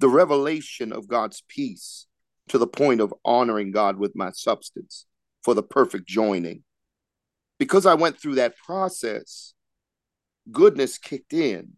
the 0.00 0.10
revelation 0.10 0.92
of 0.92 1.08
God's 1.08 1.42
peace 1.48 2.06
to 2.48 2.58
the 2.58 2.66
point 2.66 3.00
of 3.00 3.14
honoring 3.24 3.70
God 3.70 3.96
with 3.96 4.14
my 4.14 4.32
substance 4.32 5.06
for 5.42 5.54
the 5.54 5.62
perfect 5.62 6.06
joining. 6.06 6.62
Because 7.58 7.86
I 7.86 7.94
went 7.94 8.20
through 8.20 8.34
that 8.34 8.58
process, 8.58 9.54
goodness 10.50 10.98
kicked 10.98 11.32
in. 11.32 11.70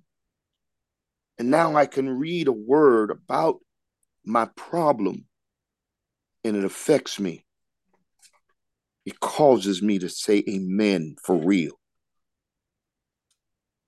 And 1.39 1.53
now 1.53 1.77
I 1.77 1.87
can 1.87 2.09
read 2.09 2.49
a 2.49 2.53
word 2.53 3.13
about 3.13 3.61
my 4.25 4.47
problem 4.57 5.27
and 6.43 6.57
it 6.57 6.65
affects 6.65 7.21
me. 7.21 7.45
It 9.05 9.21
causes 9.21 9.83
me 9.83 9.99
to 9.99 10.09
say 10.09 10.43
amen 10.49 11.17
for 11.23 11.37
real. 11.37 11.73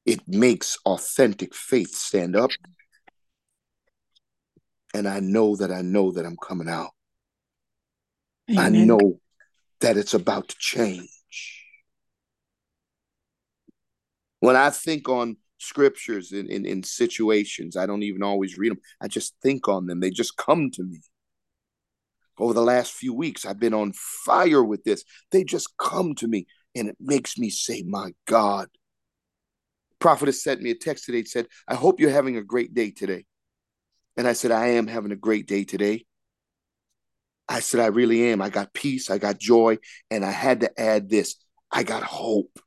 It 0.05 0.21
makes 0.29 0.79
authentic 0.85 1.55
faith 1.55 1.95
stand 1.95 2.37
up 2.37 2.51
and 4.97 5.07
I 5.07 5.21
know 5.21 5.57
that 5.57 5.71
I 5.71 5.83
know 5.83 6.13
that 6.13 6.25
I'm 6.25 6.37
coming 6.37 6.69
out. 6.69 6.91
Amen. 8.51 8.59
I 8.59 8.85
know 8.85 9.21
that 9.81 9.97
it's 9.97 10.15
about 10.15 10.49
to 10.49 10.57
change. 10.59 11.11
When 14.41 14.57
I 14.57 14.71
think 14.71 15.09
on 15.09 15.37
scriptures 15.59 16.33
in, 16.33 16.49
in, 16.49 16.65
in 16.65 16.83
situations, 16.83 17.77
I 17.77 17.87
don't 17.87 18.03
even 18.03 18.23
always 18.23 18.57
read 18.57 18.71
them. 18.71 18.81
I 19.01 19.09
just 19.09 19.35
think 19.43 19.69
on 19.69 19.87
them. 19.87 20.01
They 20.01 20.11
just 20.11 20.37
come 20.37 20.71
to 20.73 20.83
me. 20.83 21.01
Over 22.39 22.53
the 22.55 22.63
last 22.63 22.93
few 22.93 23.15
weeks, 23.15 23.47
I've 23.47 23.59
been 23.59 23.75
on 23.75 23.93
fire 23.95 24.63
with 24.63 24.85
this. 24.85 25.05
They 25.31 25.45
just 25.45 25.77
come 25.79 26.15
to 26.17 26.29
me, 26.29 26.47
and 26.75 26.89
it 26.89 26.97
makes 27.01 27.39
me 27.39 27.51
say, 27.51 27.83
My 27.87 28.13
God. 28.27 28.69
Prophet 29.99 30.27
has 30.27 30.43
sent 30.43 30.61
me 30.61 30.71
a 30.71 30.75
text 30.75 31.07
today. 31.07 31.25
Said, 31.25 31.47
I 31.67 31.75
hope 31.75 32.01
you're 32.01 32.11
having 32.11 32.37
a 32.37 32.43
great 32.43 32.75
day 32.75 32.91
today. 32.91 33.25
And 34.17 34.29
I 34.29 34.35
said, 34.35 34.51
I 34.51 34.69
am 34.69 34.87
having 34.87 35.13
a 35.13 35.17
great 35.17 35.47
day 35.47 35.65
today. 35.65 36.05
I 37.49 37.61
said, 37.61 37.81
I 37.81 37.87
really 37.87 38.31
am. 38.31 38.43
I 38.43 38.51
got 38.51 38.75
peace, 38.75 39.11
I 39.11 39.19
got 39.19 39.39
joy, 39.39 39.79
and 40.11 40.25
I 40.25 40.33
had 40.33 40.61
to 40.61 40.81
add 40.81 41.09
this 41.09 41.37
I 41.71 41.83
got 41.83 42.03
hope. 42.03 42.59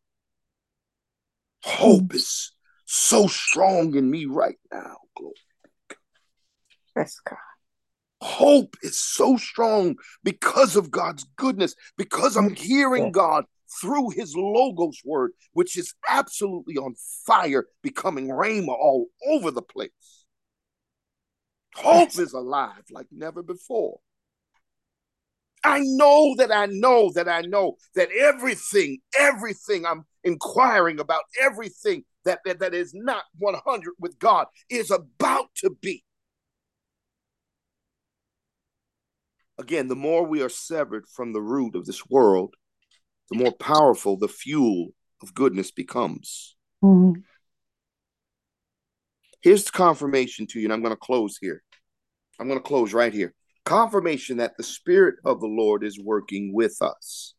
Hope 1.63 2.13
is 2.13 2.51
so 2.85 3.27
strong 3.27 3.95
in 3.95 4.09
me 4.09 4.25
right 4.25 4.59
now. 4.71 4.97
Yes, 6.95 7.19
God. 7.27 7.37
Hope 8.21 8.75
is 8.81 8.99
so 8.99 9.37
strong 9.37 9.95
because 10.23 10.75
of 10.75 10.91
God's 10.91 11.25
goodness, 11.37 11.75
because 11.97 12.35
I'm 12.35 12.49
mm-hmm. 12.49 12.63
hearing 12.63 13.11
God 13.11 13.45
through 13.81 14.09
his 14.09 14.35
logos 14.35 14.99
word, 15.05 15.31
which 15.53 15.77
is 15.77 15.93
absolutely 16.07 16.75
on 16.77 16.95
fire, 17.25 17.67
becoming 17.81 18.27
rhema 18.27 18.69
all 18.69 19.07
over 19.27 19.51
the 19.51 19.61
place. 19.61 19.91
Hope 21.75 22.17
is 22.19 22.33
alive 22.33 22.83
like 22.91 23.07
never 23.11 23.43
before. 23.43 23.99
I 25.63 25.81
know 25.83 26.35
that 26.37 26.51
I 26.51 26.67
know 26.67 27.11
that 27.15 27.27
I 27.27 27.41
know 27.41 27.75
that 27.95 28.09
everything, 28.11 28.99
everything 29.17 29.85
I'm 29.85 30.05
inquiring 30.23 30.99
about, 30.99 31.23
everything 31.39 32.05
that, 32.25 32.39
that, 32.45 32.59
that 32.59 32.73
is 32.73 32.93
not 32.93 33.23
100 33.37 33.93
with 33.99 34.17
God 34.19 34.47
is 34.69 34.89
about 34.89 35.49
to 35.57 35.69
be. 35.81 36.03
Again, 39.59 39.89
the 39.89 39.95
more 39.95 40.25
we 40.25 40.41
are 40.41 40.49
severed 40.49 41.05
from 41.09 41.33
the 41.33 41.41
root 41.41 41.75
of 41.75 41.85
this 41.85 42.07
world, 42.09 42.55
the 43.29 43.37
more 43.37 43.51
powerful 43.51 44.15
the 44.17 44.29
fuel 44.29 44.93
of 45.21 45.33
goodness 45.33 45.69
becomes. 45.69 46.55
Mm-hmm. 46.81 47.19
Here's 49.41 49.65
the 49.65 49.71
confirmation 49.71 50.47
to 50.47 50.59
you, 50.59 50.65
and 50.65 50.73
I'm 50.73 50.81
going 50.81 50.93
to 50.93 50.97
close 50.97 51.37
here. 51.39 51.61
I'm 52.39 52.47
going 52.47 52.59
to 52.59 52.63
close 52.63 52.93
right 52.93 53.13
here. 53.13 53.33
Confirmation 53.65 54.37
that 54.37 54.55
the 54.55 54.63
Spirit 54.63 55.15
of 55.25 55.41
the 55.41 55.47
Lord 55.47 55.83
is 55.83 55.99
working 55.99 56.53
with 56.53 56.81
us. 56.81 57.33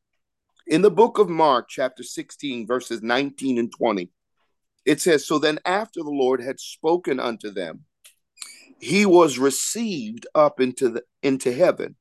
In 0.66 0.82
the 0.82 0.90
book 0.90 1.18
of 1.18 1.28
Mark, 1.28 1.68
chapter 1.70 2.02
16, 2.02 2.66
verses 2.66 3.02
19 3.02 3.58
and 3.58 3.72
20, 3.72 4.10
it 4.84 5.00
says, 5.00 5.26
So 5.26 5.38
then 5.38 5.58
after 5.64 6.02
the 6.02 6.10
Lord 6.10 6.42
had 6.42 6.60
spoken 6.60 7.18
unto 7.18 7.50
them, 7.50 7.84
he 8.78 9.04
was 9.04 9.38
received 9.38 10.26
up 10.34 10.60
into, 10.60 10.90
the, 10.90 11.02
into 11.22 11.52
heaven 11.52 11.96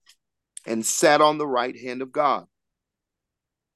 and 0.65 0.85
sat 0.85 1.21
on 1.21 1.37
the 1.37 1.47
right 1.47 1.77
hand 1.77 2.01
of 2.01 2.11
God. 2.11 2.45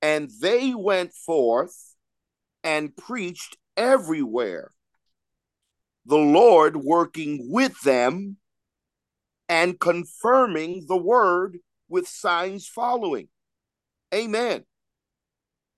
And 0.02 0.30
they 0.42 0.74
went 0.74 1.14
forth 1.14 1.96
and 2.64 2.96
preached 2.96 3.58
everywhere, 3.78 4.72
the 6.06 6.18
Lord 6.18 6.78
working 6.78 7.48
with 7.52 7.80
them 7.82 8.38
and 9.50 9.80
confirming 9.80 10.86
the 10.88 10.98
word 10.98 11.60
with 11.88 12.08
signs 12.08 12.68
following. 12.68 13.28
Amen. 14.14 14.64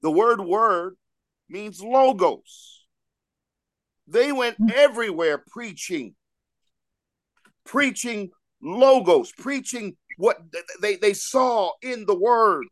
The 0.01 0.11
word 0.11 0.41
word 0.41 0.95
means 1.49 1.81
logos. 1.81 2.85
They 4.07 4.31
went 4.31 4.57
hmm. 4.57 4.69
everywhere 4.73 5.43
preaching, 5.45 6.15
preaching 7.65 8.31
logos, 8.65 9.31
preaching 9.31 9.95
what 10.17 10.37
they, 10.81 10.95
they 10.95 11.13
saw 11.13 11.71
in 11.81 12.05
the 12.05 12.17
word. 12.17 12.65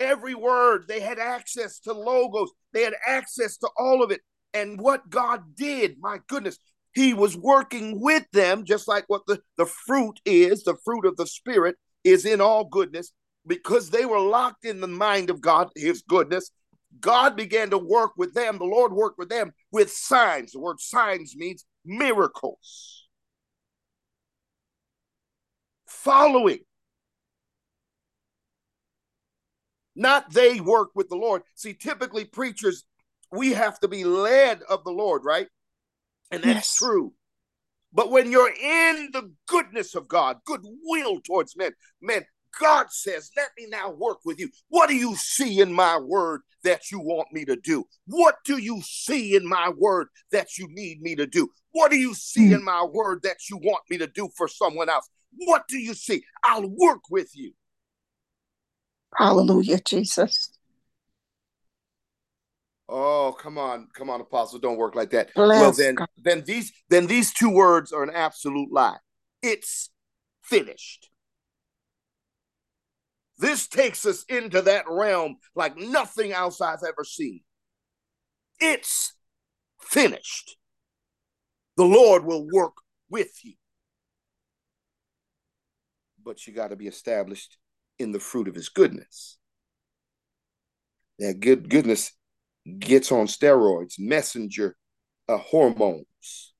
Every 0.00 0.34
word, 0.34 0.86
they 0.88 1.00
had 1.00 1.18
access 1.18 1.78
to 1.80 1.92
logos, 1.92 2.50
they 2.72 2.82
had 2.82 2.94
access 3.06 3.56
to 3.58 3.68
all 3.78 4.02
of 4.02 4.10
it. 4.10 4.20
And 4.52 4.80
what 4.80 5.08
God 5.08 5.54
did, 5.56 5.96
my 6.00 6.18
goodness, 6.28 6.58
He 6.92 7.14
was 7.14 7.36
working 7.36 8.00
with 8.00 8.24
them, 8.32 8.64
just 8.64 8.88
like 8.88 9.04
what 9.08 9.22
the, 9.26 9.40
the 9.56 9.66
fruit 9.66 10.20
is 10.24 10.64
the 10.64 10.76
fruit 10.84 11.06
of 11.06 11.16
the 11.16 11.26
Spirit 11.26 11.76
is 12.02 12.26
in 12.26 12.40
all 12.40 12.64
goodness, 12.64 13.12
because 13.46 13.90
they 13.90 14.04
were 14.04 14.20
locked 14.20 14.64
in 14.64 14.80
the 14.80 14.88
mind 14.88 15.30
of 15.30 15.40
God, 15.40 15.70
His 15.76 16.02
goodness. 16.02 16.50
God 17.00 17.36
began 17.36 17.70
to 17.70 17.78
work 17.78 18.12
with 18.16 18.34
them. 18.34 18.58
The 18.58 18.64
Lord 18.64 18.92
worked 18.92 19.18
with 19.18 19.28
them 19.28 19.52
with 19.72 19.90
signs. 19.90 20.52
The 20.52 20.60
word 20.60 20.80
signs 20.80 21.34
means 21.36 21.64
miracles. 21.84 23.03
Following 26.04 26.60
not 29.96 30.32
they 30.32 30.60
work 30.60 30.90
with 30.94 31.08
the 31.08 31.16
Lord. 31.16 31.42
See, 31.54 31.72
typically 31.72 32.24
preachers, 32.24 32.84
we 33.30 33.52
have 33.52 33.80
to 33.80 33.88
be 33.88 34.04
led 34.04 34.60
of 34.68 34.84
the 34.84 34.90
Lord, 34.90 35.24
right? 35.24 35.48
And 36.30 36.42
that's 36.42 36.54
yes. 36.54 36.76
true. 36.76 37.14
But 37.92 38.10
when 38.10 38.30
you're 38.30 38.52
in 38.52 39.10
the 39.12 39.32
goodness 39.46 39.94
of 39.94 40.08
God, 40.08 40.38
goodwill 40.44 41.20
towards 41.20 41.56
men, 41.56 41.72
men, 42.02 42.24
God 42.60 42.86
says, 42.90 43.30
Let 43.36 43.50
me 43.56 43.66
now 43.68 43.90
work 43.90 44.18
with 44.24 44.38
you. 44.40 44.48
What 44.68 44.88
do 44.88 44.96
you 44.96 45.14
see 45.16 45.60
in 45.60 45.72
my 45.72 45.98
word 45.98 46.42
that 46.64 46.90
you 46.90 46.98
want 46.98 47.32
me 47.32 47.44
to 47.44 47.56
do? 47.56 47.84
What 48.06 48.36
do 48.44 48.58
you 48.58 48.80
see 48.82 49.36
in 49.36 49.46
my 49.46 49.70
word 49.76 50.08
that 50.32 50.58
you 50.58 50.66
need 50.68 51.02
me 51.02 51.14
to 51.16 51.26
do? 51.26 51.48
What 51.72 51.90
do 51.90 51.96
you 51.96 52.14
see 52.14 52.50
mm. 52.50 52.56
in 52.56 52.64
my 52.64 52.84
word 52.84 53.22
that 53.22 53.48
you 53.48 53.58
want 53.58 53.82
me 53.90 53.98
to 53.98 54.06
do 54.06 54.28
for 54.36 54.48
someone 54.48 54.88
else? 54.88 55.08
What 55.36 55.66
do 55.68 55.78
you 55.78 55.94
see? 55.94 56.24
I'll 56.44 56.68
work 56.68 57.10
with 57.10 57.36
you. 57.36 57.52
Hallelujah, 59.16 59.80
Jesus. 59.80 60.50
Oh, 62.88 63.34
come 63.38 63.56
on, 63.56 63.88
come 63.94 64.10
on, 64.10 64.20
apostle, 64.20 64.58
don't 64.58 64.76
work 64.76 64.94
like 64.94 65.10
that. 65.10 65.30
Bless 65.34 65.58
well, 65.58 65.72
then, 65.72 65.94
God. 65.94 66.08
then 66.22 66.44
these, 66.44 66.72
then 66.90 67.06
these 67.06 67.32
two 67.32 67.50
words 67.50 67.92
are 67.92 68.02
an 68.02 68.10
absolute 68.14 68.70
lie. 68.70 68.98
It's 69.42 69.90
finished. 70.42 71.08
This 73.38 73.66
takes 73.66 74.06
us 74.06 74.24
into 74.28 74.62
that 74.62 74.84
realm 74.88 75.36
like 75.54 75.76
nothing 75.76 76.32
else 76.32 76.60
I've 76.60 76.84
ever 76.86 77.04
seen. 77.04 77.40
It's 78.60 79.14
finished. 79.80 80.56
The 81.76 81.84
Lord 81.84 82.24
will 82.24 82.46
work 82.52 82.74
with 83.10 83.32
you. 83.42 83.54
But 86.24 86.46
you 86.46 86.54
got 86.54 86.68
to 86.68 86.76
be 86.76 86.86
established 86.86 87.58
in 87.98 88.12
the 88.12 88.20
fruit 88.20 88.48
of 88.48 88.54
his 88.54 88.68
goodness. 88.68 89.38
That 91.18 91.40
good 91.40 91.68
goodness 91.68 92.12
gets 92.78 93.12
on 93.12 93.26
steroids, 93.26 93.94
messenger 93.98 94.76
uh, 95.28 95.36
hormones. 95.36 96.54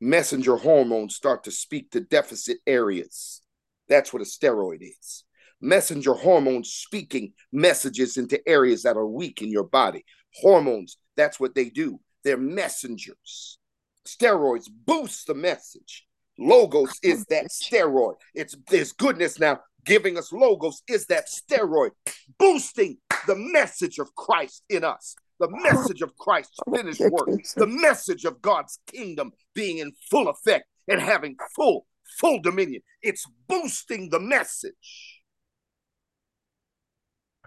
Messenger 0.00 0.56
hormones 0.56 1.16
start 1.16 1.44
to 1.44 1.50
speak 1.50 1.90
to 1.90 2.00
deficit 2.00 2.58
areas. 2.66 3.42
That's 3.88 4.12
what 4.12 4.22
a 4.22 4.26
steroid 4.26 4.82
is. 4.82 5.24
Messenger 5.60 6.12
hormones 6.12 6.70
speaking 6.70 7.32
messages 7.50 8.18
into 8.18 8.46
areas 8.46 8.82
that 8.82 8.96
are 8.96 9.06
weak 9.06 9.40
in 9.40 9.50
your 9.50 9.64
body. 9.64 10.04
Hormones, 10.34 10.98
that's 11.16 11.40
what 11.40 11.54
they 11.54 11.70
do. 11.70 11.98
They're 12.24 12.36
messengers. 12.36 13.58
Steroids 14.06 14.68
boost 14.68 15.26
the 15.26 15.34
message. 15.34 16.05
Logos 16.38 16.98
is 17.02 17.24
that 17.26 17.48
steroid. 17.48 18.14
It's 18.34 18.56
there's 18.68 18.92
goodness 18.92 19.38
now 19.38 19.60
giving 19.86 20.18
us 20.18 20.32
logos 20.32 20.82
is 20.88 21.06
that 21.06 21.28
steroid, 21.28 21.92
boosting 22.38 22.98
the 23.26 23.36
message 23.36 23.98
of 23.98 24.14
Christ 24.14 24.62
in 24.68 24.84
us, 24.84 25.14
the 25.38 25.48
message 25.48 26.02
of 26.02 26.16
Christ's 26.18 26.58
finished 26.74 27.00
work, 27.00 27.28
the 27.56 27.66
message 27.66 28.24
of 28.24 28.42
God's 28.42 28.80
kingdom 28.92 29.32
being 29.54 29.78
in 29.78 29.92
full 30.10 30.28
effect 30.28 30.66
and 30.88 31.00
having 31.00 31.36
full, 31.54 31.86
full 32.18 32.40
dominion. 32.40 32.82
It's 33.00 33.24
boosting 33.48 34.10
the 34.10 34.20
message. 34.20 35.22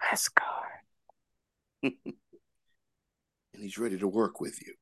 Bless 0.00 0.28
God. 0.28 0.64
and 1.82 1.94
He's 3.62 3.78
ready 3.78 3.98
to 3.98 4.08
work 4.08 4.40
with 4.40 4.58
you. 4.66 4.74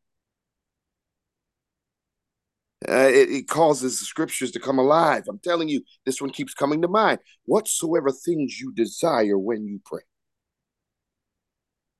Uh, 2.86 3.08
it, 3.08 3.30
it, 3.30 3.48
causes 3.48 3.98
the 3.98 4.04
scriptures 4.04 4.52
to 4.52 4.60
come 4.60 4.78
alive. 4.78 5.24
I'm 5.28 5.40
telling 5.40 5.68
you, 5.68 5.82
this 6.06 6.20
one 6.20 6.30
keeps 6.30 6.54
coming 6.54 6.80
to 6.82 6.88
mind. 6.88 7.18
Whatsoever 7.44 8.12
things 8.12 8.60
you 8.60 8.72
desire 8.72 9.36
when 9.36 9.66
you 9.66 9.80
pray. 9.84 10.02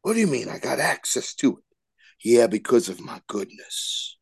What 0.03 0.15
do 0.15 0.21
you 0.21 0.29
mean? 0.29 0.49
I 0.49 0.59
got 0.59 0.79
access 0.79 1.35
to 1.35 1.59
it. 1.59 1.65
Yeah, 2.23 2.47
because 2.47 2.89
of 2.89 3.01
my 3.01 3.21
goodness. 3.27 4.17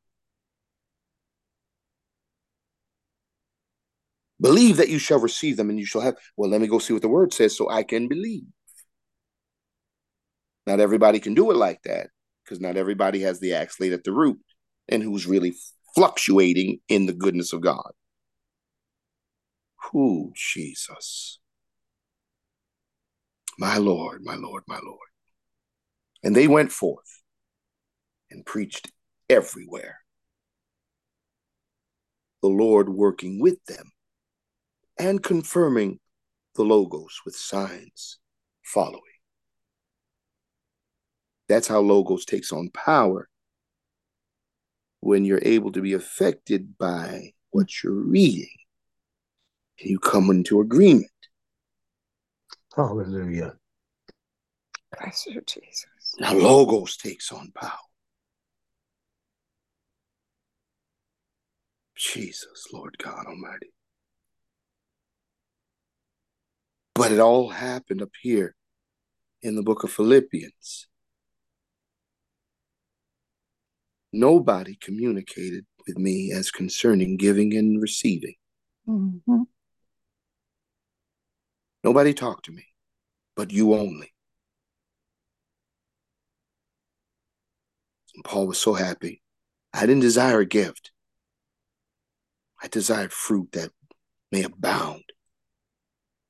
Believe 4.41 4.79
that 4.79 4.89
you 4.89 4.99
shall 4.99 5.19
receive 5.19 5.57
them 5.57 5.71
and 5.71 5.79
you 5.79 5.87
shall 5.87 6.03
have. 6.03 6.17
Well, 6.37 6.51
let 6.51 6.61
me 6.61 6.67
go 6.67 6.79
see 6.79 6.93
what 6.93 7.03
the 7.03 7.09
word 7.09 7.35
says 7.35 7.57
so 7.57 7.69
I 7.69 7.83
can 7.83 8.09
believe. 8.09 8.45
Not 10.67 10.81
everybody 10.81 11.21
can 11.21 11.35
do 11.35 11.51
it 11.51 11.57
like 11.57 11.83
that 11.85 12.09
because 12.45 12.61
not 12.61 12.77
everybody 12.77 13.21
has 13.21 13.41
the 13.41 13.55
axe 13.55 13.79
laid 13.79 13.93
at 13.93 14.05
the 14.05 14.13
root 14.13 14.39
and 14.89 15.03
who's 15.03 15.27
really 15.27 15.55
fluctuating 15.97 16.79
in 16.89 17.07
the 17.07 17.15
goodness 17.15 17.55
of 17.55 17.63
God. 17.63 17.91
Who, 19.91 20.33
Jesus. 20.37 21.41
My 23.59 23.79
Lord, 23.79 24.21
my 24.23 24.35
Lord, 24.35 24.63
my 24.69 24.79
Lord. 24.85 25.09
And 26.23 26.37
they 26.37 26.47
went 26.47 26.71
forth 26.71 27.23
and 28.31 28.45
preached 28.45 28.93
everywhere. 29.31 30.01
The 32.43 32.49
Lord 32.49 32.91
working 32.91 33.41
with 33.41 33.65
them 33.65 33.93
and 34.99 35.23
confirming 35.23 35.99
the 36.57 36.63
logos 36.63 37.21
with 37.25 37.35
signs 37.35 38.19
following. 38.63 39.01
That's 41.49 41.69
how 41.69 41.81
logos 41.81 42.27
takes 42.27 42.53
on 42.53 42.69
power 42.75 43.29
when 45.07 45.25
you're 45.25 45.43
able 45.43 45.71
to 45.71 45.81
be 45.81 45.93
affected 45.93 46.77
by 46.79 47.33
what 47.51 47.83
you're 47.83 47.93
reading 47.93 48.49
and 49.81 49.89
you 49.89 49.99
come 50.01 50.31
into 50.31 50.61
agreement. 50.61 51.07
Hallelujah. 52.75 53.55
Bless 54.99 55.27
you, 55.29 55.41
Jesus. 55.43 55.87
Now, 56.19 56.35
Logos 56.35 56.97
takes 56.97 57.31
on 57.31 57.53
power. 57.55 57.71
Jesus, 61.97 62.67
Lord 62.73 62.97
God 62.99 63.27
Almighty. 63.27 63.73
But 66.95 67.13
it 67.13 67.21
all 67.21 67.49
happened 67.49 68.03
up 68.03 68.11
here 68.21 68.57
in 69.41 69.55
the 69.55 69.63
book 69.63 69.85
of 69.85 69.93
Philippians. 69.93 70.89
Nobody 74.13 74.77
communicated 74.77 75.67
with 75.87 75.99
me 75.99 76.33
as 76.33 76.51
concerning 76.51 77.17
giving 77.17 77.57
and 77.57 77.81
receiving. 77.81 78.35
Mm-hmm. 78.89 79.43
Nobody 81.85 82.15
talked 82.15 82.47
to 82.47 82.53
me, 82.53 82.67
but 83.37 83.53
you 83.53 83.75
only. 83.75 84.13
And 88.15 88.25
Paul 88.25 88.49
was 88.49 88.59
so 88.59 88.75
happy. 88.75 89.23
I 89.73 89.81
didn't 89.81 90.01
desire 90.01 90.41
a 90.41 90.47
gift. 90.47 90.91
I 92.63 92.69
desired 92.69 93.13
fruit 93.13 93.53
that 93.53 93.71
may 94.33 94.43
abound 94.43 95.05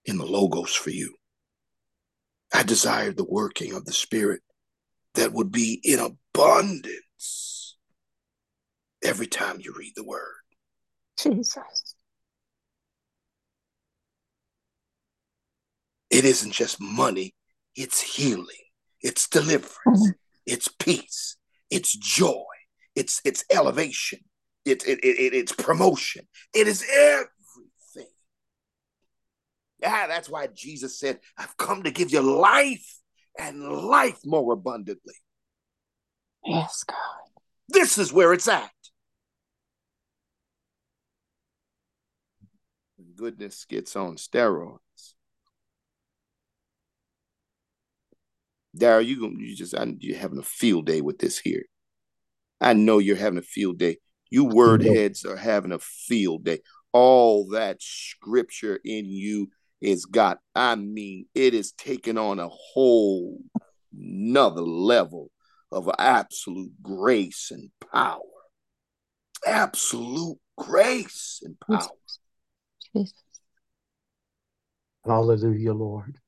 in 0.05 0.19
the 0.19 0.27
logos 0.27 0.75
for 0.75 0.91
you. 0.91 1.15
I 2.53 2.62
desired 2.62 3.17
the 3.17 3.25
working 3.25 3.75
of 3.75 3.85
the 3.85 3.93
Spirit 3.93 4.43
that 5.15 5.33
would 5.33 5.51
be 5.51 5.81
in 5.83 6.01
abundance 6.01 7.06
every 9.07 9.27
time 9.27 9.59
you 9.61 9.73
read 9.79 9.92
the 9.95 10.05
word. 10.05 10.35
Jesus. 11.19 11.95
It 16.11 16.25
isn't 16.25 16.52
just 16.52 16.81
money, 16.81 17.35
it's 17.75 18.00
healing, 18.00 18.46
it's 19.00 19.29
deliverance, 19.29 19.77
mm-hmm. 19.87 20.11
it's 20.46 20.69
peace, 20.69 21.37
it's 21.71 21.94
joy, 21.96 22.44
it's 22.94 23.21
it's 23.25 23.44
elevation, 23.50 24.21
it's 24.65 24.85
it, 24.85 24.98
it, 25.02 25.35
it's 25.35 25.52
promotion. 25.52 26.27
It 26.54 26.69
is 26.69 26.85
everything. 26.90 28.13
Yeah, 29.81 30.07
that's 30.07 30.29
why 30.29 30.48
Jesus 30.48 30.98
said, 30.98 31.19
I've 31.37 31.57
come 31.57 31.83
to 31.83 31.90
give 31.90 32.13
you 32.13 32.21
life 32.23 32.98
and 33.38 33.63
life 33.63 34.21
more 34.25 34.52
abundantly. 34.52 35.15
Yes, 36.44 36.85
God. 36.85 36.96
This 37.69 37.98
is 37.98 38.13
where 38.13 38.33
it's 38.33 38.48
at. 38.48 38.71
Goodness 43.17 43.64
gets 43.64 43.96
on 43.96 44.17
steroids. 44.17 44.79
Daryl, 48.77 49.06
you 49.06 49.21
gonna 49.21 49.38
you 49.38 49.56
just 49.56 49.75
I, 49.75 49.92
you're 50.00 50.19
having 50.19 50.38
a 50.38 50.42
field 50.42 50.87
day 50.87 51.00
with 51.00 51.19
this 51.19 51.38
here. 51.38 51.64
I 52.60 52.75
know 52.75 52.98
you're 52.98 53.17
having 53.17 53.38
a 53.38 53.42
field 53.42 53.79
day. 53.79 53.98
You 54.31 54.44
word 54.44 54.83
heads 54.83 55.25
are 55.25 55.37
having 55.37 55.73
a 55.73 55.79
field 55.79 56.44
day. 56.44 56.60
All 56.92 57.48
that 57.48 57.81
scripture 57.81 58.79
in 58.85 59.06
you 59.06 59.50
is 59.81 60.04
got. 60.04 60.38
I 60.54 60.75
mean, 60.75 61.27
it 61.35 61.54
is 61.54 61.73
taking 61.73 62.19
on 62.19 62.38
a 62.38 62.48
whole 62.48 63.38
another 63.96 64.62
level 64.62 65.31
of 65.73 65.90
absolute 65.98 66.73
grace 66.83 67.50
and 67.50 67.71
power. 67.92 68.21
Absolute 69.46 70.38
grace 70.56 71.40
and 71.42 71.56
power. 71.60 71.88
Jesus. 72.97 73.23
Hallelujah, 75.05 75.73
Lord. 75.73 76.19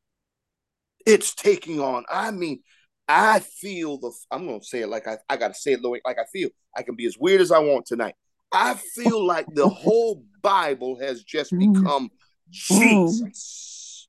It's 1.07 1.35
taking 1.35 1.81
on. 1.81 2.05
I 2.11 2.31
mean, 2.31 2.63
I 3.09 3.41
feel 3.41 3.99
the. 3.99 4.13
I'm 4.31 4.47
gonna 4.47 4.63
say 4.63 4.83
it 4.83 4.89
like 4.89 5.09
I. 5.09 5.19
I 5.29 5.37
gotta 5.37 5.55
say 5.55 5.73
it 5.73 5.83
like 5.83 6.19
I 6.19 6.25
feel. 6.33 6.51
I 6.77 6.83
can 6.83 6.95
be 6.95 7.07
as 7.07 7.17
weird 7.19 7.41
as 7.41 7.51
I 7.51 7.59
want 7.59 7.87
tonight. 7.87 8.15
I 8.53 8.75
feel 8.75 9.25
like 9.25 9.47
the 9.53 9.69
whole 9.69 10.25
Bible 10.43 10.99
has 11.01 11.23
just 11.25 11.53
Mm. 11.53 11.59
become 11.75 12.11
Jesus. 12.51 14.09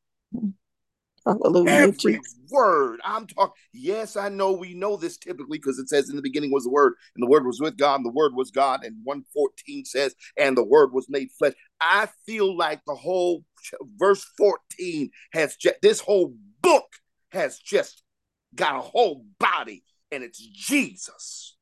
Hallelujah. 1.26 1.70
Every 1.72 2.14
Jesus. 2.14 2.36
word 2.50 3.00
I'm 3.04 3.28
talking. 3.28 3.54
Yes, 3.74 4.16
I 4.16 4.30
know 4.30 4.52
we 4.52 4.74
know 4.74 4.98
this 4.98 5.18
typically 5.18 5.58
because 5.58 5.80
it 5.80 5.90
says 5.90 6.10
in 6.10 6.16
the 6.16 6.22
beginning 6.22 6.52
was 6.52 6.64
the 6.64 6.70
Word, 6.70 6.94
and 7.16 7.24
the 7.24 7.30
Word 7.30 7.46
was 7.46 7.60
with 7.60 7.78
God, 7.78 7.96
and 7.96 8.06
the 8.06 8.12
Word 8.12 8.34
was 8.34 8.52
God. 8.52 8.84
And 8.84 8.96
114 9.04 9.86
says, 9.86 10.16
and 10.38 10.58
the 10.58 10.64
Word 10.64 10.92
was 10.94 11.08
made 11.10 11.30
flesh. 11.38 11.54
I 11.82 12.08
feel 12.26 12.56
like 12.56 12.82
the 12.86 12.96
whole 12.96 13.44
verse 13.98 14.26
14 14.38 15.10
has 15.34 15.56
just 15.56 15.76
this 15.82 16.00
whole 16.00 16.34
book 16.62 16.88
has 17.32 17.60
just 17.60 18.04
got 18.56 18.76
a 18.76 18.82
whole 18.82 19.26
body, 19.40 19.84
and 20.12 20.24
it's 20.24 20.40
Jesus. 20.40 21.56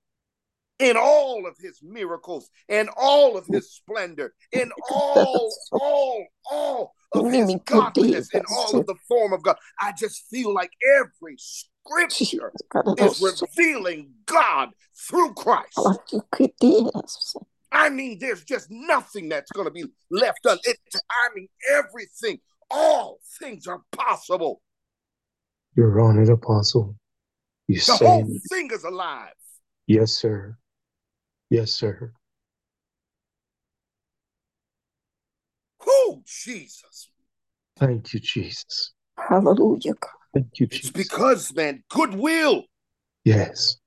In 0.80 0.96
all 0.96 1.48
of 1.48 1.56
his 1.60 1.80
miracles, 1.82 2.52
in 2.70 2.88
all 2.96 3.36
of 3.36 3.48
his 3.48 3.72
splendor, 3.72 4.36
in 4.52 4.70
all, 4.92 5.52
all, 5.72 6.26
all 6.52 6.94
of 7.14 7.26
his 7.26 7.48
Mimi 7.48 7.62
godliness, 7.66 8.30
in 8.34 8.44
all 8.52 8.80
of 8.80 8.86
the 8.86 8.96
form 9.08 9.34
of 9.34 9.44
God. 9.44 9.56
I 9.80 9.94
just 9.98 10.28
feel 10.30 10.54
like 10.54 10.72
every 10.98 11.38
scripture 11.38 12.52
is 12.98 13.42
revealing 13.58 14.12
God 14.26 14.70
through 15.08 15.34
Christ. 15.34 15.78
I 17.72 17.90
mean, 17.90 18.18
there's 18.20 18.44
just 18.44 18.68
nothing 18.70 19.30
that's 19.30 19.52
going 19.52 19.66
to 19.68 19.72
be 19.72 19.86
left 20.10 20.44
done. 20.44 20.58
It, 20.64 20.78
I 20.96 21.30
mean, 21.36 21.48
everything, 21.72 22.40
all 22.72 23.20
things 23.40 23.68
are 23.68 23.82
possible. 23.92 24.62
You're 25.76 26.02
on 26.02 26.18
it, 26.20 26.30
Apostle. 26.30 26.96
You 27.68 27.76
The 27.76 27.82
say 27.82 28.06
whole 28.06 28.26
it. 28.36 28.42
thing 28.50 28.70
is 28.72 28.84
alive. 28.84 29.34
Yes, 29.86 30.12
sir. 30.12 30.58
Yes, 31.50 31.72
sir. 31.72 32.14
Who, 35.88 36.22
Jesus? 36.26 37.10
Thank 37.80 38.14
you, 38.14 38.20
Jesus. 38.20 38.94
Hallelujah. 39.18 39.94
God. 39.94 40.12
Thank 40.34 40.60
you, 40.60 40.66
It's 40.66 40.78
Jesus. 40.78 40.92
because, 40.92 41.56
man, 41.56 41.84
goodwill. 41.90 42.66
Yes. 43.24 43.78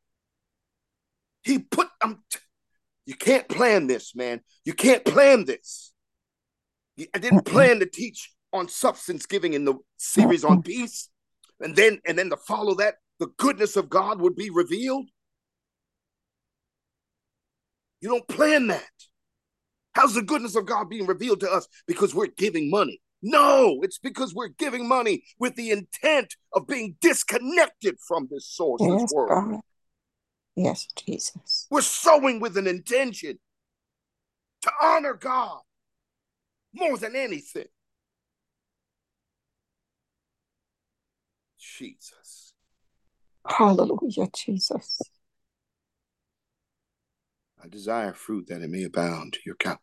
He 1.43 1.59
put. 1.59 1.89
Um, 2.03 2.23
t- 2.31 2.39
you 3.05 3.15
can't 3.15 3.49
plan 3.49 3.87
this, 3.87 4.15
man. 4.15 4.41
You 4.65 4.73
can't 4.73 5.05
plan 5.05 5.45
this. 5.45 5.93
I 7.15 7.19
didn't 7.19 7.45
plan 7.45 7.81
to 7.81 7.87
teach 7.87 8.33
on 8.53 8.69
substance 8.69 9.27
giving 9.27 9.53
in 9.55 9.65
the 9.65 9.75
series 9.97 10.45
on 10.45 10.63
peace, 10.63 11.09
and 11.61 11.77
then 11.77 11.99
and 12.07 12.19
then 12.19 12.31
to 12.31 12.37
follow 12.37 12.75
that, 12.77 12.97
the 13.19 13.29
goodness 13.37 13.77
of 13.77 13.91
God 13.91 14.21
would 14.21 14.37
be 14.37 14.49
revealed. 14.51 15.07
You 18.01 18.09
don't 18.09 18.29
plan 18.29 18.69
that. 18.69 18.89
How's 19.95 20.15
the 20.15 20.23
goodness 20.23 20.57
of 20.57 20.67
God 20.67 20.89
being 20.89 21.07
revealed 21.07 21.41
to 21.41 21.51
us? 21.51 21.67
Because 21.87 22.15
we're 22.15 22.29
giving 22.29 22.71
money. 22.71 23.01
No, 23.23 23.81
it's 23.83 23.99
because 23.99 24.35
we're 24.35 24.49
giving 24.49 24.89
money 24.89 25.25
with 25.39 25.57
the 25.57 25.71
intent 25.71 26.37
of 26.55 26.67
being 26.67 26.97
disconnected 27.01 27.97
from 28.07 28.29
this 28.31 28.47
source, 28.47 28.81
this 28.81 29.03
Yes, 29.03 29.13
world. 29.13 29.31
God. 29.31 29.61
Yes, 30.57 30.89
Jesus. 30.97 31.67
We're 31.71 31.83
sowing 31.83 32.41
with 32.41 32.57
an 32.57 32.67
intention 32.67 33.39
to 34.63 34.71
honor 34.81 35.15
God 35.15 35.61
more 36.73 36.97
than 36.97 37.15
anything. 37.17 37.67
Jesus. 41.59 42.53
Hallelujah, 43.47 44.29
Jesus. 44.35 45.01
I 47.63 47.69
desire 47.69 48.13
fruit 48.13 48.47
that 48.49 48.63
it 48.63 48.71
may 48.71 48.85
abound 48.85 49.35
to 49.35 49.41
your 49.45 49.57
count. 49.57 49.81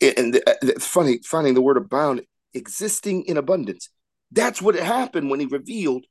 And 0.00 0.34
the, 0.34 0.76
funny, 0.80 1.18
finding 1.24 1.54
the 1.54 1.62
word 1.62 1.76
abound, 1.76 2.22
existing 2.54 3.24
in 3.24 3.36
abundance. 3.36 3.90
That's 4.32 4.60
what 4.60 4.74
happened 4.74 5.30
when 5.30 5.40
he 5.40 5.46
revealed 5.46 6.06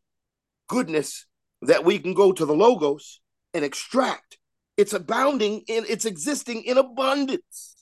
goodness 0.67 1.25
that 1.61 1.83
we 1.83 1.99
can 1.99 2.13
go 2.13 2.31
to 2.31 2.45
the 2.45 2.55
logos 2.55 3.19
and 3.53 3.65
extract. 3.65 4.37
It's 4.77 4.93
abounding 4.93 5.63
in 5.67 5.85
it's 5.87 6.05
existing 6.05 6.63
in 6.63 6.77
abundance. 6.77 7.75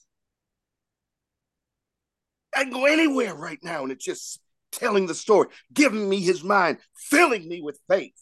I 2.55 2.63
can 2.63 2.71
go 2.71 2.85
anywhere 2.85 3.33
right 3.33 3.59
now 3.63 3.83
and 3.83 3.91
it's 3.91 4.05
just 4.05 4.39
telling 4.71 5.07
the 5.07 5.15
story, 5.15 5.49
giving 5.73 6.07
me 6.07 6.19
his 6.19 6.43
mind, 6.43 6.77
filling 6.95 7.47
me 7.47 7.61
with 7.61 7.79
faith. 7.89 8.13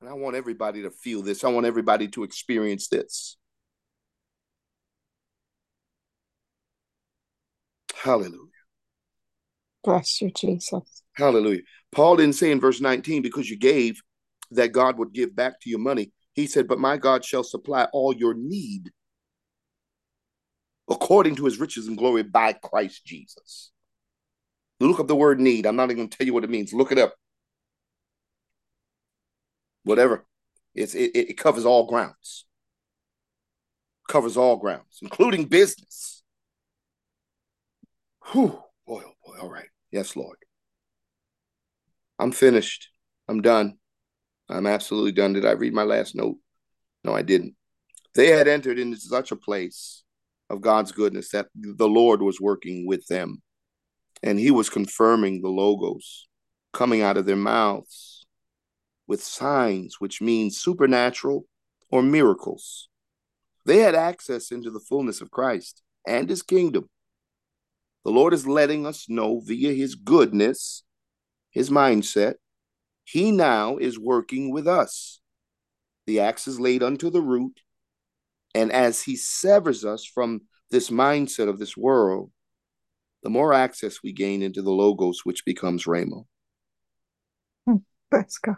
And 0.00 0.10
I 0.10 0.12
want 0.12 0.36
everybody 0.36 0.82
to 0.82 0.90
feel 0.90 1.22
this. 1.22 1.44
I 1.44 1.48
want 1.48 1.66
everybody 1.66 2.08
to 2.08 2.22
experience 2.22 2.88
this. 2.88 3.36
Hallelujah. 7.94 8.50
Bless 9.82 10.20
you, 10.20 10.30
Jesus. 10.30 11.02
Hallelujah. 11.14 11.62
Paul 11.92 12.16
didn't 12.16 12.34
say 12.34 12.50
in 12.50 12.60
verse 12.60 12.80
19, 12.80 13.22
because 13.22 13.48
you 13.48 13.56
gave, 13.56 14.00
that 14.50 14.72
God 14.72 14.98
would 14.98 15.12
give 15.12 15.34
back 15.34 15.60
to 15.60 15.70
your 15.70 15.78
money. 15.78 16.12
He 16.34 16.46
said, 16.46 16.68
But 16.68 16.78
my 16.78 16.96
God 16.96 17.24
shall 17.24 17.42
supply 17.42 17.84
all 17.92 18.14
your 18.14 18.34
need 18.34 18.90
according 20.88 21.36
to 21.36 21.44
his 21.44 21.58
riches 21.58 21.88
and 21.88 21.96
glory 21.96 22.22
by 22.22 22.52
Christ 22.52 23.04
Jesus. 23.04 23.72
Look 24.78 25.00
up 25.00 25.08
the 25.08 25.16
word 25.16 25.40
need. 25.40 25.66
I'm 25.66 25.76
not 25.76 25.84
even 25.84 25.96
going 25.96 26.08
to 26.10 26.16
tell 26.16 26.26
you 26.26 26.34
what 26.34 26.44
it 26.44 26.50
means. 26.50 26.72
Look 26.72 26.92
it 26.92 26.98
up. 26.98 27.14
Whatever. 29.86 30.26
It's, 30.74 30.96
it, 30.96 31.12
it 31.14 31.38
covers 31.38 31.64
all 31.64 31.86
grounds. 31.86 32.44
Covers 34.08 34.36
all 34.36 34.56
grounds, 34.56 34.98
including 35.00 35.44
business. 35.44 36.24
Whew. 38.32 38.58
Boy, 38.84 39.02
oh 39.06 39.12
boy. 39.24 39.38
All 39.40 39.48
right. 39.48 39.68
Yes, 39.92 40.16
Lord. 40.16 40.38
I'm 42.18 42.32
finished. 42.32 42.88
I'm 43.28 43.42
done. 43.42 43.78
I'm 44.48 44.66
absolutely 44.66 45.12
done. 45.12 45.34
Did 45.34 45.44
I 45.44 45.52
read 45.52 45.72
my 45.72 45.84
last 45.84 46.16
note? 46.16 46.38
No, 47.04 47.14
I 47.14 47.22
didn't. 47.22 47.54
They 48.16 48.30
had 48.30 48.48
entered 48.48 48.80
into 48.80 48.98
such 48.98 49.30
a 49.30 49.36
place 49.36 50.02
of 50.50 50.62
God's 50.62 50.90
goodness 50.90 51.28
that 51.28 51.46
the 51.54 51.88
Lord 51.88 52.22
was 52.22 52.40
working 52.40 52.88
with 52.88 53.06
them. 53.06 53.40
And 54.24 54.40
he 54.40 54.50
was 54.50 54.68
confirming 54.68 55.42
the 55.42 55.48
logos 55.48 56.26
coming 56.72 57.02
out 57.02 57.16
of 57.16 57.24
their 57.24 57.36
mouths 57.36 58.15
with 59.06 59.22
signs, 59.22 59.96
which 60.00 60.20
means 60.20 60.58
supernatural 60.58 61.46
or 61.90 62.02
miracles. 62.02 62.88
They 63.64 63.78
had 63.78 63.94
access 63.94 64.50
into 64.50 64.70
the 64.70 64.80
fullness 64.80 65.20
of 65.20 65.30
Christ 65.30 65.82
and 66.06 66.28
his 66.28 66.42
kingdom. 66.42 66.88
The 68.04 68.12
Lord 68.12 68.32
is 68.32 68.46
letting 68.46 68.86
us 68.86 69.08
know 69.08 69.40
via 69.40 69.72
his 69.72 69.96
goodness, 69.96 70.84
his 71.50 71.70
mindset, 71.70 72.34
he 73.06 73.30
now 73.30 73.76
is 73.76 73.98
working 73.98 74.50
with 74.50 74.66
us. 74.66 75.20
The 76.06 76.20
axe 76.20 76.48
is 76.48 76.58
laid 76.58 76.82
unto 76.82 77.08
the 77.08 77.22
root. 77.22 77.60
And 78.52 78.72
as 78.72 79.02
he 79.02 79.14
severs 79.14 79.84
us 79.84 80.04
from 80.04 80.42
this 80.70 80.90
mindset 80.90 81.48
of 81.48 81.60
this 81.60 81.76
world, 81.76 82.32
the 83.22 83.30
more 83.30 83.52
access 83.52 84.02
we 84.02 84.12
gain 84.12 84.42
into 84.42 84.60
the 84.60 84.72
logos, 84.72 85.20
which 85.24 85.44
becomes 85.44 85.84
Rhema. 85.84 86.24
Hmm, 87.64 87.76
bless 88.10 88.38
God. 88.38 88.56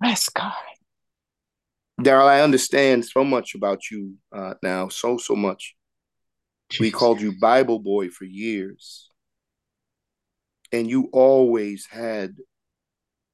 Bless 0.00 0.28
God. 0.28 0.52
Daryl, 2.00 2.26
I 2.26 2.42
understand 2.42 3.04
so 3.04 3.24
much 3.24 3.54
about 3.54 3.90
you 3.90 4.14
uh, 4.32 4.54
now, 4.62 4.88
so, 4.88 5.18
so 5.18 5.34
much. 5.34 5.74
We 6.78 6.90
called 6.90 7.20
you 7.20 7.32
Bible 7.40 7.78
boy 7.80 8.08
for 8.10 8.24
years. 8.24 9.10
And 10.70 10.88
you 10.88 11.08
always 11.12 11.86
had, 11.86 12.36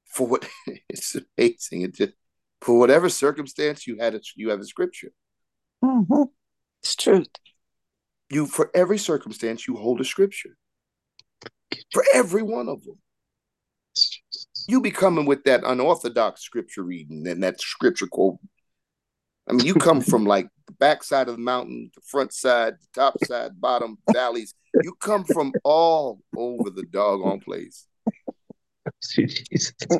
for 0.07 0.25
what 0.27 0.47
it's 0.89 1.15
amazing. 1.37 1.81
It 1.81 1.95
just 1.95 2.13
for 2.61 2.79
whatever 2.79 3.09
circumstance 3.09 3.85
you 3.85 3.97
had, 3.99 4.15
a, 4.15 4.21
you 4.35 4.49
have 4.49 4.61
a 4.61 4.65
scripture. 4.65 5.11
hmm 5.83 6.23
It's 6.81 6.95
truth. 6.95 7.27
You 8.31 8.47
for 8.47 8.71
every 8.73 8.97
circumstance 8.97 9.67
you 9.67 9.75
hold 9.75 10.01
a 10.01 10.05
scripture. 10.05 10.57
for 11.91 12.03
every 12.13 12.41
one 12.41 12.69
of 12.69 12.83
them. 12.83 12.97
You 14.67 14.81
be 14.81 14.91
coming 14.91 15.25
with 15.25 15.43
that 15.43 15.63
unorthodox 15.63 16.41
scripture 16.41 16.83
reading 16.83 17.27
and 17.27 17.43
that 17.43 17.61
scripture 17.61 18.07
quote. 18.07 18.39
I 19.47 19.53
mean, 19.53 19.65
you 19.65 19.75
come 19.75 20.01
from 20.01 20.25
like 20.25 20.47
the 20.67 20.73
backside 20.73 21.27
of 21.27 21.35
the 21.35 21.41
mountain, 21.41 21.91
the 21.93 22.01
front 22.01 22.33
side, 22.33 22.73
the 22.73 23.01
top 23.01 23.23
side, 23.23 23.59
bottom, 23.61 23.97
valleys. 24.11 24.53
You 24.83 24.95
come 24.99 25.23
from 25.23 25.53
all 25.63 26.19
over 26.35 26.69
the 26.69 26.83
doggone 26.83 27.39
place. 27.41 27.85
Jesus. 29.03 29.73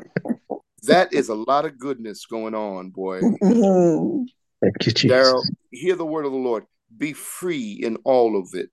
That 0.82 1.12
is 1.12 1.28
a 1.30 1.34
lot 1.34 1.64
of 1.64 1.78
goodness 1.78 2.26
going 2.26 2.54
on, 2.54 2.90
boy. 2.90 3.22
Mhm. 3.22 4.26
Thank 4.60 4.86
you, 4.86 4.92
Jesus. 4.92 5.10
Daryl, 5.10 5.44
hear 5.70 5.96
the 5.96 6.06
word 6.06 6.26
of 6.26 6.32
the 6.32 6.38
Lord. 6.38 6.64
Be 6.96 7.12
free 7.12 7.72
in 7.72 7.96
all 8.04 8.38
of 8.38 8.50
it 8.54 8.70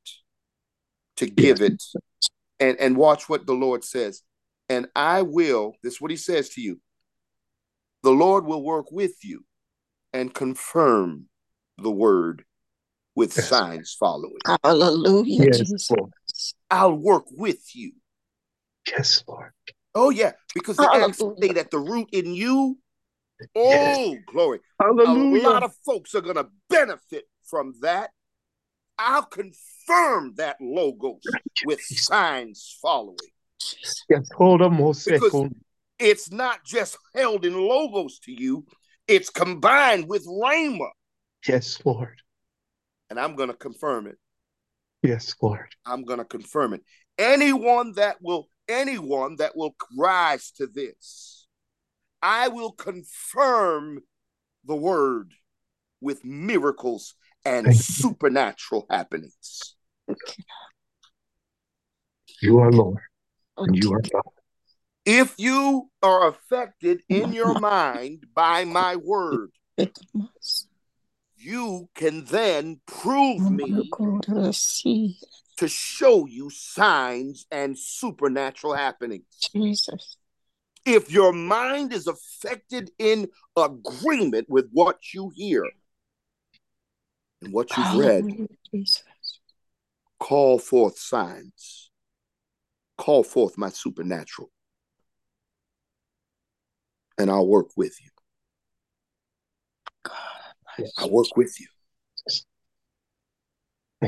to 1.17 1.25
give 1.25 1.61
it 1.61 1.81
and, 2.59 2.77
and 2.79 2.97
watch 2.97 3.27
what 3.27 3.47
the 3.47 3.53
Lord 3.53 3.83
says. 3.83 4.21
And 4.69 4.87
I 4.95 5.21
will, 5.21 5.75
this 5.83 5.95
is 5.95 6.01
what 6.01 6.11
he 6.11 6.17
says 6.17 6.49
to 6.49 6.61
you. 6.61 6.79
The 8.01 8.11
Lord 8.11 8.45
will 8.45 8.63
work 8.63 8.91
with 8.91 9.23
you 9.23 9.43
and 10.13 10.33
confirm 10.33 11.25
the 11.77 11.91
word 11.91 12.45
with 13.15 13.35
Yes. 13.35 13.49
signs 13.49 13.95
following. 13.99 14.37
Hallelujah, 14.63 15.45
Yes, 15.45 15.59
Jesus. 15.59 15.89
Lord. 15.91 16.11
I'll 16.69 16.95
work 16.95 17.25
with 17.31 17.75
you. 17.75 17.93
Yes, 18.87 19.23
Lord. 19.27 19.51
Oh, 19.95 20.09
yeah, 20.09 20.31
because 20.55 20.77
the 20.77 20.83
axe 20.93 21.19
Hallelujah. 21.19 21.35
laid 21.39 21.57
at 21.57 21.71
the 21.71 21.79
root 21.79 22.09
in 22.11 22.33
you. 22.33 22.77
Yes. 23.55 23.97
Oh, 23.99 24.17
glory. 24.25 24.59
Hallelujah. 24.79 25.47
A 25.47 25.49
lot 25.49 25.63
of 25.63 25.73
folks 25.85 26.15
are 26.15 26.21
going 26.21 26.35
to 26.35 26.47
benefit 26.69 27.25
from 27.43 27.75
that. 27.81 28.11
I'll 28.97 29.23
confirm 29.25 30.35
that 30.35 30.57
logos 30.61 31.21
with 31.65 31.81
signs 31.81 32.77
following. 32.81 33.17
Jesus. 33.71 34.05
Yes, 34.09 34.29
hold 34.35 34.61
on 34.61 34.73
more 34.73 34.93
Because- 34.93 35.49
It's 35.99 36.31
not 36.31 36.65
just 36.65 36.97
held 37.15 37.45
in 37.45 37.53
logos 37.53 38.19
to 38.19 38.31
you, 38.31 38.65
it's 39.07 39.29
combined 39.29 40.07
with 40.07 40.25
Rhema. 40.27 40.89
Yes, 41.47 41.79
Lord. 41.85 42.21
And 43.09 43.19
I'm 43.19 43.35
going 43.35 43.49
to 43.49 43.55
confirm 43.55 44.07
it. 44.07 44.17
Yes, 45.01 45.35
Lord. 45.41 45.67
I'm 45.85 46.03
going 46.03 46.19
to 46.19 46.25
confirm 46.25 46.73
it. 46.73 46.81
Anyone 47.17 47.93
that 47.93 48.17
will, 48.21 48.47
anyone 48.67 49.35
that 49.37 49.55
will 49.55 49.75
rise 49.97 50.51
to 50.57 50.67
this, 50.67 51.45
I 52.21 52.47
will 52.47 52.71
confirm 52.71 53.99
the 54.65 54.75
word 54.75 55.33
with 56.01 56.23
miracles 56.23 57.15
and 57.45 57.65
Thank 57.65 57.77
you. 57.77 57.83
supernatural 57.83 58.85
happenings. 58.89 59.75
You 62.41 62.59
are 62.59 62.71
Lord, 62.71 62.99
and 63.57 63.75
you 63.75 63.93
are. 63.93 64.01
If 65.05 65.35
you 65.37 65.89
are 66.01 66.29
affected 66.29 67.01
in 67.09 67.33
your 67.33 67.59
mind 67.59 68.25
by 68.33 68.63
my 68.63 68.95
word, 68.95 69.51
you 71.35 71.89
can 71.93 72.23
then 72.25 72.79
prove 72.85 73.51
me 73.51 73.89
to 74.21 74.33
the 74.33 74.53
sea, 74.53 75.17
to 75.57 75.67
show 75.67 76.25
you 76.25 76.49
signs 76.49 77.45
and 77.51 77.77
supernatural 77.77 78.73
happenings. 78.73 79.25
Jesus. 79.53 80.17
If 80.85 81.11
your 81.11 81.33
mind 81.33 81.93
is 81.93 82.07
affected 82.07 82.91
in 82.97 83.29
agreement 83.57 84.49
with 84.49 84.69
what 84.71 85.13
you 85.13 85.31
hear 85.35 85.65
and 87.41 87.53
what 87.53 87.75
you've 87.75 87.95
read, 87.95 88.47
call 90.19 90.59
forth 90.59 90.97
signs, 90.97 91.91
call 93.03 93.21
forth 93.21 93.57
my 93.57 93.67
supernatural, 93.67 94.49
and 97.17 97.29
I'll 97.29 97.45
work 97.45 97.71
with 97.75 97.97
you. 98.01 98.09
God, 100.03 100.87
I'll 100.97 101.11
work 101.11 101.35
with 101.35 101.53
you. 101.59 101.67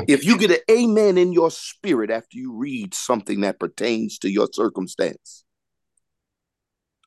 If 0.08 0.24
you 0.24 0.38
get 0.38 0.52
an 0.52 0.60
amen 0.72 1.18
in 1.18 1.34
your 1.34 1.52
spirit 1.52 2.10
after 2.10 2.38
you 2.38 2.54
read 2.54 2.94
something 2.94 3.42
that 3.42 3.60
pertains 3.60 4.18
to 4.20 4.30
your 4.30 4.48
circumstance, 4.54 5.44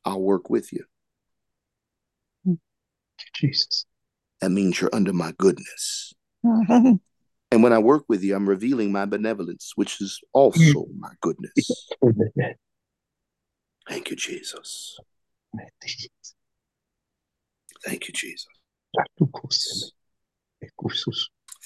I'll 0.05 0.21
work 0.21 0.51
with 0.51 0.71
you. 0.71 0.85
Jesus. 3.35 3.87
That 4.43 4.51
means 4.51 4.79
you're 4.79 4.95
under 4.95 5.15
my 5.15 5.33
goodness. 5.39 6.13
And 7.51 7.63
when 7.63 7.73
I 7.73 7.79
work 7.79 8.05
with 8.09 8.23
you, 8.23 8.37
I'm 8.37 8.47
revealing 8.49 8.93
my 8.93 9.07
benevolence, 9.07 9.73
which 9.75 10.01
is 10.01 10.21
also 10.33 10.87
my 10.99 11.11
goodness. 11.21 11.89
Amen. 12.03 12.31
Thank 13.89 14.11
you, 14.11 14.17
Jesus. 14.17 14.99
Thank 15.57 15.71
you, 18.09 18.13
Jesus. 18.13 18.47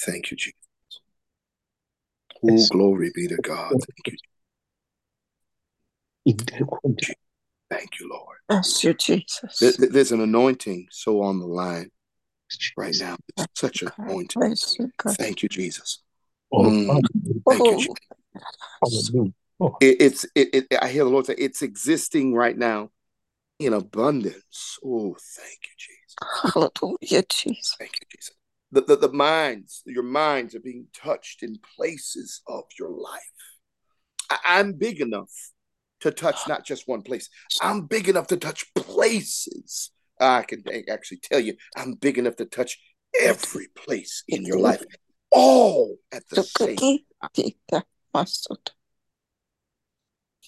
Thank 0.05 0.31
you, 0.31 0.37
Jesus. 0.37 0.55
Oh, 2.45 2.49
Yes. 2.51 2.69
glory 2.69 3.11
be 3.15 3.27
to 3.29 3.37
God. 3.37 3.73
Thank 3.73 4.17
you. 6.27 6.37
Thank 7.71 7.99
you, 7.99 8.09
Lord. 8.09 8.39
Bless 8.49 8.85
you, 8.85 8.95
Jesus. 8.95 9.59
There- 9.59 9.73
there- 9.73 9.89
There's 9.89 10.13
an 10.13 10.21
anointing 10.21 10.87
so 10.91 11.23
on 11.23 11.41
the 11.41 11.47
line 11.47 11.91
right 12.77 12.95
now. 12.99 13.17
It's 13.37 13.61
such 13.61 13.83
an 13.83 13.89
God, 13.97 14.07
anointing. 14.07 14.41
bless. 14.41 14.77
Thank 15.17 15.43
you, 15.43 15.49
Jesus. 15.49 16.03
Oh, 16.53 16.63
Mm. 16.65 16.87
hallelujah. 16.87 17.41
Thank 17.49 17.71
you, 17.71 17.95
Oh, 18.83 18.91
Jesus. 18.91 19.11
Oh, 19.61 19.77
It, 19.81 19.97
it's 20.01 20.25
it, 20.35 20.55
it. 20.55 20.67
I 20.81 20.89
hear 20.89 21.05
the 21.05 21.11
Lord 21.11 21.27
say 21.27 21.35
it's 21.39 21.63
existing 21.63 22.35
right 22.35 22.57
now 22.57 22.91
in 23.59 23.73
abundance. 23.73 24.79
Oh, 24.85 25.17
thank 25.37 25.59
you, 25.63 25.75
Jesus. 25.79 26.53
hallelujah, 26.55 27.23
Jesus. 27.29 27.77
Thank 27.79 27.93
you, 28.01 28.07
Jesus. 28.17 28.35
The, 28.71 28.81
the, 28.83 28.97
the 28.97 29.13
minds, 29.13 29.83
your 29.87 30.03
minds 30.03 30.55
are 30.55 30.61
being 30.61 30.87
touched 30.95 31.43
in 31.43 31.59
places 31.77 32.43
of 32.47 32.65
your 32.79 32.91
life. 32.91 33.21
I, 34.31 34.39
I'm 34.47 34.73
big 34.73 35.01
enough 35.01 35.31
to 36.01 36.11
touch 36.11 36.49
not 36.49 36.65
just 36.65 36.89
one 36.89 37.03
place. 37.03 37.29
I'm 37.61 37.83
big 37.83 38.09
enough 38.09 38.27
to 38.29 38.37
touch 38.37 38.73
places. 38.75 39.91
I 40.23 40.43
can 40.43 40.63
actually 40.89 41.19
tell 41.19 41.41
you, 41.41 41.55
I'm 41.77 41.95
big 41.95 42.17
enough 42.19 42.37
to 42.37 42.45
touch 42.47 42.79
every 43.21 43.67
place 43.77 44.23
in 44.29 44.45
your 44.45 44.59
life, 44.59 44.83
all 45.31 45.97
at 46.13 46.29
the 46.29 46.37
same. 46.43 46.77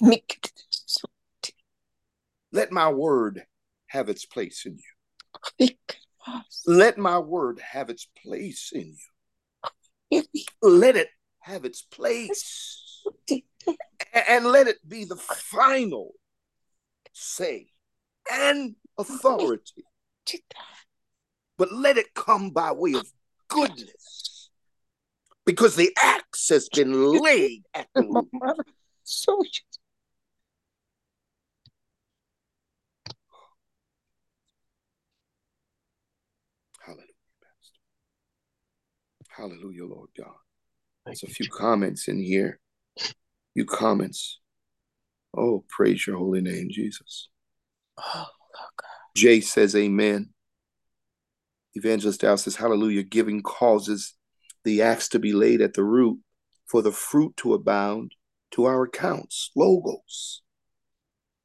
Mikitsu. 0.03 1.05
Let 2.53 2.71
my 2.71 2.89
word 2.91 3.45
have 3.89 4.09
its 4.09 4.25
place 4.25 4.65
in 4.65 4.79
you. 5.59 5.69
Let 6.67 6.97
my 6.99 7.19
word 7.19 7.61
have 7.61 7.91
its 7.91 8.07
place 8.25 8.71
in 8.73 8.95
you. 10.11 10.23
Let 10.63 10.97
it 10.97 11.09
have 11.41 11.65
its 11.65 11.83
place. 11.83 13.03
And 14.29 14.47
let 14.47 14.69
it 14.69 14.79
be 14.89 15.05
the 15.05 15.17
final 15.17 16.13
say 17.13 17.69
and 18.31 18.75
authority. 18.99 19.85
But 21.57 21.73
let 21.73 21.99
it 21.99 22.15
come 22.15 22.51
by 22.51 22.73
way 22.73 22.95
of 22.95 23.07
goodness. 23.49 24.51
Because 25.47 25.77
the 25.77 25.95
axe 25.99 26.49
has 26.49 26.69
been 26.69 27.13
laid 27.13 27.65
at 27.75 27.89
the 27.95 28.03
root. 28.03 28.29
So 29.05 29.43
Hallelujah, 36.85 37.07
Pastor. 37.43 37.79
Hallelujah, 39.29 39.87
Lord 39.87 40.11
God. 40.17 40.35
There's 41.07 41.23
a 41.23 41.29
few 41.29 41.49
comments 41.49 42.09
in 42.09 42.23
here. 42.23 42.59
Few 43.55 43.65
comments. 43.65 44.41
Oh, 45.37 45.65
praise 45.69 46.07
your 46.07 46.17
holy 46.17 46.41
name, 46.41 46.69
Jesus. 46.71 47.29
Jay 49.17 49.41
says, 49.41 49.77
Amen. 49.77 50.31
Evangelist 51.75 52.21
Dow 52.21 52.37
says, 52.37 52.57
Hallelujah. 52.57 53.03
Giving 53.03 53.43
causes 53.43 54.15
the 54.65 54.83
axe 54.83 55.09
to 55.11 55.19
be 55.19 55.33
laid 55.33 55.61
at 55.61 55.75
the 55.75 55.85
root 55.85 56.19
for 56.67 56.83
the 56.83 56.93
fruit 56.93 57.37
to 57.39 57.55
abound 57.55 58.13
to 58.53 58.65
our 58.65 58.85
accounts. 58.85 59.51
Logos. 59.57 60.43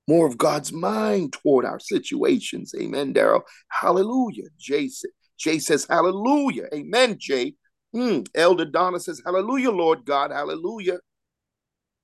More 0.07 0.25
of 0.25 0.37
God's 0.37 0.71
mind 0.71 1.33
toward 1.33 1.65
our 1.65 1.79
situations. 1.79 2.73
Amen, 2.79 3.13
Daryl. 3.13 3.41
Hallelujah. 3.69 4.45
Jay, 4.57 4.87
sa- 4.87 5.07
Jay 5.37 5.59
says, 5.59 5.85
Hallelujah. 5.89 6.67
Amen, 6.73 7.17
Jay. 7.19 7.55
Hmm. 7.93 8.21
Elder 8.35 8.65
Donna 8.65 8.99
says, 8.99 9.21
Hallelujah, 9.23 9.71
Lord 9.71 10.05
God. 10.05 10.31
Hallelujah. 10.31 10.99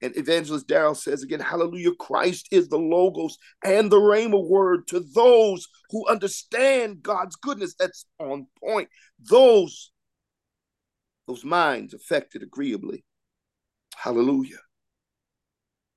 And 0.06 0.16
Evangelist 0.16 0.68
Darrell 0.68 0.94
says 0.94 1.24
again, 1.24 1.40
Hallelujah, 1.40 1.96
Christ 1.96 2.50
is 2.52 2.70
the 2.70 2.78
Logos 2.78 3.40
and 3.64 3.92
the 3.92 3.98
Rhema 3.98 4.48
word 4.48 4.86
to 4.90 5.00
those 5.00 5.68
who 5.90 6.08
understand 6.08 7.02
God's 7.02 7.36
goodness. 7.36 7.74
That's 7.74 8.06
on 8.20 8.46
point. 8.64 8.90
Those, 9.20 9.92
those 11.28 11.44
minds 11.44 11.96
affected 11.96 12.44
agreeably. 12.44 13.04
Hallelujah. 13.96 14.60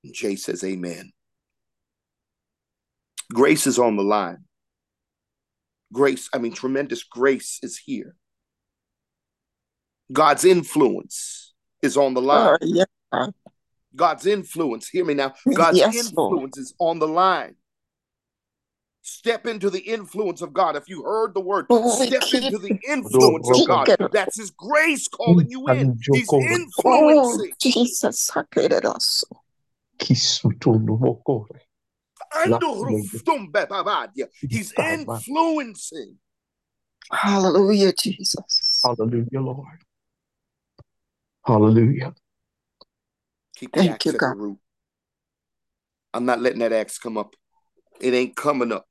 And 0.02 0.14
Jay 0.14 0.36
says, 0.36 0.64
Amen. 0.64 1.12
Grace 3.30 3.66
is 3.66 3.78
on 3.78 3.96
the 3.96 4.02
line. 4.02 4.44
Grace, 5.92 6.30
I 6.32 6.38
mean, 6.38 6.54
tremendous 6.54 7.04
grace 7.04 7.58
is 7.62 7.76
here. 7.76 8.16
God's 10.10 10.46
influence 10.46 11.52
is 11.82 11.98
on 11.98 12.14
the 12.14 12.22
line. 12.22 12.56
Oh, 12.62 12.84
God. 13.12 13.34
God's 13.98 14.24
influence, 14.24 14.88
hear 14.88 15.04
me 15.04 15.12
now. 15.12 15.34
God's 15.54 15.76
Yes, 15.78 15.94
Lord. 15.94 16.06
influence 16.06 16.56
is 16.56 16.74
on 16.78 16.98
the 16.98 17.08
line. 17.08 17.56
Step 19.02 19.46
into 19.46 19.68
the 19.70 19.80
influence 19.80 20.40
of 20.42 20.52
God. 20.52 20.76
If 20.76 20.88
you 20.88 21.02
heard 21.02 21.34
the 21.34 21.40
word, 21.40 21.66
Oh, 21.70 22.04
step 22.06 22.22
keep- 22.22 22.44
into 22.44 22.58
the 22.58 22.74
influence 22.88 23.50
of 23.50 23.66
God. 23.66 23.88
It. 23.90 24.00
That's 24.12 24.36
His 24.38 24.50
grace 24.50 25.08
calling 25.08 25.50
you 25.50 25.66
in. 25.68 25.98
He's 26.02 26.28
Oh, 26.32 26.40
Oh, 26.40 26.54
influencing. 26.54 27.52
Jesus. 27.60 28.30
Sakereroso. 28.30 29.24
Kisutunumokore. 29.98 31.60
Andoruftumbebabadia. 32.34 34.26
He's 34.48 34.72
influencing. 34.78 36.16
Hallelujah, 37.10 37.92
Jesus. 37.94 38.82
Hallelujah, 38.84 39.40
Lord. 39.40 39.78
Hallelujah. 41.46 42.14
Keep 43.58 43.72
the 43.72 43.80
Thank 43.80 43.90
axe 43.90 44.06
you, 44.06 44.12
at 44.12 44.20
the 44.20 44.26
God. 44.26 44.36
root. 44.36 44.58
I'm 46.14 46.24
not 46.24 46.40
letting 46.40 46.60
that 46.60 46.72
axe 46.72 46.96
come 46.96 47.18
up. 47.18 47.34
It 48.00 48.14
ain't 48.14 48.36
coming 48.36 48.70
up. 48.70 48.86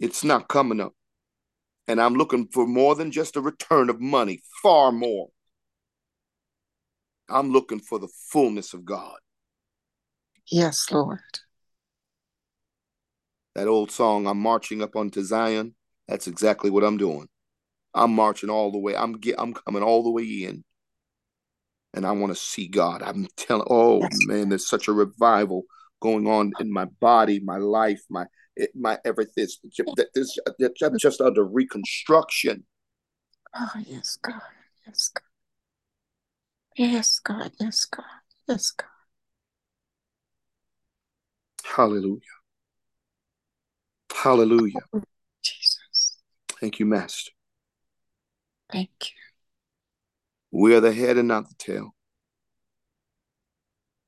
It's 0.00 0.24
not 0.24 0.48
coming 0.48 0.80
up. 0.80 0.92
And 1.86 2.00
I'm 2.00 2.14
looking 2.14 2.48
for 2.48 2.66
more 2.66 2.96
than 2.96 3.12
just 3.12 3.36
a 3.36 3.40
return 3.40 3.90
of 3.90 4.00
money, 4.00 4.42
far 4.60 4.90
more. 4.90 5.28
I'm 7.28 7.52
looking 7.52 7.78
for 7.78 8.00
the 8.00 8.08
fullness 8.30 8.74
of 8.74 8.84
God. 8.84 9.18
Yes, 10.50 10.90
Lord. 10.90 11.20
That 13.54 13.68
old 13.68 13.92
song, 13.92 14.26
I'm 14.26 14.40
marching 14.40 14.82
up 14.82 14.96
onto 14.96 15.22
Zion. 15.22 15.76
That's 16.08 16.26
exactly 16.26 16.70
what 16.70 16.82
I'm 16.82 16.96
doing. 16.96 17.28
I'm 17.94 18.12
marching 18.12 18.50
all 18.50 18.72
the 18.72 18.78
way. 18.78 18.96
I'm 18.96 19.12
get, 19.12 19.36
I'm 19.38 19.54
coming 19.54 19.84
all 19.84 20.02
the 20.02 20.10
way 20.10 20.24
in. 20.24 20.64
And 21.94 22.06
I 22.06 22.12
want 22.12 22.34
to 22.34 22.40
see 22.40 22.68
God. 22.68 23.02
I'm 23.02 23.26
telling 23.36 23.66
oh 23.70 24.06
man, 24.26 24.48
there's 24.48 24.68
such 24.68 24.88
a 24.88 24.92
revival 24.92 25.64
going 26.00 26.26
on 26.26 26.52
in 26.60 26.70
my 26.72 26.84
body, 27.00 27.40
my 27.40 27.56
life, 27.56 28.02
my 28.10 28.26
my 28.74 28.98
everything. 29.04 29.46
This 30.14 30.38
I'm 30.82 30.98
just 30.98 31.20
under 31.20 31.44
reconstruction. 31.44 32.64
Oh, 33.56 33.70
yes, 33.86 34.18
God. 34.20 34.40
Yes, 34.86 35.10
God. 35.14 35.22
Yes, 36.76 37.20
God. 37.20 37.52
Yes, 37.60 37.84
God. 37.84 38.04
Yes, 38.48 38.70
God. 38.72 38.88
Hallelujah. 41.64 42.20
Hallelujah. 44.12 44.80
Oh, 44.92 45.02
Jesus. 45.42 46.18
Thank 46.60 46.80
you, 46.80 46.86
Master. 46.86 47.30
Thank 48.72 48.90
you. 49.02 49.23
We 50.56 50.72
are 50.76 50.80
the 50.80 50.92
head 50.92 51.16
and 51.18 51.26
not 51.26 51.48
the 51.48 51.54
tail. 51.58 51.96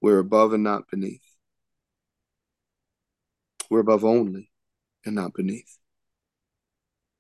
We're 0.01 0.20
above 0.20 0.53
and 0.53 0.62
not 0.62 0.88
beneath. 0.88 1.24
We're 3.68 3.80
above 3.80 4.05
only 4.05 4.53
and 5.05 5.16
not 5.16 5.34
beneath. 5.34 5.76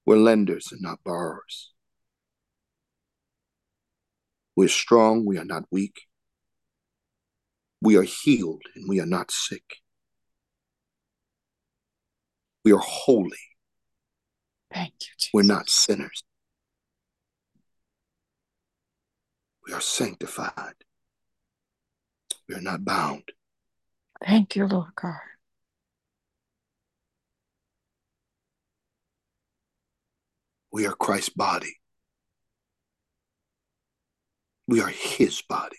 We're 0.04 0.18
lenders 0.18 0.68
and 0.70 0.80
not 0.80 1.00
borrowers. 1.02 1.72
We're 4.54 4.68
strong, 4.68 5.26
we 5.26 5.38
are 5.38 5.44
not 5.44 5.64
weak. 5.72 6.02
We 7.82 7.96
are 7.96 8.04
healed 8.04 8.62
and 8.76 8.88
we 8.88 9.00
are 9.00 9.06
not 9.06 9.32
sick. 9.32 9.78
We 12.64 12.72
are 12.72 12.78
holy, 12.78 13.36
Thank 14.72 14.92
you, 15.00 15.14
Jesus. 15.18 15.30
we're 15.34 15.42
not 15.42 15.68
sinners. 15.68 16.22
We 19.66 19.72
are 19.72 19.80
sanctified. 19.80 20.74
We 22.48 22.54
are 22.54 22.60
not 22.60 22.84
bound. 22.84 23.24
Thank 24.24 24.54
you, 24.54 24.66
Lord 24.66 24.94
God. 24.94 25.14
We 30.72 30.86
are 30.86 30.94
Christ's 30.94 31.30
body. 31.30 31.76
We 34.68 34.80
are 34.80 34.88
his 34.88 35.42
body. 35.42 35.76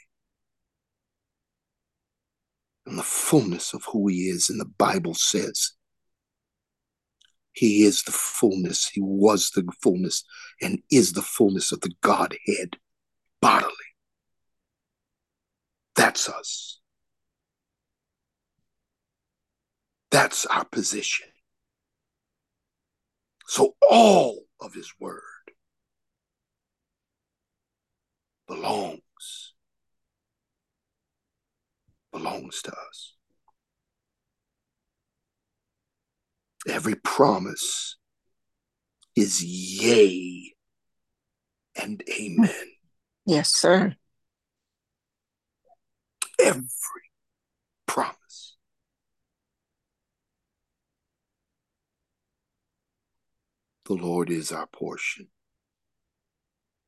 And 2.86 2.98
the 2.98 3.04
fullness 3.04 3.74
of 3.74 3.84
who 3.92 4.08
he 4.08 4.30
is, 4.30 4.50
and 4.50 4.60
the 4.60 4.66
Bible 4.66 5.14
says 5.14 5.74
he 7.52 7.84
is 7.84 8.04
the 8.04 8.12
fullness, 8.12 8.88
he 8.88 9.02
was 9.02 9.52
the 9.52 9.68
fullness, 9.82 10.24
and 10.62 10.80
is 10.92 11.14
the 11.14 11.22
fullness 11.22 11.72
of 11.72 11.82
the 11.82 11.92
Godhead 12.02 12.78
bodily. 13.42 13.74
That's 15.96 16.30
us. 16.30 16.80
That's 20.12 20.46
our 20.46 20.66
position. 20.66 21.28
So 23.48 23.76
all 23.90 24.44
of 24.62 24.74
his 24.74 24.92
word 25.00 25.22
belongs 28.48 29.02
belongs 32.12 32.62
to 32.64 32.72
us. 32.72 33.14
Every 36.68 36.96
promise 36.96 37.98
is 39.16 39.44
yea 39.44 40.54
and 41.76 42.04
amen. 42.20 42.77
Yes, 43.28 43.54
sir. 43.54 43.94
Every 46.40 46.64
promise. 47.86 48.56
The 53.84 53.96
Lord 53.96 54.30
is 54.30 54.54
our 54.54 54.68
portion, 54.68 55.28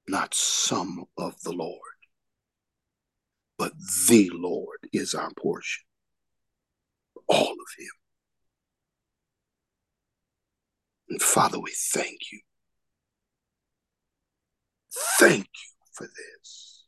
not 0.08 0.34
some 0.34 1.04
of 1.18 1.42
the 1.42 1.52
Lord, 1.52 1.78
but 3.58 3.74
the 4.08 4.30
Lord 4.34 4.80
is 4.94 5.14
our 5.14 5.32
portion. 5.38 5.84
All 7.28 7.52
of 7.52 7.68
Him. 7.78 7.92
And 11.10 11.22
Father, 11.22 11.60
we 11.60 11.74
thank 11.76 12.32
you. 12.32 12.40
Thank 15.20 15.48
you 15.48 15.69
for 16.00 16.08
this. 16.08 16.86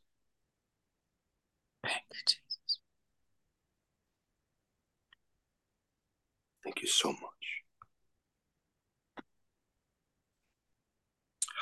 Thank 1.84 2.02
you, 2.10 2.20
Jesus. 2.24 2.78
Thank 6.64 6.80
you 6.80 6.88
so 6.88 7.08
much. 7.08 7.62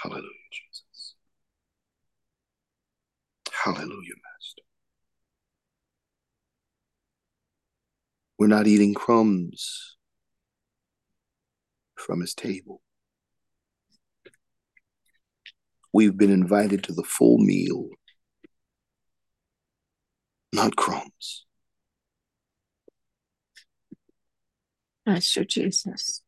Hallelujah, 0.02 0.50
Jesus. 0.52 1.14
Hallelujah, 3.64 3.88
Master. 3.88 4.62
We're 8.38 8.46
not 8.46 8.68
eating 8.68 8.94
crumbs 8.94 9.96
from 11.96 12.20
his 12.20 12.32
table. 12.32 12.80
We've 15.92 16.16
been 16.16 16.30
invited 16.30 16.84
to 16.84 16.92
the 16.92 17.02
full 17.02 17.38
meal, 17.38 17.88
not 20.52 20.76
crumbs. 20.76 21.44
Master 25.06 25.44
Jesus. 25.44 26.22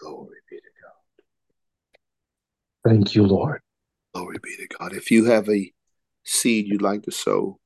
Glory 0.00 0.36
be 0.48 0.56
to 0.56 0.62
God. 0.82 2.90
Thank 2.90 3.14
you, 3.14 3.24
Lord. 3.24 3.60
Glory 4.14 4.38
be 4.42 4.56
to 4.56 4.68
God. 4.78 4.94
If 4.94 5.10
you 5.10 5.26
have 5.26 5.48
a 5.48 5.70
seed 6.24 6.68
you'd 6.68 6.82
like 6.82 7.02
to 7.02 7.10
sow, 7.10 7.58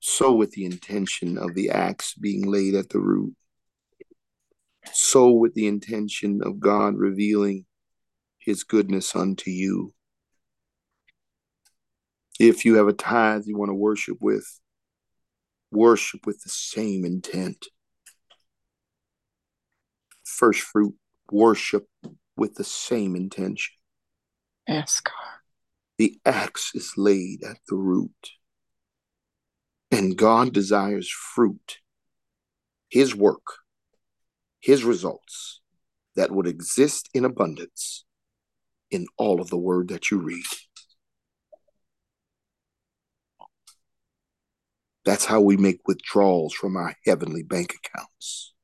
sow 0.00 0.32
with 0.32 0.52
the 0.52 0.64
intention 0.64 1.38
of 1.38 1.54
the 1.54 1.70
axe 1.70 2.14
being 2.14 2.46
laid 2.46 2.74
at 2.74 2.88
the 2.88 2.98
root. 2.98 3.34
Sow 4.92 5.30
with 5.30 5.54
the 5.54 5.66
intention 5.66 6.40
of 6.42 6.60
God 6.60 6.94
revealing 6.96 7.66
his 8.38 8.64
goodness 8.64 9.14
unto 9.14 9.50
you. 9.50 9.92
If 12.38 12.64
you 12.64 12.76
have 12.76 12.88
a 12.88 12.92
tithe 12.92 13.44
you 13.46 13.56
want 13.56 13.70
to 13.70 13.74
worship 13.74 14.18
with, 14.20 14.60
worship 15.70 16.26
with 16.26 16.42
the 16.42 16.50
same 16.50 17.04
intent. 17.04 17.66
First 20.24 20.60
fruit, 20.60 20.94
worship 21.30 21.86
with 22.36 22.54
the 22.54 22.64
same 22.64 23.16
intention. 23.16 23.74
Yes, 24.68 25.00
God. 25.00 25.12
The 25.98 26.18
axe 26.26 26.72
is 26.74 26.92
laid 26.96 27.42
at 27.42 27.58
the 27.68 27.76
root. 27.76 28.10
And 29.90 30.16
God 30.16 30.52
desires 30.52 31.08
fruit, 31.08 31.78
His 32.88 33.14
work, 33.14 33.46
His 34.66 34.82
results 34.82 35.60
that 36.16 36.32
would 36.32 36.48
exist 36.48 37.08
in 37.14 37.24
abundance 37.24 38.04
in 38.90 39.06
all 39.16 39.40
of 39.40 39.48
the 39.48 39.56
word 39.56 39.86
that 39.90 40.10
you 40.10 40.18
read. 40.18 40.42
That's 45.04 45.24
how 45.24 45.40
we 45.40 45.56
make 45.56 45.86
withdrawals 45.86 46.52
from 46.52 46.76
our 46.76 46.96
heavenly 47.04 47.44
bank 47.44 47.76
accounts. 47.76 48.54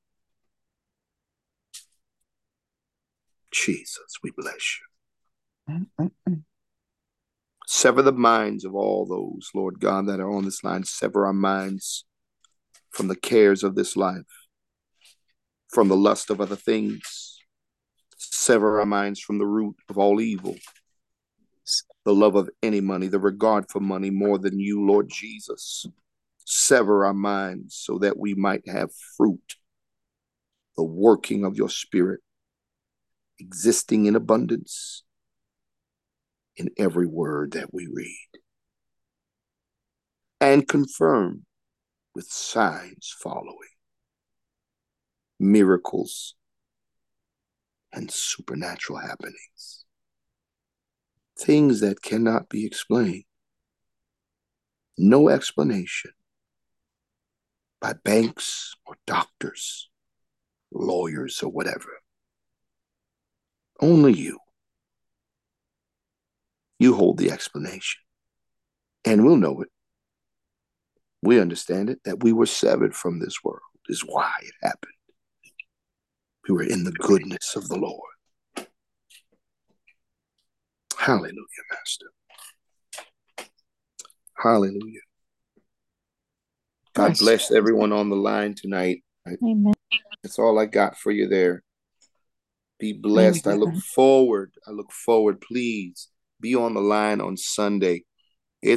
Jesus, 3.53 4.16
we 4.24 4.32
bless 4.36 4.80
you. 5.68 5.86
Sever 7.68 8.03
the 8.03 8.11
minds 8.11 8.64
of 8.64 8.74
all 8.74 9.07
those, 9.07 9.50
Lord 9.55 9.78
God, 9.78 10.09
that 10.09 10.18
are 10.18 10.32
on 10.32 10.46
this 10.46 10.64
line. 10.64 10.82
Sever 10.82 11.26
our 11.26 11.32
minds 11.32 12.05
from 12.90 13.07
the 13.07 13.14
cares 13.14 13.62
of 13.62 13.76
this 13.76 13.96
life, 13.96 14.41
from 15.72 15.88
the 15.88 15.96
lust 15.96 16.30
of 16.30 16.40
other 16.40 16.56
things. 16.56 17.38
Sever 18.16 18.80
our 18.80 18.86
minds 18.86 19.20
from 19.20 19.38
the 19.38 19.46
root 19.46 19.76
of 19.88 19.98
all 19.98 20.20
evil, 20.20 20.56
the 22.04 22.14
love 22.14 22.36
of 22.36 22.50
any 22.62 22.80
money, 22.80 23.08
the 23.08 23.18
regard 23.18 23.64
for 23.70 23.80
money 23.80 24.10
more 24.10 24.38
than 24.38 24.60
you, 24.60 24.86
Lord 24.86 25.08
Jesus. 25.08 25.86
Sever 26.44 27.06
our 27.06 27.14
minds 27.14 27.74
so 27.74 27.98
that 27.98 28.18
we 28.18 28.34
might 28.34 28.68
have 28.68 28.90
fruit, 29.16 29.56
the 30.76 30.84
working 30.84 31.44
of 31.44 31.56
your 31.56 31.68
spirit, 31.68 32.20
existing 33.38 34.06
in 34.06 34.14
abundance 34.14 35.04
in 36.56 36.68
every 36.76 37.06
word 37.06 37.52
that 37.52 37.72
we 37.72 37.88
read, 37.90 38.28
and 40.40 40.68
confirm 40.68 41.46
with 42.14 42.26
signs 42.26 43.14
following, 43.22 43.56
miracles, 45.43 46.34
and 47.93 48.11
supernatural 48.11 49.01
happenings, 49.01 49.84
things 51.38 51.80
that 51.80 52.03
cannot 52.03 52.49
be 52.49 52.64
explained. 52.64 53.24
No 54.97 55.28
explanation 55.28 56.12
by 57.80 57.95
banks 58.05 58.74
or 58.86 58.95
doctors, 59.07 59.90
lawyers, 60.70 61.43
or 61.43 61.51
whatever. 61.51 61.88
Only 63.80 64.12
you. 64.12 64.38
You 66.78 66.95
hold 66.95 67.18
the 67.18 67.30
explanation. 67.30 68.01
And 69.05 69.24
we'll 69.24 69.36
know 69.36 69.61
it. 69.62 69.68
We 71.22 71.40
understand 71.40 71.90
it 71.90 72.01
that 72.05 72.22
we 72.22 72.32
were 72.32 72.47
severed 72.47 72.95
from 72.95 73.18
this 73.18 73.43
world, 73.43 73.61
is 73.88 74.05
why 74.07 74.32
it 74.43 74.55
happened. 74.62 74.93
We 76.49 76.55
were 76.55 76.64
in 76.64 76.84
the 76.84 76.93
goodness 76.93 77.55
of 77.55 77.68
the 77.68 77.76
Lord. 77.76 78.01
Hallelujah, 80.99 81.64
Master. 81.70 82.07
Hallelujah. 84.36 85.01
God 86.95 87.16
Bless 87.18 87.51
everyone 87.51 87.93
on 87.93 88.11
the 88.11 88.16
line 88.16 88.55
tonight. 88.55 89.03
Amen. 89.26 89.72
That's 90.22 90.38
all 90.38 90.59
I 90.59 90.66
got 90.66 90.99
for 90.99 91.11
you 91.11 91.28
there. 91.28 91.62
Be 92.78 92.93
blessed. 92.93 93.47
I 93.47 93.55
look 93.55 93.74
forward. 93.95 94.53
I 94.66 94.72
look 94.72 94.90
forward. 94.90 95.40
Please 95.40 96.09
be 96.40 96.55
on 96.55 96.74
the 96.74 96.80
line 96.80 97.20
on 97.20 97.36
Sunday. 97.36 98.05